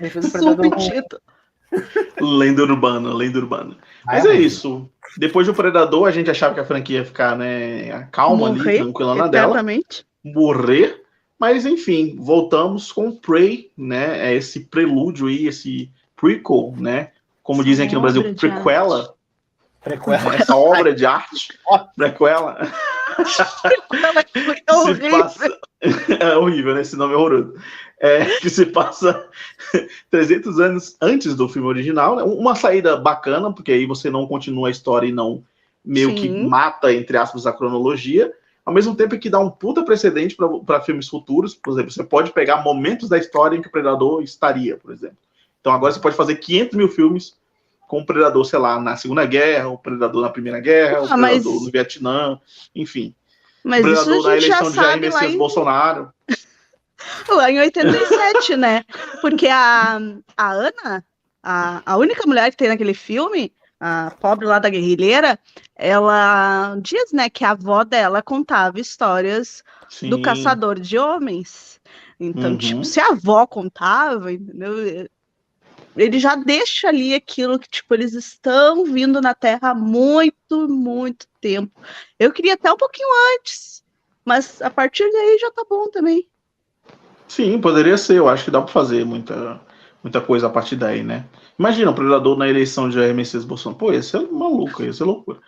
[0.00, 1.02] ele fez o Predador ruim.
[2.20, 3.76] Lenda urbana, lenda urbana.
[4.04, 4.40] Mas é ruim.
[4.42, 4.90] isso.
[5.18, 8.78] Depois do Predador, a gente achava que a franquia ia ficar, né, calma ali, Morrer
[8.82, 9.62] tranquila na dela.
[10.24, 11.02] morrer.
[11.38, 14.30] Mas enfim, voltamos com Prey, né?
[14.30, 17.10] É esse prelúdio aí, esse prequel, né?
[17.42, 19.14] Como Essa dizem aqui no Brasil, obra de prequela,
[19.82, 20.34] Prequela.
[20.34, 21.48] essa obra de arte,
[21.96, 22.58] prequela,
[24.66, 25.10] É horrível.
[25.20, 25.58] passa.
[26.20, 26.80] É horrível, né?
[26.80, 27.54] Esse nome é horroroso.
[27.98, 29.28] É, que se passa
[30.10, 32.22] 300 anos antes do filme original, né?
[32.22, 35.42] Uma saída bacana, porque aí você não continua a história e não
[35.84, 36.46] meio que Sim.
[36.46, 38.32] mata, entre aspas, a cronologia.
[38.64, 40.36] Ao mesmo tempo que dá um puta precedente
[40.66, 41.54] para filmes futuros.
[41.54, 45.16] Por exemplo, você pode pegar momentos da história em que o Predador estaria, por exemplo.
[45.60, 47.34] Então agora você pode fazer 500 mil filmes
[47.86, 51.16] com o Predador, sei lá, na Segunda Guerra, o Predador na Primeira Guerra, o Ah,
[51.16, 52.40] mas- Predador no Vietnã,
[52.74, 53.14] enfim.
[53.64, 56.12] Mas o Predador na eleição de Jair Messias em, Bolsonaro.
[57.28, 58.84] Lá em 87, né?
[59.20, 59.98] Porque a,
[60.36, 61.04] a Ana,
[61.42, 65.38] a, a única mulher que tem naquele filme, a pobre lá da guerrilheira,
[65.74, 70.10] ela diz, né, que a avó dela contava histórias Sim.
[70.10, 71.80] do caçador de homens.
[72.18, 72.58] Então, Uhum.
[72.58, 75.08] tipo, se a avó contava, entendeu?
[75.96, 81.26] Ele já deixa ali aquilo que, tipo, eles estão vindo na Terra há muito, muito
[81.40, 81.80] tempo.
[82.18, 83.82] Eu queria até um pouquinho antes,
[84.24, 86.28] mas a partir daí já tá bom também.
[87.28, 88.16] Sim, poderia ser.
[88.16, 89.60] Eu acho que dá para fazer muita,
[90.02, 91.24] muita coisa a partir daí, né?
[91.58, 93.78] Imagina o Predador na eleição de Jair Messias Bolsonaro.
[93.78, 95.38] Pô, ia ser maluco, ia ser loucura.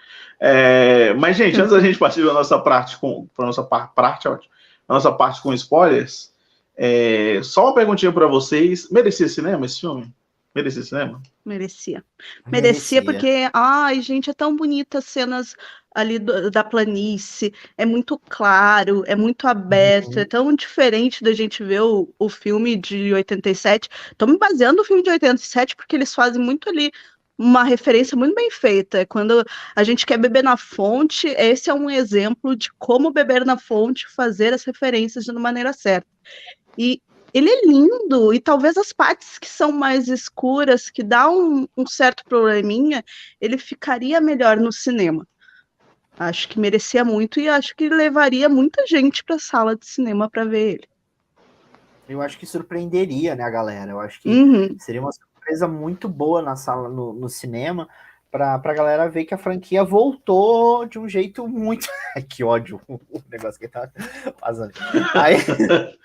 [0.41, 3.26] É, mas, gente, antes da gente partir da nossa parte com.
[3.37, 4.53] Pra nossa par- parte, ótimo.
[4.89, 6.33] A nossa parte com spoilers.
[6.76, 8.89] é, só uma perguntinha para vocês.
[8.91, 10.12] Merecia cinema esse filme?
[10.55, 11.20] Merecia cinema?
[11.45, 12.03] Merecia.
[12.47, 15.55] Merecia, porque, ai, gente, é tão bonita as cenas
[15.99, 20.22] ali do- da planície, é muito claro, é muito aberto, Uhum.
[20.22, 23.88] é tão diferente da gente ver o, o filme de 87.
[24.16, 26.90] Tô me baseando no filme de 87 porque eles fazem muito ali
[27.36, 29.07] uma referência muito bem feita.
[29.07, 29.44] Quando
[29.76, 34.07] a gente quer beber na fonte, esse é um exemplo de como beber na fonte,
[34.14, 36.07] fazer as referências de uma maneira certa.
[36.76, 37.01] E
[37.34, 41.86] ele é lindo, e talvez as partes que são mais escuras, que dá um, um
[41.86, 43.05] certo probleminha,
[43.40, 45.26] ele ficaria melhor no cinema.
[46.19, 50.29] Acho que merecia muito e acho que levaria muita gente para a sala de cinema
[50.29, 50.89] para ver ele.
[52.09, 53.93] Eu acho que surpreenderia, né, a galera?
[53.93, 54.77] Eu acho que Uhum.
[54.81, 57.89] seria uma surpresa muito boa na sala, no, no cinema,
[58.31, 61.87] pra, pra galera ver que a franquia voltou de um jeito muito.
[62.16, 62.99] Ai, que ódio o
[63.31, 63.89] negócio que tá
[64.41, 64.73] vazando.
[65.14, 65.37] Aí...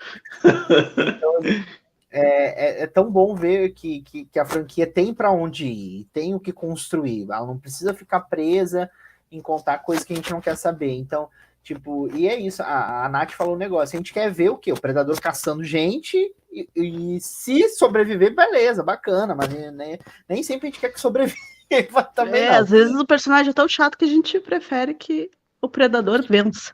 [0.44, 1.64] Então, assim,
[2.10, 6.06] é, é, é tão bom ver que, que, que a franquia tem para onde ir,
[6.12, 7.22] tem o que construir.
[7.22, 8.90] Ela não precisa ficar presa
[9.30, 10.92] em contar coisas que a gente não quer saber.
[10.92, 11.28] Então,
[11.62, 12.62] tipo, e é isso.
[12.62, 13.96] A, a Nath falou um negócio.
[13.96, 14.72] A gente quer ver o quê?
[14.72, 19.98] O predador caçando gente e, e se sobreviver, beleza, bacana, mas nem,
[20.28, 21.36] nem sempre a gente quer que sobreviva
[22.14, 22.42] também.
[22.42, 22.58] É, não.
[22.58, 26.72] às vezes o personagem é tão chato que a gente prefere que o predador vença.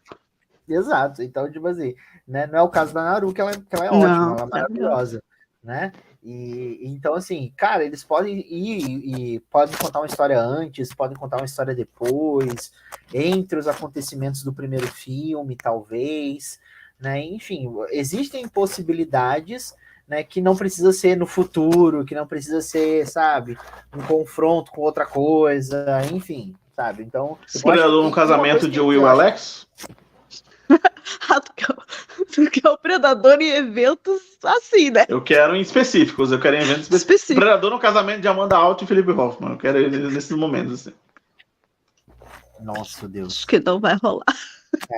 [0.69, 1.23] Exato.
[1.23, 1.95] Então, tipo assim,
[2.27, 2.47] né?
[2.47, 4.47] Não é o caso da Naru, que ela, que ela é Não, ótima, ela é
[4.47, 4.51] maravilhosa.
[4.51, 5.23] maravilhosa,
[5.63, 5.93] né?
[6.23, 11.17] E então, assim, cara, eles podem ir e, e podem contar uma história antes, podem
[11.17, 12.73] contar uma história depois,
[13.13, 16.61] entre os acontecimentos do primeiro filme, talvez,
[17.01, 17.21] né?
[17.21, 19.75] Enfim, existem possibilidades
[20.07, 23.57] né, que não precisa ser no futuro, que não precisa ser, sabe,
[23.97, 27.05] um confronto com outra coisa, enfim, sabe?
[27.05, 27.39] Então.
[27.63, 29.67] Predador no casamento de Will Alex?
[32.35, 35.05] tu quer, o predador em eventos assim, né?
[35.09, 37.37] Eu quero em específicos, eu quero em eventos específicos.
[37.37, 39.53] Predador no casamento de Amanda Alto e Felipe Hoffman.
[39.53, 40.93] Eu quero ele nesses momentos, assim.
[42.61, 43.39] Nossa, Deus.
[43.39, 44.25] Acho que não vai rolar.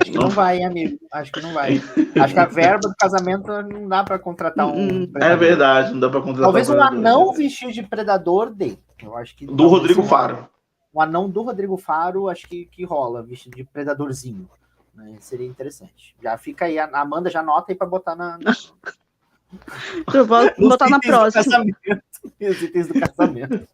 [0.00, 0.98] Acho que não vai, amigo.
[1.12, 1.82] Acho que não vai.
[2.20, 5.02] Acho que a verba do casamento não dá para contratar um.
[5.02, 5.22] Hum, predador.
[5.22, 6.44] É verdade, não dá para contratar.
[6.44, 8.76] Talvez um, anão vestido de predador dê.
[9.02, 10.48] Eu acho que do Rodrigo Faro.
[10.94, 14.48] Um anão do Rodrigo Faro, acho que, que rola, vestido de predadorzinho.
[14.94, 15.16] Né?
[15.20, 16.14] Seria interessante.
[16.22, 18.38] Já fica aí, a Amanda já anota aí para botar na.
[18.38, 18.52] na...
[20.14, 21.64] Eu vou botar na próxima.
[22.40, 23.68] Os itens do casamento.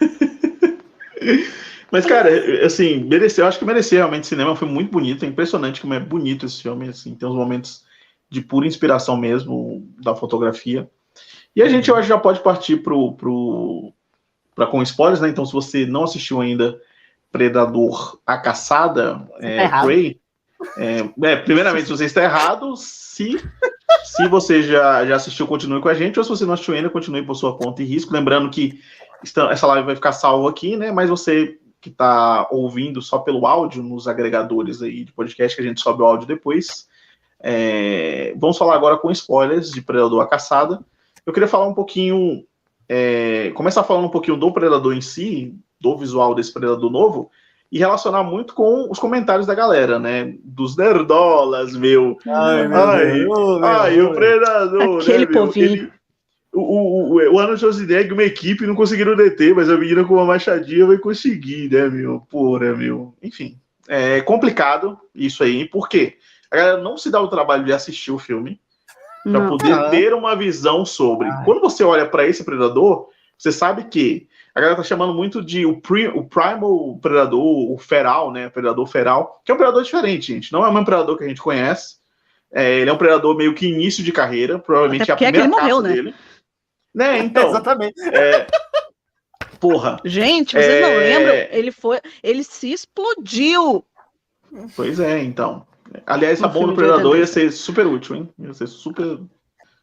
[1.92, 5.92] Mas, cara, assim, mereceu, acho que mereceu realmente cinema, foi muito bonito, é impressionante como
[5.92, 7.84] é bonito esse filme, assim, tem uns momentos
[8.30, 10.90] de pura inspiração mesmo da fotografia.
[11.54, 13.92] E a gente, eu acho, já pode partir pro, pro,
[14.54, 15.28] pra, com spoilers, né?
[15.28, 16.80] Então, se você não assistiu ainda
[17.30, 20.18] Predador A Caçada, é, tá Prey,
[20.76, 23.36] é, é, primeiramente, se você está errado, se,
[24.04, 26.90] se você já, já assistiu, continue com a gente, ou se você não assistiu ainda,
[26.90, 28.12] continue por sua conta e risco.
[28.12, 28.80] Lembrando que
[29.50, 30.90] essa live vai ficar salva aqui, né?
[30.90, 35.66] Mas você que está ouvindo só pelo áudio nos agregadores aí de podcast, que a
[35.66, 36.86] gente sobe o áudio depois.
[37.40, 40.80] É, vamos falar agora com spoilers de Predador a Caçada.
[41.26, 42.44] Eu queria falar um pouquinho,
[42.88, 47.30] é, começar falando um pouquinho do Predador em si, do visual desse Predador novo,
[47.72, 50.34] e relacionar muito com os comentários da galera, né?
[50.44, 52.18] Dos nerdolas, meu.
[52.26, 55.00] Ai, meu ai, Deus, ai, o Predador.
[55.00, 55.92] Aquele né, povinho.
[56.52, 60.14] O, o, o, o Arnold Schwarzenegger, uma equipe, não conseguiram deter, mas a menina com
[60.14, 62.20] uma machadinha vai conseguir, né, meu?
[62.28, 63.14] Porra, meu.
[63.22, 63.58] Enfim,
[63.88, 66.18] é complicado isso aí, por quê?
[66.50, 68.60] A galera não se dá o trabalho de assistir o filme
[69.24, 71.26] para poder ter uma visão sobre.
[71.26, 71.42] Ai.
[71.46, 73.08] Quando você olha para esse predador,
[73.38, 77.78] você sabe que a galera tá chamando muito de o, pri, o primal predador, o
[77.78, 78.50] feral, né?
[78.50, 80.52] Predador feral, que é um predador diferente, gente.
[80.52, 81.96] Não é o mesmo predador que a gente conhece.
[82.52, 85.40] É, ele é um predador meio que início de carreira, provavelmente é a primeira é
[85.40, 85.92] que ele morreu, né?
[85.92, 86.14] dele.
[86.94, 87.48] Né, então.
[87.48, 88.00] Exatamente.
[88.02, 88.46] É...
[89.58, 89.98] Porra.
[90.04, 90.80] Gente, vocês é...
[90.82, 91.34] não lembram?
[91.50, 92.00] Ele foi.
[92.22, 93.84] Ele se explodiu.
[94.76, 95.66] Pois é, então.
[96.06, 98.28] Aliás, a bomba do Predador ia ser super útil, hein?
[98.38, 99.18] Ia ser super,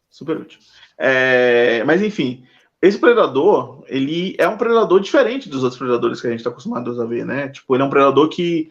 [0.09, 0.59] super útil.
[0.97, 1.83] É...
[1.85, 2.45] Mas enfim,
[2.81, 7.01] esse predador, ele é um predador diferente dos outros predadores que a gente está acostumado
[7.01, 7.49] a ver, né?
[7.49, 8.69] Tipo, ele é um predador que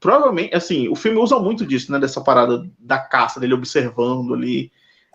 [0.00, 1.98] provavelmente, assim, o filme usa muito disso, né?
[1.98, 4.72] Dessa parada da caça, dele observando ali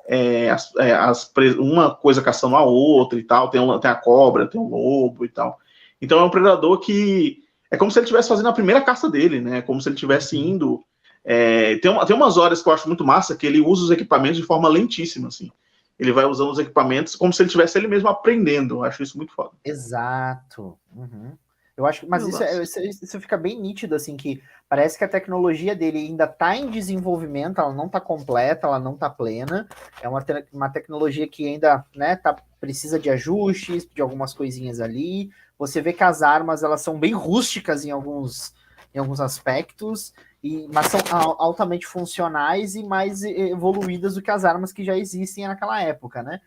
[0.08, 3.50] é, as, é, as, uma coisa caçando a outra e tal.
[3.50, 5.60] Tem, uma, tem a cobra, tem o lobo e tal.
[6.02, 9.42] Então é um predador que é como se ele estivesse fazendo a primeira caça dele,
[9.42, 9.62] né?
[9.62, 10.84] Como se ele estivesse indo.
[11.26, 13.92] É, tem, uma, tem umas horas que eu acho muito massa que ele usa os
[13.92, 15.52] equipamentos de forma lentíssima, assim.
[16.00, 18.76] Ele vai usando os equipamentos como se ele estivesse ele mesmo aprendendo.
[18.76, 19.52] Eu acho isso muito foda.
[19.64, 20.78] Exato.
[20.96, 21.32] Uhum.
[21.78, 25.08] Eu acho, mas isso, é, isso, isso, fica bem nítido, assim, que parece que a
[25.08, 29.68] tecnologia dele ainda está em desenvolvimento, ela não está completa, ela não está plena.
[30.02, 34.80] É uma, te uma tecnologia que ainda, né, tá, precisa de ajustes, de algumas coisinhas
[34.80, 35.30] ali.
[35.60, 38.56] Você vê que as armas, elas são bem rústicas em alguns,
[38.92, 41.00] em alguns aspectos, e, mas são
[41.40, 46.40] altamente funcionais e mais evoluídas do que as armas que já existem naquela época, né?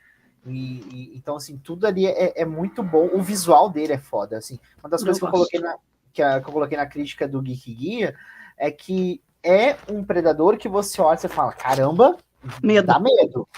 [0.47, 3.11] E, e, então, assim, tudo ali é, é, muito bom.
[3.13, 4.39] O visual dele é foda.
[4.39, 4.59] Assim.
[4.83, 5.77] Uma das coisas que eu, coloquei na,
[6.13, 8.15] que, a, que, eu coloquei na crítica do Geek Guia
[8.57, 12.17] é que é um predador que você olha e fala: caramba,
[12.63, 12.87] medo.
[12.87, 13.49] dá medo.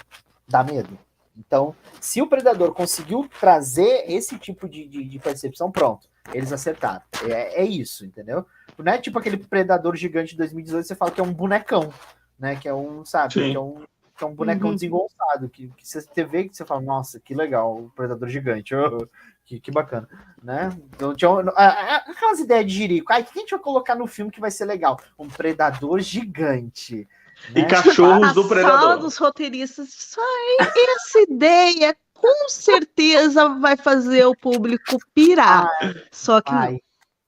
[0.47, 0.97] Dá medo.
[1.37, 7.01] Então, se o predador conseguiu trazer esse tipo de, de, de percepção, pronto, eles acertaram.
[7.27, 8.45] É, é, isso, entendeu?
[8.77, 11.91] Não é tipo aquele predador gigante de 2018, você fala que é um bonecão,
[12.39, 12.55] né?
[12.55, 13.51] Que é um, sabe, Sim.
[13.51, 13.83] que é um
[14.15, 14.75] que é um bonecão uhum.
[14.75, 19.07] desengonçado, que, que você vê que você fala, nossa, que legal, o predador gigante, oh,
[19.43, 20.07] que, que bacana,
[20.41, 20.69] né?
[20.95, 24.31] Então, tinha, aquelas ideias de jirico, ai, o que a gente vai colocar no filme
[24.31, 24.99] que vai ser legal?
[25.17, 27.07] Um predador gigante.
[27.49, 27.61] Né?
[27.61, 28.79] E cachorros do predador.
[28.79, 30.21] Sala dos roteiristas, só
[30.59, 35.69] essa ideia com certeza vai fazer o público pirar.
[35.81, 36.79] Ai, só que ai, não.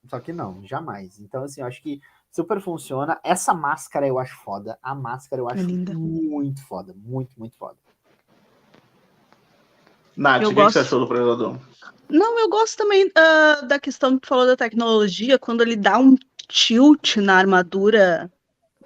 [0.10, 1.20] Só que não, jamais.
[1.20, 2.00] Então, assim, eu acho que
[2.32, 3.20] super funciona.
[3.24, 4.78] Essa máscara eu acho foda.
[4.82, 6.94] A máscara eu acho é muito foda.
[6.96, 7.76] Muito, muito foda.
[10.16, 10.68] Nath, o que, gosto...
[10.68, 11.58] que, você achou do Predador?
[12.08, 15.98] Não, eu gosto também uh, da questão que tu falou da tecnologia, quando ele dá
[16.00, 16.16] um
[16.48, 18.32] tilt na armadura,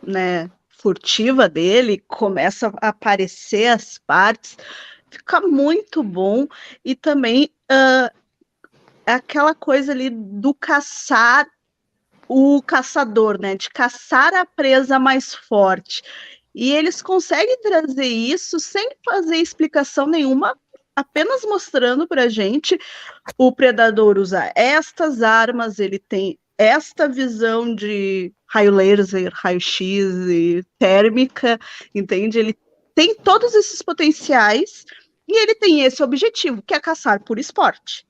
[0.01, 0.49] né,
[0.79, 4.57] furtiva dele, começa a aparecer as partes,
[5.11, 6.47] fica muito bom.
[6.83, 8.09] E também uh,
[9.05, 11.47] aquela coisa ali do caçar
[12.27, 13.55] o caçador, né?
[13.55, 16.01] De caçar a presa mais forte.
[16.55, 20.57] E eles conseguem trazer isso sem fazer explicação nenhuma,
[20.95, 22.79] apenas mostrando para gente
[23.37, 30.61] o predador usa estas armas, ele tem esta visão de raio laser, raio X e
[30.77, 31.57] térmica,
[31.95, 32.37] entende?
[32.37, 32.57] Ele
[32.93, 34.85] tem todos esses potenciais
[35.25, 38.05] e ele tem esse objetivo, que é caçar por esporte.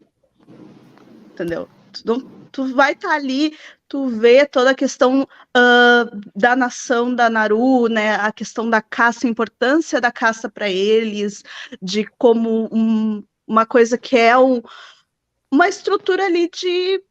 [1.32, 1.70] Entendeu?
[1.94, 2.22] Tu, não,
[2.52, 3.56] tu vai estar tá ali,
[3.88, 8.16] tu vê toda a questão uh, da nação da Naru, né?
[8.16, 11.44] A questão da caça, a importância da caça para eles,
[11.80, 14.60] de como um, uma coisa que é um,
[15.52, 17.04] uma estrutura ali de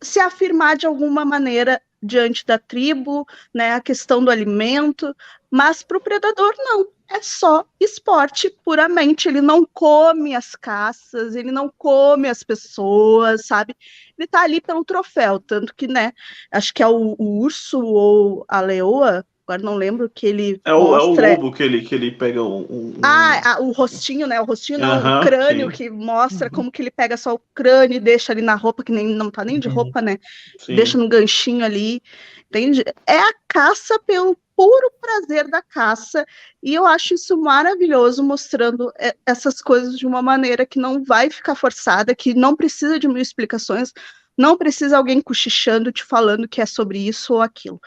[0.00, 5.14] se afirmar de alguma maneira diante da tribo, né, a questão do alimento,
[5.50, 9.28] mas para o predador não, é só esporte puramente.
[9.28, 13.74] Ele não come as caças, ele não come as pessoas, sabe?
[14.18, 16.12] Ele está ali pelo troféu, tanto que, né,
[16.50, 20.74] acho que é o, o urso ou a leoa agora não lembro que ele é
[20.74, 21.28] o, mostra...
[21.28, 22.94] é o lobo que ele, que ele pega um, um...
[23.02, 24.40] Ah, o rostinho, né?
[24.40, 25.76] O rostinho não, uh -huh, o crânio sim.
[25.76, 28.90] que mostra como que ele pega só o crânio e deixa ali na roupa, que
[28.90, 29.74] nem não tá nem de uhum.
[29.74, 30.18] roupa, né?
[30.58, 30.74] Sim.
[30.74, 32.02] Deixa no ganchinho ali,
[32.50, 32.84] entende?
[33.06, 36.24] É a caça pelo puro prazer da caça,
[36.62, 38.90] e eu acho isso maravilhoso, mostrando
[39.26, 43.18] essas coisas de uma maneira que não vai ficar forçada, que não precisa de mil
[43.18, 43.92] explicações,
[44.36, 47.80] não precisa alguém cochichando, te falando que é sobre isso ou aquilo.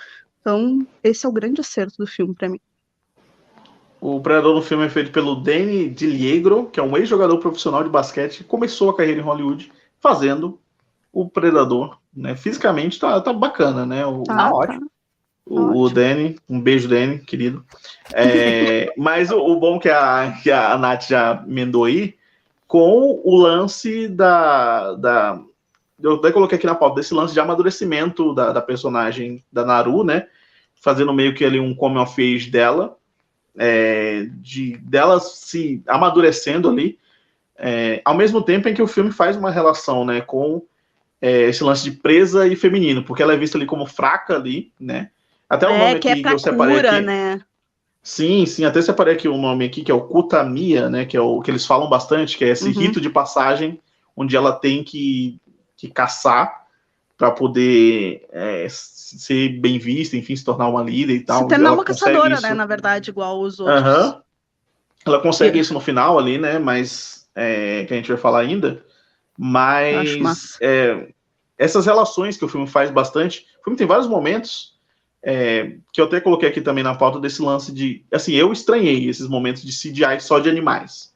[0.50, 2.60] Então, esse é o grande acerto do filme para mim.
[4.02, 7.90] O Predador no filme é feito pelo Danny DiLiegro, que é um ex-jogador profissional de
[7.90, 10.60] basquete que começou a carreira em Hollywood fazendo
[11.14, 12.00] o Predador.
[12.12, 12.36] Né?
[12.36, 14.04] Fisicamente tá, tá bacana, né?
[14.08, 14.90] O, tá, tá ótimo.
[15.46, 17.64] O, o Danny, um beijo, Danny, querido.
[18.12, 22.16] É, mas o, o, bom que a, que a Nath já emendou aí,
[22.68, 25.40] com o lance da, da,
[26.02, 30.04] eu até coloquei aqui na pauta desse lance de amadurecimento da, da personagem da Naru,
[30.04, 30.28] né?
[30.82, 32.98] Fazendo meio que ali um coming of age dela,
[33.58, 36.98] é, de dela se amadurecendo ali,
[37.58, 40.62] é, ao mesmo tempo em que o filme faz uma relação, né, com
[41.22, 44.72] é, esse lance de presa e feminino, porque ela é vista ali como fraca ali,
[44.80, 45.10] né?
[45.50, 47.06] Até o é, nome que, é aqui, que eu separei cura, aqui.
[47.06, 47.42] Né?
[48.02, 51.06] Sim, sim, até separei aqui o um nome aqui, que é o Kutamia, né?
[51.06, 52.80] Que é o que eles falam bastante, que é esse uhum.
[52.80, 53.82] rito de passagem
[54.16, 55.40] onde ela tem que
[55.76, 56.66] que caçar
[57.18, 58.66] para poder é,
[59.18, 61.44] ser bem vista, enfim, se tornar uma líder e tal.
[61.44, 62.44] Se tornar uma caçadora, isso.
[62.44, 63.81] né, na verdade, igual os outros.
[63.81, 64.22] Uhum.
[65.06, 68.84] Ela consegue isso no final ali, né, mas é, que a gente vai falar ainda,
[69.38, 71.07] mas é,
[71.57, 74.77] essas relações que o filme faz bastante, o filme tem vários momentos
[75.22, 79.10] é, que eu até coloquei aqui também na pauta desse lance de, assim, eu estranhei
[79.10, 81.14] esses momentos de CGI só de animais.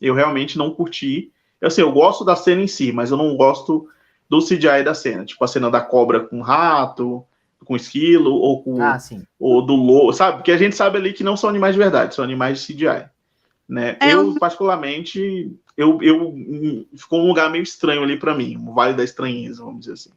[0.00, 1.32] Eu realmente não curti.
[1.62, 3.88] Assim, eu gosto da cena em si, mas eu não gosto
[4.28, 7.24] do CGI da cena, tipo a cena da cobra com rato,
[7.66, 8.96] com esquilo, ou com ah,
[9.38, 10.38] ou do lobo, sabe?
[10.38, 13.06] Porque a gente sabe ali que não são animais de verdade, são animais de CGI.
[13.68, 13.96] Né?
[14.00, 14.34] É eu, um...
[14.36, 16.34] particularmente, eu, eu
[16.96, 20.10] ficou um lugar meio estranho ali para mim, um vale da estranheza, vamos dizer assim.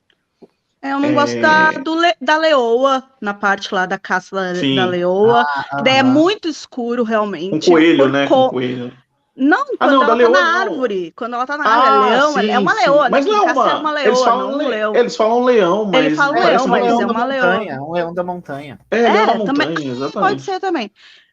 [0.81, 1.13] É, eu não é...
[1.13, 5.41] gosto da, do, da leoa, na parte lá da caça da, da leoa.
[5.41, 7.69] Ah, ah, é muito escuro, realmente.
[7.69, 8.27] Um coelho, né?
[8.27, 8.45] Com...
[8.45, 8.93] Um coelho.
[9.39, 11.05] Não, quando ah, não, ela tá leoa, na árvore.
[11.05, 11.11] Não.
[11.15, 13.11] Quando ela tá na árvore, é ah, leão, sim, é uma leoa, sim.
[13.11, 14.95] Mas não é uma, é uma leoa, eles falam, não um leão.
[14.95, 16.05] Eles falam leão, mas.
[16.05, 17.81] Ele fala leão, mas é uma leoa.
[17.81, 18.79] Um leão da montanha.
[18.91, 20.29] É, é leão da montanha, também, exatamente.
[20.29, 20.91] Pode ser também.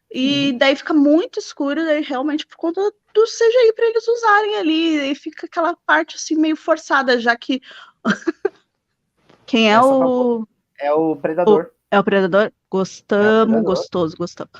[0.09, 0.59] E hum.
[0.59, 5.15] daí fica muito escuro, daí realmente por conta do CGI para eles usarem ali, e
[5.17, 7.61] fica aquela parte assim meio forçada, já que
[9.45, 10.47] quem é Essa o
[10.79, 11.65] é o predador.
[11.65, 11.77] O...
[11.91, 12.53] É o predador?
[12.71, 13.65] Gostamos, é o predador.
[13.65, 14.53] gostoso, gostamos.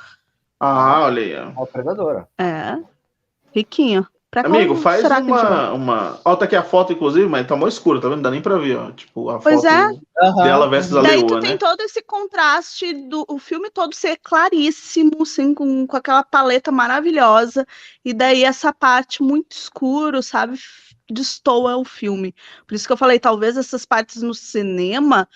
[0.59, 1.31] Ah, olha aí.
[1.31, 2.27] É o predador.
[2.37, 2.77] É.
[3.57, 4.07] Riquinho.
[4.29, 6.21] Pra Amigo, faz uma, uma.
[6.25, 8.17] Ó, tá aqui a foto, inclusive, mas tá mó escuro, tá vendo?
[8.17, 8.91] Não dá nem pra ver, ó.
[8.91, 10.43] Tipo, a pois foto é.
[10.43, 11.41] dela versus a Daí leoa, tu né?
[11.41, 16.73] tem todo esse contraste do o filme todo ser claríssimo, assim, com, com aquela paleta
[16.73, 17.65] maravilhosa,
[18.03, 20.59] e daí essa parte muito escuro, sabe?
[21.09, 22.35] Destoa o filme.
[22.67, 25.27] Por isso que eu falei, talvez essas partes no cinema,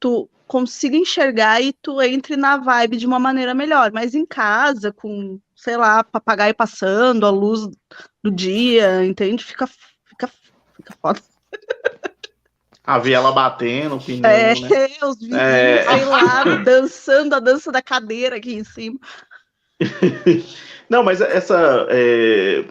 [0.00, 4.92] tu consiga enxergar e tu entre na vibe de uma maneira melhor, mas em casa,
[4.92, 7.68] com sei lá, papagaio passando, a luz
[8.24, 9.44] do dia, entende?
[9.44, 10.30] Fica, fica,
[10.74, 11.20] fica foda.
[12.82, 14.88] A viela batendo, o pneu, é, né?
[15.04, 15.84] os vizinhos, é...
[15.84, 18.98] sei lá, dançando a dança da cadeira aqui em cima.
[20.88, 22.64] Não, mas essa, é,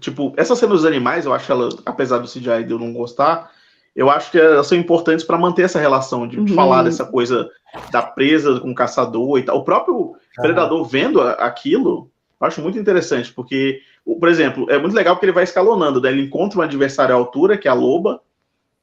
[0.00, 3.50] tipo, essa cena dos animais, eu acho ela, apesar do CGI de eu não gostar,
[3.96, 6.48] eu acho que elas são importantes para manter essa relação de, uhum.
[6.48, 7.48] falar dessa coisa
[7.90, 9.56] da presa com o caçador e tal.
[9.56, 15.14] O próprio predador vendo aquilo, eu acho muito interessante, porque, por exemplo, é muito legal
[15.14, 18.20] porque ele vai escalonando, daí ele encontra um adversário à altura, que é a loba,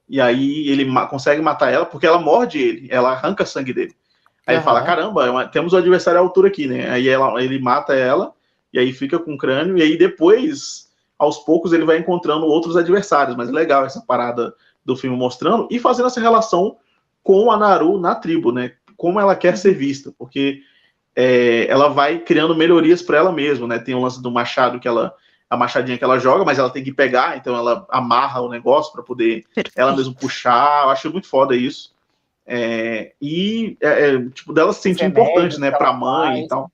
[0.07, 3.95] e aí ele ma consegue matar ela, porque ela morde ele, ela arranca sangue dele.
[4.45, 4.59] Aí uhum.
[4.59, 6.89] ele fala: caramba, é temos um adversário à altura aqui, né?
[6.89, 8.33] Aí ela, ele mata ela,
[8.73, 8.93] e aí uhum.
[8.93, 9.09] fala: caramba, o adversário à altura aqui, né?
[9.09, 11.37] Aí ela, ele mata ela, e aí fica com o crânio, e aí depois, aos
[11.39, 13.35] poucos, ele vai encontrando outros adversários.
[13.35, 14.53] Mas é legal essa parada
[14.83, 16.77] do filme mostrando e fazendo essa relação
[17.23, 18.73] com a Naru na tribo, né?
[18.97, 20.61] Como ela quer ser vista, porque
[21.15, 23.79] é, ela vai criando melhorias para ela mesma, né?
[23.79, 25.13] Tem o lance do machado que ela
[25.49, 28.93] a machadinha que ela joga, mas ela tem que pegar, então ela amarra o negócio
[28.93, 29.73] para poder Perfeito.
[29.75, 30.85] ela mesma puxar.
[30.85, 31.93] Eu acho muito foda isso.
[32.47, 36.47] É, e é, é, tipo dela se sentir importante, né, para a mãe faz, e
[36.47, 36.71] tal.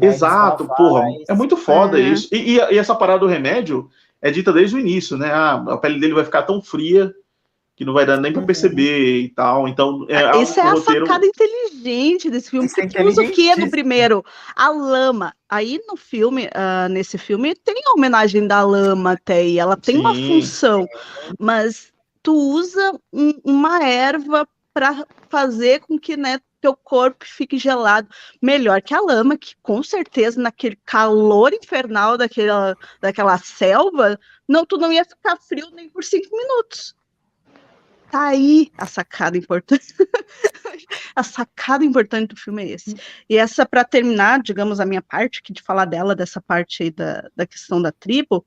[0.00, 2.12] Exato, porra, é muito foda uhum.
[2.12, 2.28] isso.
[2.32, 3.90] E, e, e, essa parada do remédio
[4.22, 5.30] é dita desde o início, né?
[5.30, 7.14] Ah, a pele dele vai ficar tão fria
[7.80, 8.46] que não vai dar nem para uhum.
[8.46, 9.66] perceber e tal.
[9.66, 11.06] Então, é ah, Essa é a roteiro...
[11.06, 12.68] sacada inteligente desse filme.
[12.68, 14.22] Porque é usa o que no primeiro?
[14.54, 15.34] A lama.
[15.48, 19.94] Aí no filme, uh, nesse filme, tem a homenagem da lama até, e ela tem
[19.94, 20.00] Sim.
[20.02, 20.86] uma função,
[21.38, 21.90] mas
[22.22, 28.10] tu usa um, uma erva para fazer com que né, teu corpo fique gelado
[28.42, 34.76] melhor que a lama, que com certeza naquele calor infernal daquela, daquela selva, não, tu
[34.76, 36.94] não ia ficar frio nem por cinco minutos.
[38.10, 39.94] Tá aí a sacada importante.
[41.14, 42.96] a sacada importante do filme é esse.
[43.28, 46.90] E essa, para terminar, digamos, a minha parte, aqui de falar dela, dessa parte aí
[46.90, 48.44] da, da questão da tribo,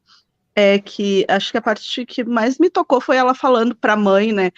[0.56, 3.98] é que acho que a parte que mais me tocou foi ela falando para a
[3.98, 4.52] mãe, né?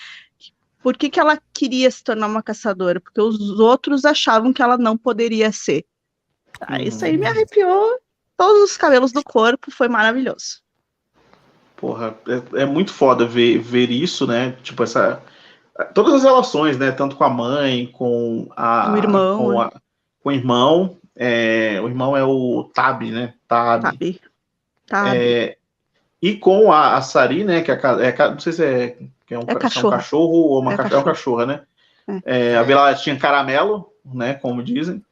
[0.82, 2.99] Por que, que ela queria se tornar uma caçadora?
[2.99, 5.86] Porque os outros achavam que ela não poderia ser.
[6.61, 7.30] Ah, isso aí me hum.
[7.30, 7.99] arrepiou
[8.38, 10.65] todos os cabelos do corpo, foi maravilhoso.
[11.86, 14.56] Porra, é, é, muito foda ver, ver isso, né?
[14.64, 15.22] Tipo, essa.
[15.94, 16.91] Todas as relações, né?
[16.91, 18.91] Tanto com a mãe, com a.
[18.91, 19.38] O irmão.
[19.38, 19.72] Com, a,
[20.24, 20.98] com o irmão.
[21.16, 23.36] É, o irmão é o Tab, né?
[23.48, 23.84] Tab.
[23.84, 24.20] Tab.
[24.88, 25.16] Tab.
[25.16, 25.57] É,
[26.20, 27.62] e com a, a Sari, né?
[27.62, 28.98] Que é, é, não sei se é,
[29.30, 29.86] é, um, é, cachorro.
[29.86, 31.02] é um cachorro ou uma é, cachorro.
[31.02, 31.62] é cachorra, né?
[32.26, 32.53] É.
[32.53, 34.34] É, a Vila tinha caramelo, né?
[34.34, 35.05] Como dizem.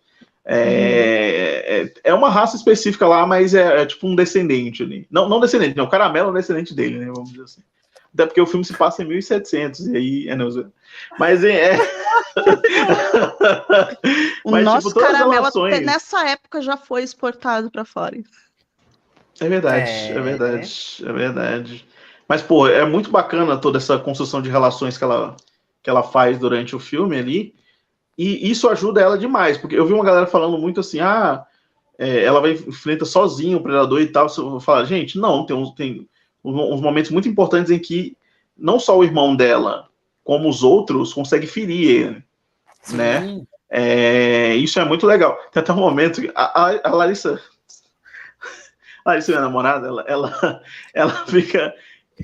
[0.45, 5.07] É, é, é, uma raça específica lá, mas é, é, tipo um descendente ali.
[5.09, 5.85] Não, não descendente, não.
[5.85, 7.05] O caramelo é um descendente dele, né?
[7.05, 7.61] Vamos dizer assim.
[8.13, 10.47] Até porque o filme se passa em 1700, e aí é não,
[11.17, 11.75] Mas é.
[14.45, 15.81] o mas, nosso tipo, caramelo relações...
[15.81, 18.21] nessa época já foi exportado para fora.
[19.39, 21.87] É verdade, é, é verdade, é verdade.
[22.27, 25.35] Mas, pô, é muito bacana toda essa construção de relações que ela,
[25.81, 27.55] que ela faz durante o filme ali.
[28.17, 31.45] E isso ajuda ela demais, porque eu vi uma galera falando muito assim, ah,
[31.97, 34.27] é, ela vai enfrenta sozinho o predador e tal.
[34.37, 36.07] Eu falar, gente, não, tem uns, tem
[36.43, 38.15] uns momentos muito importantes em que
[38.57, 39.87] não só o irmão dela,
[40.23, 42.23] como os outros, consegue ferir ele,
[42.81, 42.97] Sim.
[42.97, 43.41] né?
[43.69, 45.35] É, isso é muito legal.
[45.51, 47.41] Tem até um momento que a, a, a Larissa,
[49.03, 50.61] a Larissa, minha namorada, ela, ela,
[50.93, 51.73] ela fica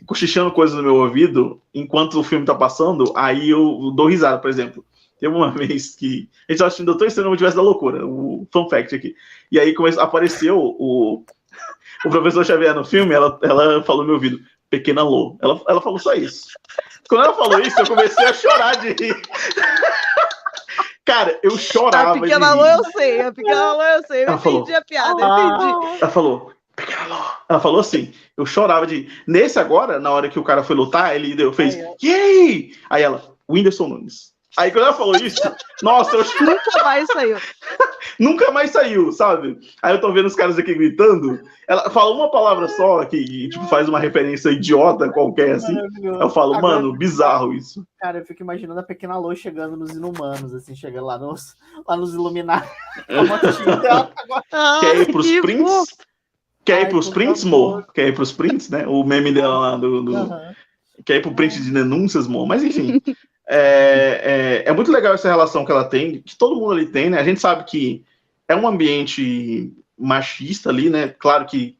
[0.05, 4.49] cochichando coisas no meu ouvido enquanto o filme tá passando, aí eu dou risada, por
[4.49, 4.85] exemplo.
[5.19, 8.47] Teve uma vez que a gente estava assistindo Doutor Estranho no Universo da Loucura, o
[8.51, 9.15] fun fact aqui.
[9.51, 11.23] E aí começou, apareceu o,
[12.05, 14.39] o professor Xavier no filme, ela, ela falou no meu ouvido,
[14.69, 15.37] Pequena Lô.
[15.41, 16.47] Ela, ela falou só isso.
[17.09, 19.21] Quando ela falou isso, eu comecei a chorar de rir.
[21.03, 22.11] Cara, eu chorava.
[22.11, 24.23] A Pequena Lô eu sei, a Pequena Lô eu sei.
[24.23, 25.97] Eu ela entendi falou, a piada, eu entendi.
[26.01, 26.53] Ela falou.
[27.49, 29.09] Ela falou assim, eu chorava de.
[29.27, 32.75] Nesse agora, na hora que o cara foi lutar, ele deu, fez, yay!
[32.89, 34.28] Aí ela, Whindersson Nunes.
[34.57, 35.41] Aí quando ela falou isso,
[35.81, 37.37] nossa, eu nunca mais saiu.
[38.19, 39.59] nunca mais saiu, sabe?
[39.81, 41.39] Aí eu tô vendo os caras aqui gritando.
[41.67, 45.75] Ela fala uma palavra só que tipo faz uma referência idiota qualquer assim.
[46.03, 47.85] Eu falo, Agora, mano, bizarro isso.
[47.99, 51.55] Cara, eu fico imaginando a pequena Lô chegando nos inumanos, assim, chegando lá nos,
[51.87, 52.67] lá nos iluminados.
[54.81, 55.97] Quer ir pros prints?
[56.65, 57.83] Quer ir pros prints, Mo?
[57.93, 58.85] Quer ir pros prints, né?
[58.87, 60.03] O meme dela lá do.
[60.03, 60.13] do...
[60.13, 60.53] Uhum.
[61.05, 62.45] Quer ir pro print de denúncias, Mo?
[62.45, 63.01] Mas enfim.
[63.51, 67.09] É, é, é, muito legal essa relação que ela tem, que todo mundo ali tem,
[67.09, 67.19] né?
[67.19, 68.05] A gente sabe que
[68.47, 71.07] é um ambiente machista ali, né?
[71.07, 71.75] Claro que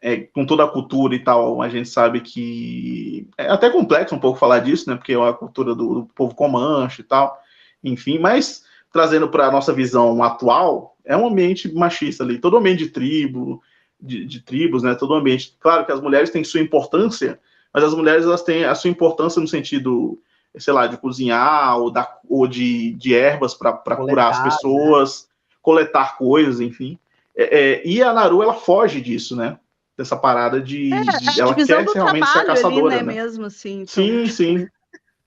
[0.00, 4.18] é, com toda a cultura e tal, a gente sabe que é até complexo um
[4.18, 4.96] pouco falar disso, né?
[4.96, 7.38] Porque é a cultura do, do povo comanche e tal,
[7.82, 12.84] enfim, mas trazendo para a nossa visão atual, é um ambiente machista ali, todo ambiente
[12.84, 13.62] de tribo,
[14.00, 14.94] de, de tribos, né?
[14.94, 15.54] Todo ambiente.
[15.60, 17.38] Claro que as mulheres têm sua importância,
[17.74, 20.18] mas as mulheres elas têm a sua importância no sentido
[20.56, 25.34] sei lá, de cozinhar ou, da, ou de, de ervas para curar as pessoas, né?
[25.62, 26.98] coletar coisas, enfim.
[27.36, 29.58] É, é, e a Naru, ela foge disso, né?
[29.96, 30.92] Dessa parada de.
[30.92, 32.96] É, de ela quer realmente ser caçadora.
[32.96, 33.22] Ali, né, né?
[33.22, 33.94] Mesmo, assim, então...
[33.94, 34.68] Sim, sim.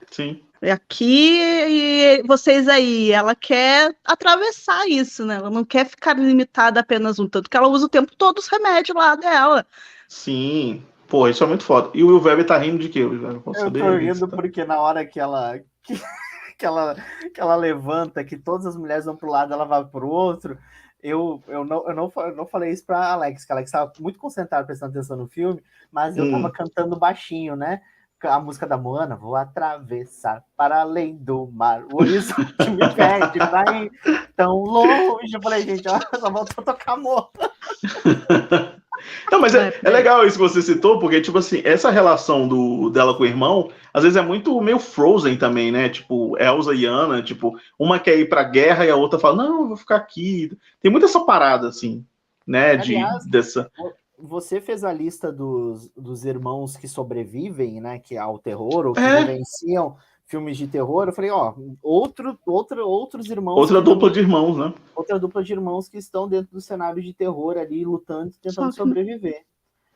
[0.09, 0.41] Sim.
[0.61, 5.35] Aqui e vocês aí, ela quer atravessar isso, né?
[5.35, 8.47] Ela não quer ficar limitada apenas um tanto, que ela usa o tempo todo os
[8.47, 9.65] remédios lá dela.
[10.07, 11.89] Sim, Pô, isso é muito foda.
[11.93, 12.99] E o Will Weber tá rindo de quê?
[12.99, 14.35] Eu, eu tô rindo tá...
[14.35, 15.59] porque na hora que ela.
[15.83, 15.93] Que,
[16.57, 16.95] que ela,
[17.33, 20.57] que ela levanta, que todas as mulheres vão pro lado, ela vai pro outro.
[21.01, 23.91] Eu, eu, não, eu, não, eu não falei isso pra Alex, que a Alex estava
[23.99, 26.31] muito concentrada prestando atenção no filme, mas eu hum.
[26.31, 27.81] tava cantando baixinho, né?
[28.23, 31.83] A música da Moana, vou atravessar para além do mar.
[31.93, 35.35] O horizonte me pede ir tão longe.
[35.35, 37.29] Eu falei, gente, ela só voltou a tocar amor.
[39.31, 42.89] Não, mas é, é, legal isso que você citou, porque, tipo assim, essa relação do,
[42.89, 45.89] dela com o irmão, às vezes é muito meio Frozen também, né?
[45.89, 49.61] Tipo, Elsa e Anna, tipo, uma quer ir pra guerra e a outra fala, não,
[49.61, 50.51] eu vou ficar aqui.
[50.81, 52.05] Tem muita essa parada, assim,
[52.45, 52.71] né?
[52.71, 53.71] Aliás, de, dessa...
[54.19, 57.99] Você fez a lista dos, dos irmãos que sobrevivem, né?
[57.99, 59.19] Que ao terror, ou que é.
[59.19, 59.95] vivenciam
[60.27, 63.57] filmes de terror, eu falei, ó, outro, outro, outros irmãos.
[63.57, 64.73] Outra dupla de irmãos, né?
[64.95, 68.83] Outra dupla de irmãos que estão dentro do cenário de terror ali, lutando, tentando só
[68.83, 69.43] sobreviver.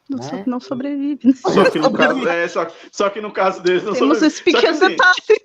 [0.09, 0.23] Não, né?
[0.23, 1.33] Só que não sobrevive.
[1.33, 4.27] Só que no caso, é, só, só que no caso deles não Temos sobrevive.
[4.27, 5.41] esse pequeno assim, detalhe.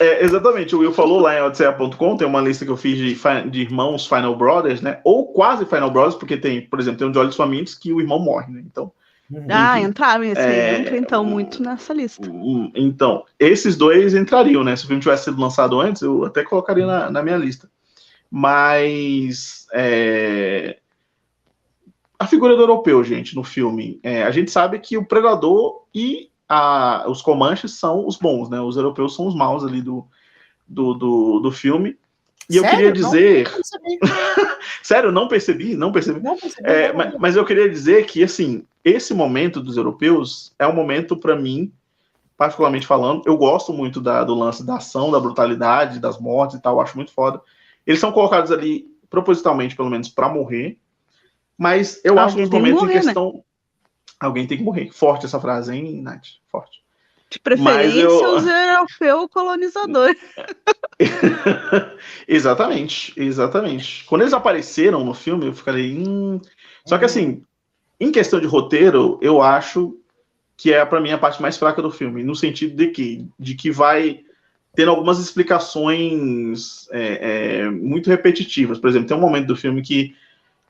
[0.00, 3.50] É, exatamente, o Will falou lá em Odisseia.com, tem uma lista que eu fiz de,
[3.50, 5.00] de, irmãos Final Brothers, né?
[5.04, 8.00] Ou quase Final Brothers, porque tem, por exemplo, tem um de Olhos Famintos que o
[8.00, 8.62] irmão morre, né?
[8.64, 8.90] Então,
[9.48, 12.28] ah, entraram esse é, entra então muito nessa lista.
[12.74, 14.76] Então, esses dois entrariam, né?
[14.76, 17.70] Se o filme tivesse sido lançado antes, eu até colocaria na, na minha lista.
[18.30, 20.78] Mas é,
[22.18, 26.30] a figura do europeu, gente, no filme, é, a gente sabe que o Predador e
[26.48, 28.60] a, os Comanches são os bons, né?
[28.60, 30.06] Os europeus são os maus ali do,
[30.68, 31.96] do, do, do filme.
[32.52, 32.66] E Sério?
[32.66, 33.50] eu queria dizer.
[33.50, 34.52] Não
[34.82, 36.20] Sério, não percebi, não percebi.
[36.20, 40.66] Não percebi é, mas, mas, eu queria dizer que, assim, esse momento dos europeus é
[40.66, 41.72] um momento, para mim,
[42.36, 46.62] particularmente falando, eu gosto muito da, do lance da ação, da brutalidade, das mortes e
[46.62, 47.40] tal, acho muito foda.
[47.86, 50.78] Eles são colocados ali, propositalmente, pelo menos, para morrer.
[51.56, 53.02] Mas eu Alguém acho que os momentos morrer, em né?
[53.02, 53.32] questão.
[53.32, 53.40] Né?
[54.20, 54.90] Alguém tem que morrer.
[54.92, 56.26] Forte essa frase, hein, Nath?
[56.48, 56.81] Forte.
[57.32, 58.36] De preferência, eu...
[58.36, 60.20] os europeus colonizadores.
[62.28, 64.04] exatamente, exatamente.
[64.04, 65.96] Quando eles apareceram no filme, eu fiquei.
[65.96, 66.38] Hum...
[66.84, 67.42] Só que assim,
[67.98, 69.96] em questão de roteiro, eu acho
[70.58, 73.54] que é para mim a parte mais fraca do filme, no sentido de que, de
[73.54, 74.20] que vai
[74.74, 78.78] tendo algumas explicações é, é, muito repetitivas.
[78.78, 80.14] Por exemplo, tem um momento do filme que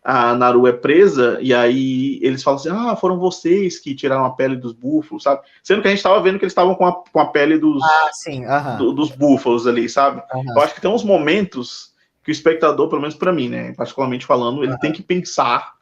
[0.05, 4.31] a Naru é presa, e aí eles falam assim: ah, foram vocês que tiraram a
[4.31, 5.43] pele dos búfalos, sabe?
[5.63, 7.83] Sendo que a gente estava vendo que eles estavam com a, com a pele dos,
[7.83, 8.77] ah, sim, uh -huh.
[8.79, 10.21] do, dos búfalos ali, sabe?
[10.35, 10.57] Uh -huh.
[10.57, 11.93] Eu acho que tem uns momentos
[12.25, 14.81] que o espectador, pelo menos para mim, né, particularmente falando, ele uh -huh.
[14.81, 15.75] tem que pensar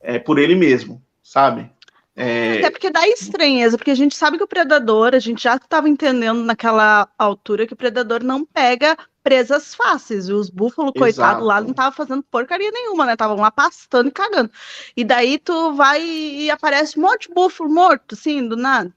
[0.00, 1.68] é, por ele mesmo, sabe?
[2.14, 2.58] É...
[2.58, 5.88] Até porque dá estranheza, porque a gente sabe que o predador, a gente já estava
[5.88, 8.96] entendendo naquela altura que o predador não pega
[9.26, 10.28] presas fáceis.
[10.28, 13.14] E os búfalos, coitado, lá não tava fazendo porcaria nenhuma, né?
[13.14, 14.48] Estavam lá pastando e cagando.
[14.96, 18.94] E daí tu vai e aparece um monte de búfalo morto, assim, do nada.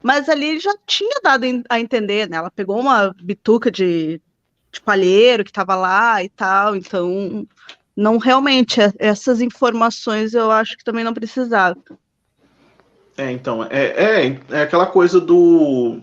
[0.00, 2.36] Mas ali ele já tinha dado a entender, né?
[2.36, 4.20] Ela pegou uma bituca de,
[4.70, 7.44] de palheiro que tava lá e tal, então
[7.96, 11.76] não realmente essas informações eu acho que também não precisava.
[13.16, 16.00] É, então, é, é, é aquela coisa do,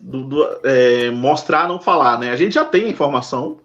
[0.00, 2.30] do, do é, mostrar, não falar, né?
[2.30, 3.58] A gente já tem informação,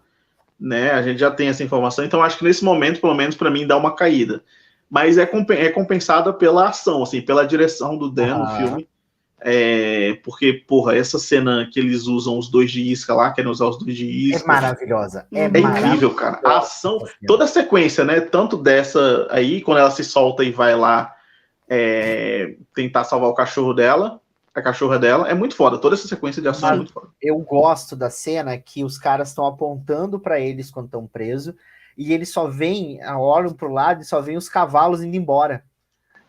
[0.60, 0.92] né?
[0.92, 3.66] A gente já tem essa informação, então acho que nesse momento, pelo menos para mim,
[3.66, 4.44] dá uma caída.
[4.90, 8.38] Mas é, é compensada pela ação, assim, pela direção do Dan ah.
[8.40, 8.90] no filme.
[9.48, 13.68] É, porque, porra, essa cena que eles usam os dois de isca lá, querem usar
[13.68, 14.44] os dois de isca.
[14.44, 15.28] É maravilhosa.
[15.32, 16.40] É, é incrível, cara.
[16.44, 16.98] A ação,
[17.28, 18.22] toda a sequência, né?
[18.22, 21.14] Tanto dessa aí, quando ela se solta e vai lá
[21.70, 24.20] é, tentar salvar o cachorro dela,
[24.56, 25.78] a cachorra dela, é muito foda.
[25.78, 27.10] Toda essa sequência de ação é muito foda.
[27.22, 31.54] Eu gosto da cena que os caras estão apontando para eles quando estão presos
[31.98, 35.66] e eles só veem, olham pro lado e só veem os cavalos indo embora.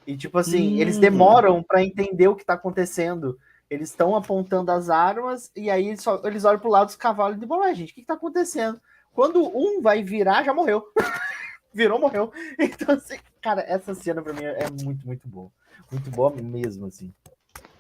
[0.05, 0.81] E tipo assim, hum.
[0.81, 3.39] eles demoram para entender o que tá acontecendo.
[3.71, 7.37] Eles estão apontando as armas e aí eles, só, eles olham pro lado dos cavalos
[7.37, 8.81] e dizem, ah, gente, o que, que tá acontecendo?
[9.13, 10.85] Quando um vai virar, já morreu.
[11.73, 12.33] Virou, morreu.
[12.59, 15.51] Então, assim, cara, essa cena pra mim é muito, muito boa.
[15.91, 17.13] Muito boa mesmo, assim.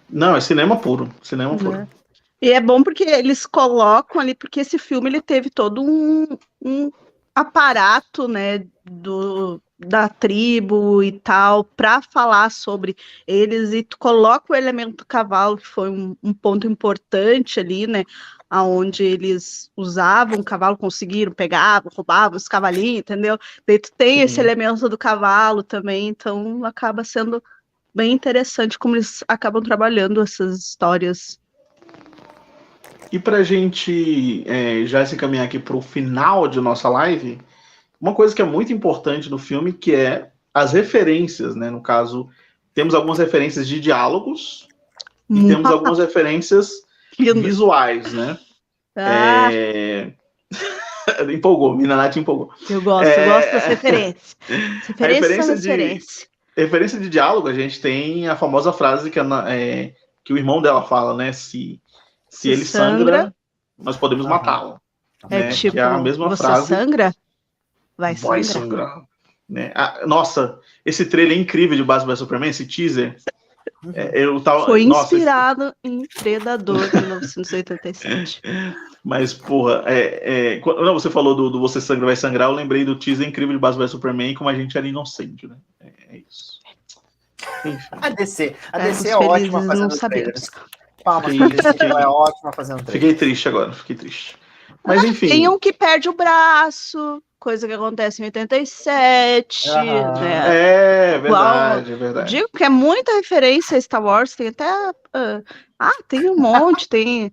[0.08, 1.08] Não, é cinema puro.
[1.22, 1.58] Cinema uhum.
[1.58, 1.88] puro.
[2.40, 6.26] E é bom porque eles colocam ali, porque esse filme ele teve todo um,
[6.62, 6.90] um
[7.34, 12.96] aparato, né, do, da tribo e tal, para falar sobre
[13.26, 18.04] eles, e tu coloca o elemento cavalo, que foi um, um ponto importante ali, né,
[18.48, 23.38] aonde eles usavam o cavalo, conseguiram, pegavam, roubavam os cavalinhos, entendeu?
[23.66, 24.24] Daí tu tem Sim.
[24.24, 27.42] esse elemento do cavalo também, então acaba sendo
[27.96, 31.40] bem interessante como eles acabam trabalhando essas histórias.
[33.10, 37.38] E para a gente é, já se caminhar aqui para o final de nossa live,
[37.98, 41.70] uma coisa que é muito importante no filme que é as referências, né?
[41.70, 42.28] No caso,
[42.74, 44.68] temos algumas referências de diálogos
[45.30, 46.70] e temos algumas referências
[47.18, 47.40] Lindo.
[47.40, 48.38] visuais, né?
[48.94, 50.12] Ah, É...
[51.32, 52.50] empolgou, Minanati empolgou.
[52.68, 54.36] eu gosto, É, eu gosto das referências.
[54.42, 54.48] As
[54.88, 56.26] referências referência são de- referências.
[56.56, 60.62] Referência de diálogo, a gente tem a famosa frase que, a é, que o irmão
[60.62, 61.32] dela fala, né?
[61.32, 61.80] Se,
[62.30, 63.34] se, Se ele sangra, sangra,
[63.78, 64.80] nós podemos matá-lo.
[65.28, 65.48] É né?
[65.50, 66.68] tipo, que é a mesma você frase.
[66.68, 67.14] sangra,
[67.96, 68.88] vai Vai sangrar.
[68.88, 69.06] sangrar.
[69.48, 69.72] Né?
[69.74, 73.16] Ah, nossa, esse trailer é incrível de Batman vs Superman, esse teaser.
[73.94, 78.40] é, eu tava, Foi nossa, inspirado em Predador de 1987.
[79.08, 82.54] Mas, porra, é, é, quando não, você falou do, do Você Sangra Vai Sangrar, eu
[82.56, 85.54] lembrei do teaser incrível de Batman vs Superman, como a gente era inocente, né?
[85.78, 86.58] É, é isso.
[87.64, 87.86] Enfim.
[87.92, 90.50] A DC, a É, DC é ótima fazendo trailers.
[91.04, 92.92] Palmas pra DC, ela é ótima fazendo trailers.
[92.94, 94.36] Fiquei triste agora, fiquei triste.
[94.84, 95.28] Mas enfim.
[95.28, 99.84] Tem um que perde o braço, coisa que acontece em 87, Aham.
[100.20, 100.48] né?
[100.48, 102.30] É, Igual- verdade, é verdade.
[102.30, 104.68] Digo que é muita referência a Star Wars, tem até.
[104.68, 105.40] ah,
[105.78, 107.32] ah, tem um monte, tem.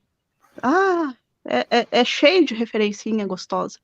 [0.62, 1.12] Ah,
[1.45, 3.80] é, é- é cheio de referencinha gostosa.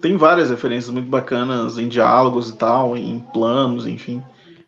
[0.00, 4.22] Tem várias referências muito bacanas em diálogos e tal, em planos, enfim.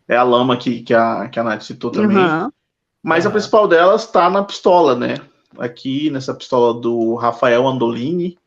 [0.07, 2.17] É a lama que, que, a, que a Nath citou também.
[2.17, 2.51] Uhum.
[3.01, 3.33] Mas a Aham.
[3.33, 5.19] principal delas está na pistola, né?
[5.57, 8.37] Aqui nessa pistola do Rafael Andolini,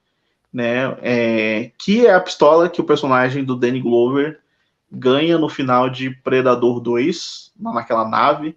[0.52, 0.96] né?
[1.02, 4.40] É, que é a pistola que o personagem do Danny Glover
[4.90, 8.56] ganha no final de Predador 2, lá naquela nave,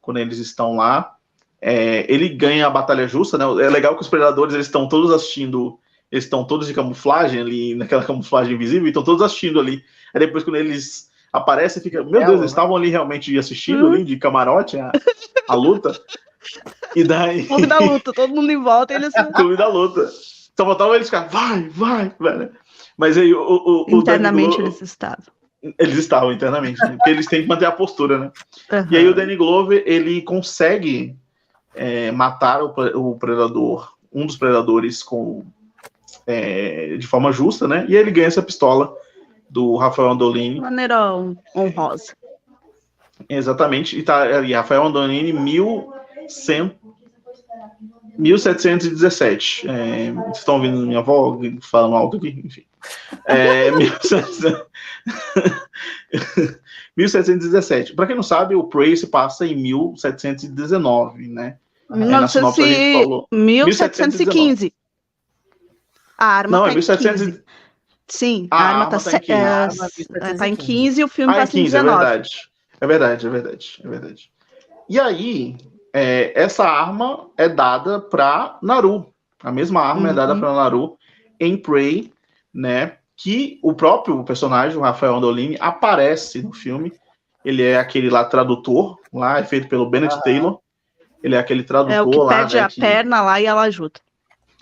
[0.00, 1.15] quando eles estão lá.
[1.60, 3.44] É, ele ganha a batalha justa, né?
[3.64, 5.78] É legal que os predadores eles estão todos assistindo,
[6.10, 9.82] eles estão todos de camuflagem ali, naquela camuflagem invisível, e estão todos assistindo ali.
[10.14, 14.04] Aí depois, quando eles aparecem, fica, meu É, Deus, eles estavam ali realmente assistindo ali
[14.04, 14.92] de camarote a,
[15.48, 15.98] a luta.
[16.94, 17.46] E daí.
[17.46, 19.12] Clube da luta, todo mundo em volta, eles.
[19.34, 20.08] Clube da luta.
[20.56, 22.50] Só faltava eles ficar, vai, vai, velho.
[22.96, 25.36] Mas aí o, o, o Internamente Danny eles estavam.
[25.78, 26.90] Eles estavam internamente, né?
[26.96, 28.32] porque eles têm que manter a postura, né?
[28.70, 28.88] Aham.
[28.90, 31.16] E aí o Danny Glover, ele consegue
[31.76, 35.44] é, matar o, o predador, um dos predadores com
[36.26, 37.86] é, de forma justa, né?
[37.88, 38.96] E ele ganha essa pistola
[39.48, 41.12] do Rafael Andolini, maneira
[41.54, 42.14] honrosa.
[43.28, 46.72] exatamente, e tá ali, Rafael Andolini, 1100,
[48.18, 49.68] 1717.
[49.68, 52.40] É, vocês estão ouvindo minha avó falando alto aqui?
[52.44, 52.64] Enfim.
[53.26, 54.66] É, 1700
[56.96, 57.94] 1717.
[57.94, 61.58] Para quem não sabe, o Prey se passa em 1719, né?
[61.90, 63.28] Aí na sinopse a gente falou.
[63.30, 64.72] 1715.
[66.18, 67.22] A arma Não, tá é em 1700.
[67.26, 67.44] 15.
[68.08, 69.32] Sim, Ah, a arma a arma tá, tá em se- 15.
[69.32, 69.88] é, A arma
[70.22, 72.04] é, tá em 15 e o filme Ah, é passa em 15, é 19.
[72.04, 72.30] verdade.
[72.80, 74.30] É verdade, é verdade, é verdade.
[74.88, 75.56] E aí,
[75.92, 79.12] é, essa arma é dada para Naru.
[79.42, 80.16] A mesma arma é Uhum.
[80.16, 80.96] dada para Naru
[81.40, 82.12] em Prey,
[82.54, 82.98] né?
[83.16, 86.92] Que o próprio personagem, o Rafael Andolini, aparece no filme.
[87.44, 90.22] Ele é aquele lá tradutor, lá é feito pelo Bennett Aham.
[90.22, 90.60] Taylor.
[91.26, 93.46] Ele é aquele tradutor É o que lá, perde né, a que- perna lá e
[93.46, 93.98] ela ajuda.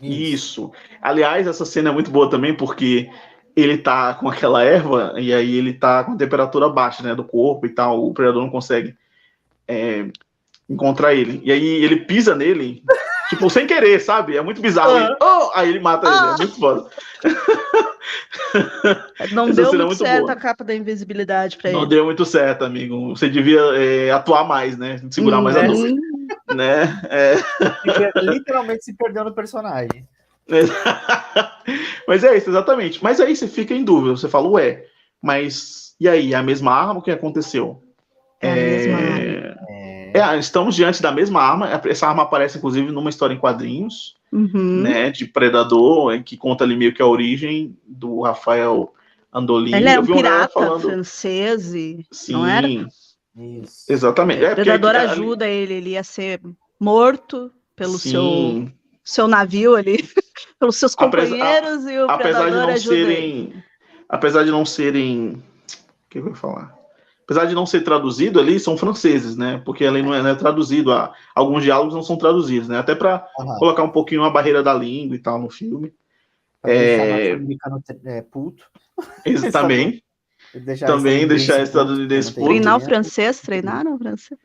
[0.01, 0.73] Isso.
[1.03, 3.11] Aliás, essa cena é muito boa também, porque
[3.55, 7.66] ele tá com aquela erva e aí ele tá com temperatura baixa, né, do corpo
[7.66, 8.03] e tal.
[8.03, 8.97] O predador não consegue
[9.69, 10.07] é,
[10.69, 11.43] encontrar ele.
[11.45, 12.82] E aí ele pisa nele,
[13.31, 14.37] tipo, sem querer, sabe?
[14.37, 14.97] É muito bizarro.
[14.97, 16.17] Ele, "Oh!" Aí ele mata ele.
[16.17, 16.35] Ah.
[16.35, 16.89] É muito foda.
[19.33, 20.33] Não Essa deu é muito certo boa.
[20.33, 21.89] a capa da invisibilidade pra Não ele.
[21.89, 23.17] deu muito certo, amigo.
[23.17, 25.01] Você devia é, atuar mais, né?
[25.11, 27.01] Segurar mais a Hum, dor, né?
[27.09, 27.37] É.
[27.83, 30.07] Fica literalmente se perdeu no personagem.
[32.07, 33.03] mas é isso, exatamente.
[33.03, 34.85] Mas aí você fica em dúvida, você fala, ué,
[35.23, 37.83] mas e aí, é a mesma arma, o que aconteceu?
[38.41, 39.19] É a mesma arma.
[39.21, 39.55] É,
[40.15, 44.82] É, estamos diante da mesma arma, essa arma aparece inclusive numa história em quadrinhos, Uhum.
[44.82, 48.93] né, de Predador, em que conta ali meio que a origem do Rafael
[49.32, 49.77] Andolini.
[49.77, 52.66] Ele é Eu um pirata francês e Sim, não era?
[52.69, 53.85] Isso.
[53.89, 54.45] exatamente.
[54.45, 56.41] É, o predador ali- ajuda ele, ele ia ser
[56.81, 58.73] morto pelo seu, Sim.
[59.05, 59.97] seu navio ali,
[60.59, 63.15] pelos seus companheiros e o apesar de predador não ajuda ele.
[63.15, 63.65] serem
[64.09, 65.41] apesar de não serem o
[66.11, 66.74] que eu ia falar
[67.25, 70.35] apesar de não ser traduzido ali são franceses né porque ali não é, não é
[70.35, 73.59] traduzido a, alguns diálogos não são traduzidos né até para Aham.
[73.59, 75.93] colocar um pouquinho a barreira da língua e tal no filme
[76.63, 77.33] Pra É.
[77.33, 78.65] americano é, puto.
[79.25, 80.03] Esse também
[80.55, 82.47] Deixar Também deixar estadunidense puto.
[82.47, 82.85] Treinar o dinheiro.
[82.85, 84.39] francês, treinaram o francês.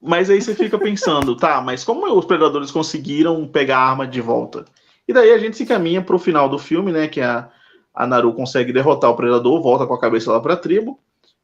[0.00, 4.20] mas aí você fica pensando tá mas como os predadores conseguiram pegar a arma de
[4.20, 4.64] volta
[5.08, 7.50] e daí a gente se encaminha para o final do filme né que a
[7.92, 10.98] a Naru consegue derrotar o predador volta com a cabeça lá para a tribo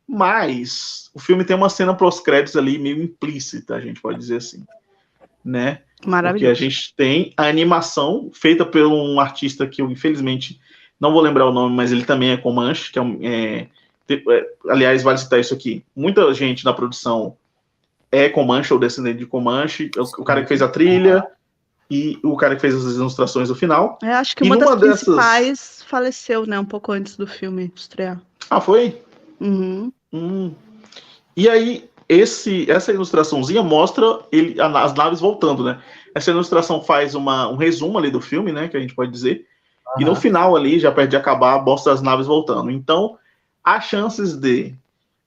[0.09, 4.65] mas o filme tem uma cena pós-créditos ali meio implícita, a gente pode dizer assim,
[5.45, 5.81] né?
[5.97, 6.61] Porque a Maravilhoso.
[6.61, 10.61] gente tem a animação feita por um artista que eu infelizmente
[11.01, 13.69] não vou lembrar o nome, mas ele também é Comanche, que é, é,
[14.15, 15.85] é, aliás, vale citar isso aqui.
[15.95, 17.37] Muita gente na produção
[18.13, 19.91] é Comanche ou descendente de Comanche.
[19.97, 21.27] O, o cara que fez a trilha,
[21.91, 23.99] e o cara que fez as ilustrações do final.
[24.03, 26.59] Eu acho que E uma das dessas- principais faleceu, né?
[26.59, 28.21] Um pouco antes do filme estrear.
[28.51, 29.01] Ah, foi?
[29.41, 29.93] Uhum.
[30.13, 30.53] Hum.
[31.37, 35.81] E aí, esse, essa ilustraçãozinha mostra ele, as naves voltando, né?
[36.15, 38.69] Essa ilustração faz uma, um resumo ali do filme, né?
[38.69, 39.47] Que a gente pode dizer.
[39.99, 42.71] E no final ali, já perto de acabar, mostra as naves voltando.
[42.71, 43.19] Então,
[43.63, 44.75] há chances de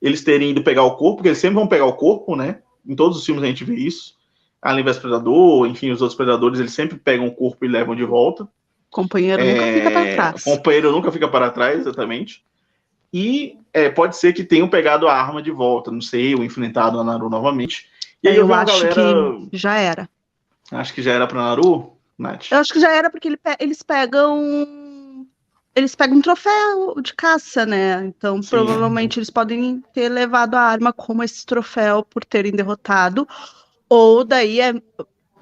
[0.02, 2.60] eles terem ido pegar o corpo, porque eles sempre vão pegar o corpo, né?
[2.88, 4.18] Em todos os filmes a gente vê isso.
[4.62, 8.04] Além do Predador, enfim, os outros predadores, eles sempre pegam o corpo e levam de
[8.04, 8.48] volta.
[8.90, 10.42] Companheiro nunca fica pra É, trás.
[10.42, 12.44] O companheiro nunca fica para trás, exatamente.
[13.14, 17.00] E é, pode ser que tenham pegado a arma de volta, não sei, ou enfrentado
[17.00, 17.88] a Naru novamente.
[18.24, 18.96] E aí eu, eu acho galera.
[19.50, 20.10] que já era.
[20.72, 22.52] Acho que já era pra Naru, Nath.
[22.52, 25.26] Eu acho que já era porque ele pe- eles pegam.
[25.76, 28.04] Eles pegam um troféu de caça, né?
[28.06, 28.50] Então, Sim.
[28.50, 33.28] provavelmente eles podem ter levado a arma como esse troféu por terem derrotado.
[33.88, 34.74] Ou daí é.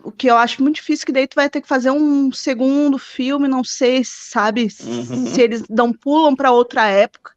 [0.08, 2.98] O que eu acho muito difícil, que daí tu vai ter que fazer um segundo
[2.98, 4.70] filme, não sei, sabe?
[4.82, 5.26] Uhum.
[5.28, 7.34] Se eles não pulam para outra época,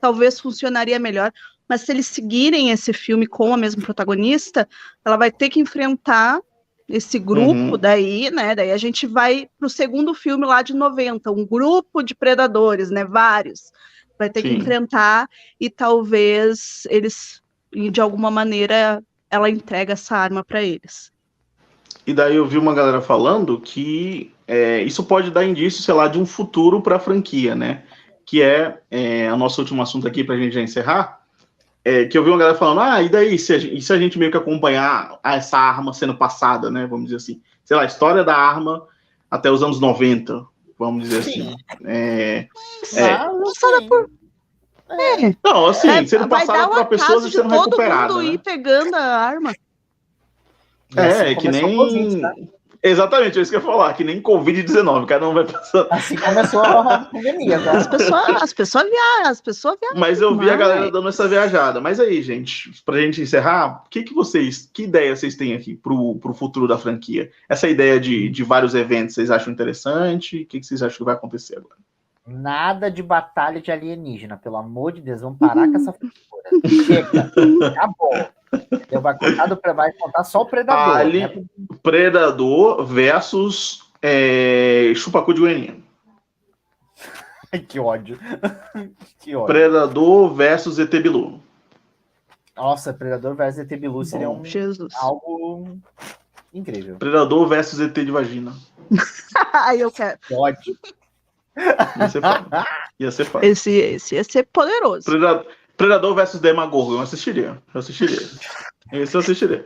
[0.00, 1.30] talvez funcionaria melhor.
[1.68, 4.66] Mas se eles seguirem esse filme com a mesma protagonista,
[5.04, 6.40] ela vai ter que enfrentar
[6.88, 7.78] esse grupo Uhum.
[7.78, 8.54] daí, né?
[8.54, 13.04] Daí a gente vai pro segundo filme lá de 90, um grupo de predadores, né?
[13.04, 13.70] Vários.
[14.18, 14.56] Vai ter que Sim.
[14.56, 15.28] enfrentar
[15.60, 21.12] e talvez eles, de alguma maneira, ela entrega essa arma para eles.
[22.08, 26.08] E daí eu vi uma galera falando que é, isso pode dar indício, sei lá,
[26.08, 27.82] de um futuro para a franquia, né?
[28.24, 31.20] Que é, é o nosso último assunto aqui para a gente já encerrar.
[31.84, 33.92] É, que eu vi uma galera falando, ah, e daí se a, gente, e se
[33.92, 36.86] a gente meio que acompanhar essa arma sendo passada, né?
[36.86, 37.42] Vamos dizer assim.
[37.62, 38.86] Sei lá, a história da arma
[39.30, 40.46] até os anos 90,
[40.78, 41.54] vamos dizer assim.
[41.84, 42.48] É,
[42.94, 43.12] É.
[43.12, 44.10] Ah, não Passada por-
[45.44, 48.14] não, assim, É, sendo passada para pessoas e de sendo todo recuperada.
[48.14, 48.32] mundo né?
[48.32, 49.52] ir pegando a arma.
[50.94, 51.76] E assim É, que nem.
[51.76, 52.34] Covid, né?
[52.80, 55.88] Exatamente, é isso que eu ia falar, que nem Covid-19, cada um vai passando.
[55.90, 57.72] Assim começou a pandemia, tá?
[57.72, 59.98] As pessoas, as pessoas viajam, as pessoas viajam.
[59.98, 61.80] Mas eu vi a Mas- galera dando essa viajada.
[61.80, 65.74] Mas aí, gente, pra gente encerrar, o que, que vocês, que ideia vocês têm aqui
[65.74, 67.32] pro, pro futuro da franquia?
[67.48, 70.42] Essa ideia de, de vários eventos, vocês acham interessante?
[70.42, 71.74] O que, que vocês acham que vai acontecer agora?
[72.24, 76.14] Nada de batalha de alienígena, pelo amor de Deus, vamos parar com essa figura.
[76.86, 77.32] Chega,
[77.66, 78.28] acabou.
[78.90, 80.96] Eu vai contar, do, vai contar só o predador.
[80.96, 81.44] Ali- né?
[81.82, 85.76] Predador versus é, Chupacu de Goianinha.
[87.52, 88.18] Ai, que ódio.
[89.20, 89.46] que ódio.
[89.46, 91.42] Predador versus ET Bilu.
[92.56, 94.40] Nossa, Predador vs ET Bilu seria Bom.
[94.40, 94.92] um, Jesus.
[94.96, 95.78] algo
[96.52, 96.96] incrível.
[96.96, 98.52] Predador versus ET de vagina.
[99.52, 100.18] Ai, eu quero.
[100.26, 100.76] Que ódio.
[101.56, 102.22] Ia ser.
[103.00, 103.46] Ia ser foda.
[103.46, 105.04] Esse, esse ia ser poderoso.
[105.04, 105.46] Predador,
[105.78, 107.62] Predador versus Demagorgon, eu assistiria.
[107.72, 108.18] Eu assistiria.
[108.92, 109.64] Esse eu assistiria.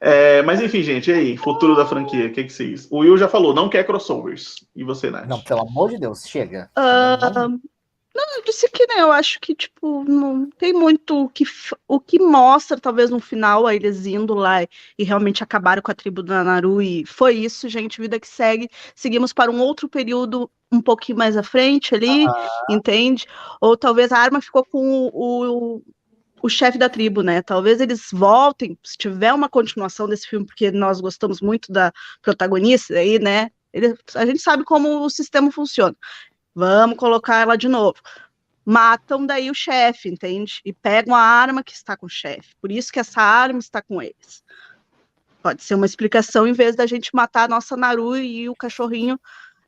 [0.00, 1.36] É, mas enfim, gente, e aí?
[1.36, 2.88] Futuro da franquia, o que, que vocês.
[2.90, 4.56] O Will já falou, não quer crossovers.
[4.74, 5.26] E você, Nath?
[5.26, 6.68] Não, pelo amor de Deus, chega.
[6.74, 7.48] Ah,
[8.14, 11.44] não, eu disse que né, eu acho que, tipo, não tem muito o que,
[11.88, 14.68] o que mostra, talvez no final, a eles indo lá e,
[14.98, 18.68] e realmente acabaram com a tribo da Naru, e foi isso, gente, vida que segue.
[18.94, 22.24] Seguimos para um outro período um pouquinho mais à frente ali,
[22.70, 23.26] entende?
[23.60, 25.82] Ou talvez a arma ficou com o, o,
[26.42, 27.42] o chefe da tribo, né?
[27.42, 31.92] Talvez eles voltem, se tiver uma continuação desse filme, porque nós gostamos muito da
[32.22, 33.50] protagonista aí, né?
[33.72, 35.96] Ele, a gente sabe como o sistema funciona.
[36.54, 37.96] Vamos colocar ela de novo.
[38.64, 40.60] Matam daí o chefe, entende?
[40.64, 42.54] E pegam a arma que está com o chefe.
[42.60, 44.42] Por isso que essa arma está com eles.
[45.42, 49.20] Pode ser uma explicação, em vez da gente matar a nossa Naru e o cachorrinho.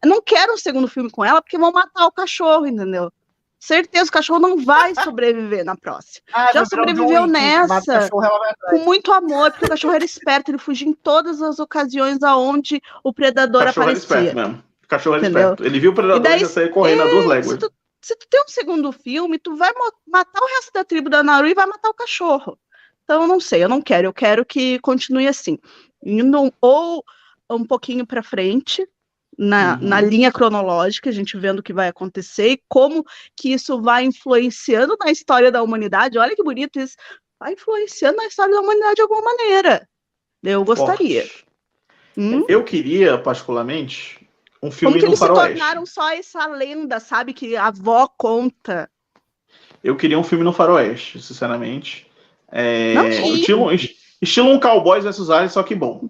[0.02, 3.12] Eu não quero um segundo filme com ela, porque vão matar o cachorro, entendeu?
[3.58, 6.24] Certeza, o cachorro não vai sobreviver na próxima.
[6.32, 7.74] Ah, Já o sobreviveu nessa.
[7.74, 8.78] o cachorro, atrás.
[8.78, 12.80] Com muito amor, porque o cachorro era esperto, ele fugia em todas as ocasiões aonde
[13.02, 13.98] o predador era aparecia.
[13.98, 14.62] esperto mesmo.
[14.88, 15.42] Cachorro era Entendeu?
[15.50, 15.64] esperto.
[15.64, 17.58] Ele viu o predador E daí- e já saiu correndo a duas Se léguas.
[17.58, 17.72] tu,
[18.02, 19.72] se tu tem um segundo filme, tu vai
[20.06, 22.58] matar o resto da tribo da Naru e vai matar o cachorro.
[23.04, 24.06] Então, eu não sei, eu não quero.
[24.08, 25.58] Eu quero que continue assim.
[26.04, 27.04] Indo ou
[27.50, 28.86] um pouquinho para frente,
[29.38, 29.88] na, Uhum.
[29.88, 33.04] na linha cronológica, a gente vendo o que vai acontecer e como
[33.36, 36.18] que isso vai influenciando na história da humanidade.
[36.18, 36.96] Olha que bonito isso.
[37.38, 39.86] Vai influenciando na história da humanidade de alguma maneira.
[40.42, 41.28] Eu gostaria.
[42.16, 42.44] Hum?
[42.48, 44.25] Eu queria, particularmente,
[44.66, 45.58] um Como filme que no eles se faroeste.
[45.58, 47.32] tornaram só essa lenda, sabe?
[47.32, 48.88] Que a avó conta.
[49.82, 52.06] Eu queria um filme no faroeste, sinceramente.
[52.50, 53.70] É, Não estilo,
[54.20, 56.08] estilo um Cowboys versus Aliens, só que bom.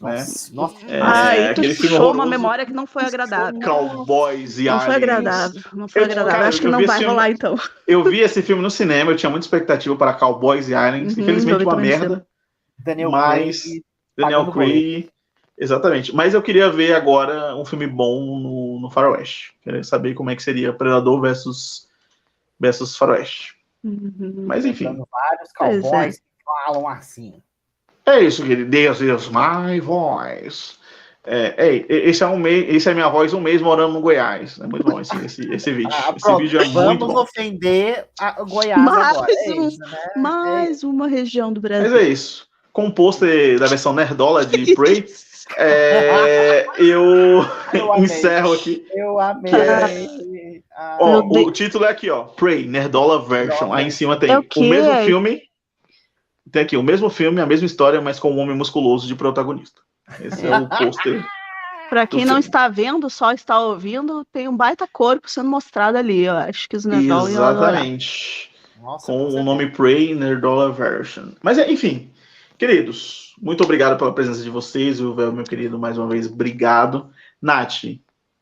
[0.00, 0.16] né?
[0.16, 0.86] Nossa, nossa.
[0.86, 3.60] É, Ai, tu puxou uma memória que não foi agradável.
[3.60, 4.86] Cowboys e Não Aliens.
[4.86, 5.62] foi agradável.
[5.74, 6.32] Não foi Eu- agradável.
[6.32, 7.54] cara, Acho que não vai filme- rolar, então.
[7.86, 11.14] Eu vi esse filme no cinema, eu tinha muita expectativa para Cowboys e Aliens.
[11.16, 12.26] Uhum, Infelizmente, uma merda.
[12.78, 13.82] Daniel Mas- Craig,
[14.16, 15.10] Daniel Craig.
[15.60, 16.14] Exatamente.
[16.14, 19.52] Mas eu queria ver agora um filme bom no, no Faroeste.
[19.62, 21.86] Queria saber como é que seria Predador versus,
[22.58, 23.54] versus Faroeste.
[23.84, 24.44] Uhum.
[24.46, 24.86] Mas enfim.
[25.10, 26.20] Vários cowboys é.
[26.44, 27.42] falam assim.
[28.06, 28.70] É isso, querido.
[28.70, 30.80] This is my voice.
[31.22, 34.58] É, é, esse, é um mês, esse é minha voz um mês morando no Goiás.
[34.58, 35.92] É muito bom esse, esse, esse vídeo.
[35.92, 37.20] Ah, esse vídeo é muito bom.
[37.20, 39.30] ofender a Goiás mais agora.
[39.30, 39.98] É um, isso, né?
[40.16, 41.90] Mais uma região do Brasil.
[41.90, 42.48] Mas é isso.
[42.72, 45.04] Com o pôster da versão nerdola de Prey,
[45.56, 47.44] é, eu,
[47.74, 48.86] eu encerro aqui.
[48.94, 50.62] Eu amei.
[50.76, 52.24] Ah, ó, o título é aqui, ó.
[52.24, 53.72] Prey, Nerdola Version.
[53.72, 55.42] Aí em cima tem é o, o mesmo filme.
[56.50, 59.80] Tem aqui o mesmo filme, a mesma história, mas com um homem musculoso de protagonista.
[60.20, 61.24] Esse é o pôster.
[61.88, 66.24] Para quem não está vendo, só está ouvindo, tem um baita corpo sendo mostrado ali.
[66.24, 68.50] Eu acho que os Nerdola Exatamente.
[68.80, 71.32] Nossa, com o nome Prey Nerdola Version.
[71.42, 72.10] Mas, enfim,
[72.56, 75.00] queridos, muito obrigado pela presença de vocês.
[75.00, 77.10] Meu querido, mais uma vez, obrigado.
[77.40, 77.84] Nath,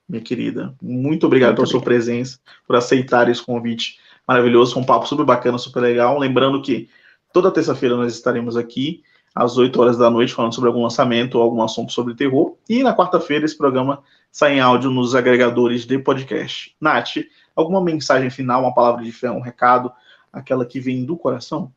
[0.08, 1.66] minha querida, muito obrigado muito pela obrigado.
[1.68, 4.72] sua presença, por aceitar esse convite maravilhoso.
[4.72, 6.18] Foi um papo super bacana, super legal.
[6.18, 6.88] Lembrando que
[7.32, 9.02] toda terça-feira nós estaremos aqui
[9.34, 12.56] às 8 horas da noite, falando sobre algum lançamento ou algum assunto sobre terror.
[12.68, 14.02] E na quarta-feira esse programa
[14.32, 16.74] sai em áudio nos agregadores de podcast.
[16.80, 17.18] Nath,
[17.54, 19.92] alguma mensagem final, uma palavra de fé, um recado,
[20.32, 21.72] aquela que vem do coração?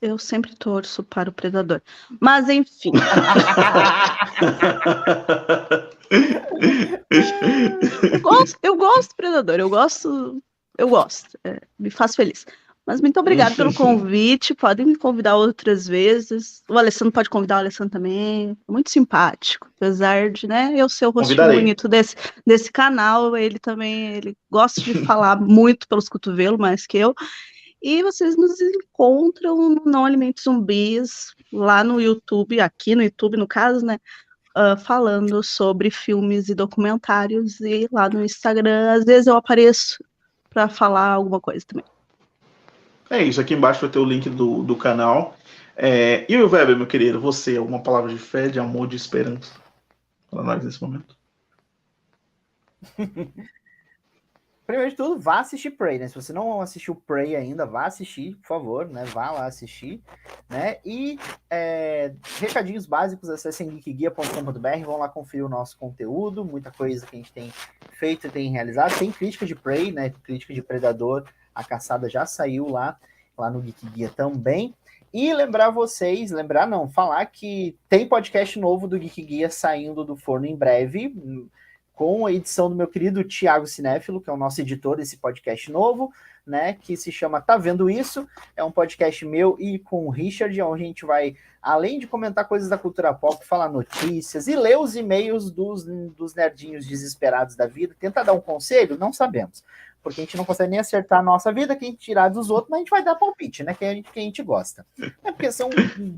[0.00, 1.82] Eu sempre torço para o predador.
[2.18, 2.92] Mas enfim.
[8.12, 10.42] eu, gosto, eu gosto do predador, eu gosto.
[10.78, 11.38] Eu gosto.
[11.44, 12.46] É, me faz feliz.
[12.86, 14.54] Mas muito obrigada pelo convite.
[14.54, 16.62] Podem me convidar outras vezes.
[16.68, 18.56] O Alessandro pode convidar o Alessandro também.
[18.66, 19.68] Muito simpático.
[19.76, 22.16] Apesar de né, eu ser o rostinho bonito desse,
[22.46, 27.14] desse canal, ele também ele gosta de falar muito pelos cotovelos, mais que eu.
[27.82, 33.48] E vocês nos encontram no Não Alimentos Zumbis, lá no YouTube, aqui no YouTube, no
[33.48, 33.98] caso, né?
[34.56, 37.60] Uh, falando sobre filmes e documentários.
[37.60, 40.04] E lá no Instagram, às vezes eu apareço
[40.50, 41.84] para falar alguma coisa também.
[43.08, 45.36] É isso, aqui embaixo vai ter o link do, do canal.
[45.76, 49.54] É, e o Weber, meu querido, você, alguma palavra de fé, de amor, de esperança
[50.30, 51.16] para nós nesse momento?
[54.70, 56.06] Primeiro de tudo, vá assistir Prey, né?
[56.06, 59.04] Se você não assistiu Prey ainda, vá assistir, por favor, né?
[59.06, 60.00] Vá lá assistir,
[60.48, 60.76] né?
[60.84, 61.18] E
[61.50, 67.18] é, recadinhos básicos, acessem geekguia.com.br, vão lá conferir o nosso conteúdo, muita coisa que a
[67.18, 67.52] gente tem
[67.98, 68.96] feito e tem realizado.
[68.96, 70.10] Tem crítica de Prey, né?
[70.22, 72.96] Crítica de Predador a caçada já saiu lá,
[73.36, 74.72] lá no Geek Guia também.
[75.12, 80.16] E lembrar vocês, lembrar não, falar que tem podcast novo do Geek Guia saindo do
[80.16, 81.12] forno em breve,
[82.00, 85.70] com a edição do meu querido Tiago Cinéfilo, que é o nosso editor desse podcast
[85.70, 86.10] novo,
[86.46, 86.72] né?
[86.72, 88.26] Que se chama Tá Vendo Isso?
[88.56, 92.48] É um podcast meu e com o Richard, onde a gente vai, além de comentar
[92.48, 97.66] coisas da cultura pop, falar notícias e ler os e-mails dos, dos nerdinhos desesperados da
[97.66, 99.62] vida, tentar dar um conselho, não sabemos
[100.02, 102.48] porque a gente não consegue nem acertar a nossa vida, que a gente tirar dos
[102.48, 103.74] outros, mas a gente vai dar palpite, né?
[103.74, 104.86] Que a gente, que a gente gosta.
[105.22, 105.68] É porque são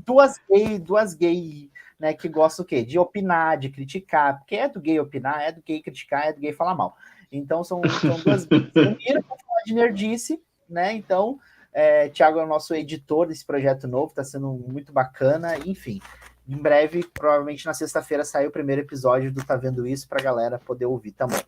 [0.05, 1.67] duas gays, duas gays,
[2.03, 2.13] né?
[2.13, 2.83] Que gostam o quê?
[2.83, 6.41] De opinar, de criticar, porque é do gay opinar, é do gay criticar, é do
[6.41, 6.97] gay falar mal.
[7.31, 10.37] Então são, são duas uniram para falar de nerdice,
[10.69, 10.91] né?
[10.93, 11.39] Então,
[11.71, 16.01] é, Tiago é o nosso editor desse projeto novo, está sendo muito bacana, enfim.
[16.45, 20.23] Em breve, provavelmente na sexta-feira, sai o primeiro episódio do Tá Vendo Isso para a
[20.23, 21.39] galera poder ouvir também.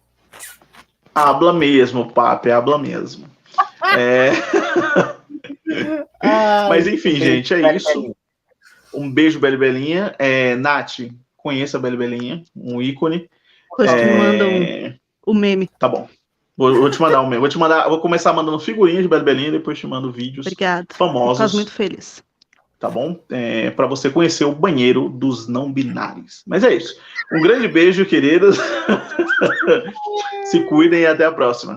[1.14, 3.28] Habla mesmo, papi, habla mesmo.
[3.98, 4.32] É...
[6.68, 8.16] Mas enfim, gente, é isso.
[8.96, 10.16] Um beijo, Beli Belinha.
[10.18, 11.00] É, Nath,
[11.38, 13.30] conheça a Beli Belinha, um ícone.
[13.70, 14.44] Depois é...
[14.44, 15.70] um, o meme.
[15.80, 16.08] Tá bom.
[16.58, 17.40] Vou, vou, te mandar um meme.
[17.40, 20.88] Vou te mandar, vou começar mandando figurinhas de Beli Belinha, depois te mando vídeos Obrigada.
[20.94, 21.34] famosos.
[21.34, 22.24] Estás muito feliz
[22.86, 23.20] tá bom?
[23.32, 26.44] É, para você conhecer o banheiro dos não binários.
[26.46, 26.96] Mas é isso.
[27.32, 28.58] Um grande beijo, queridos.
[30.46, 31.76] Se cuidem e até a próxima.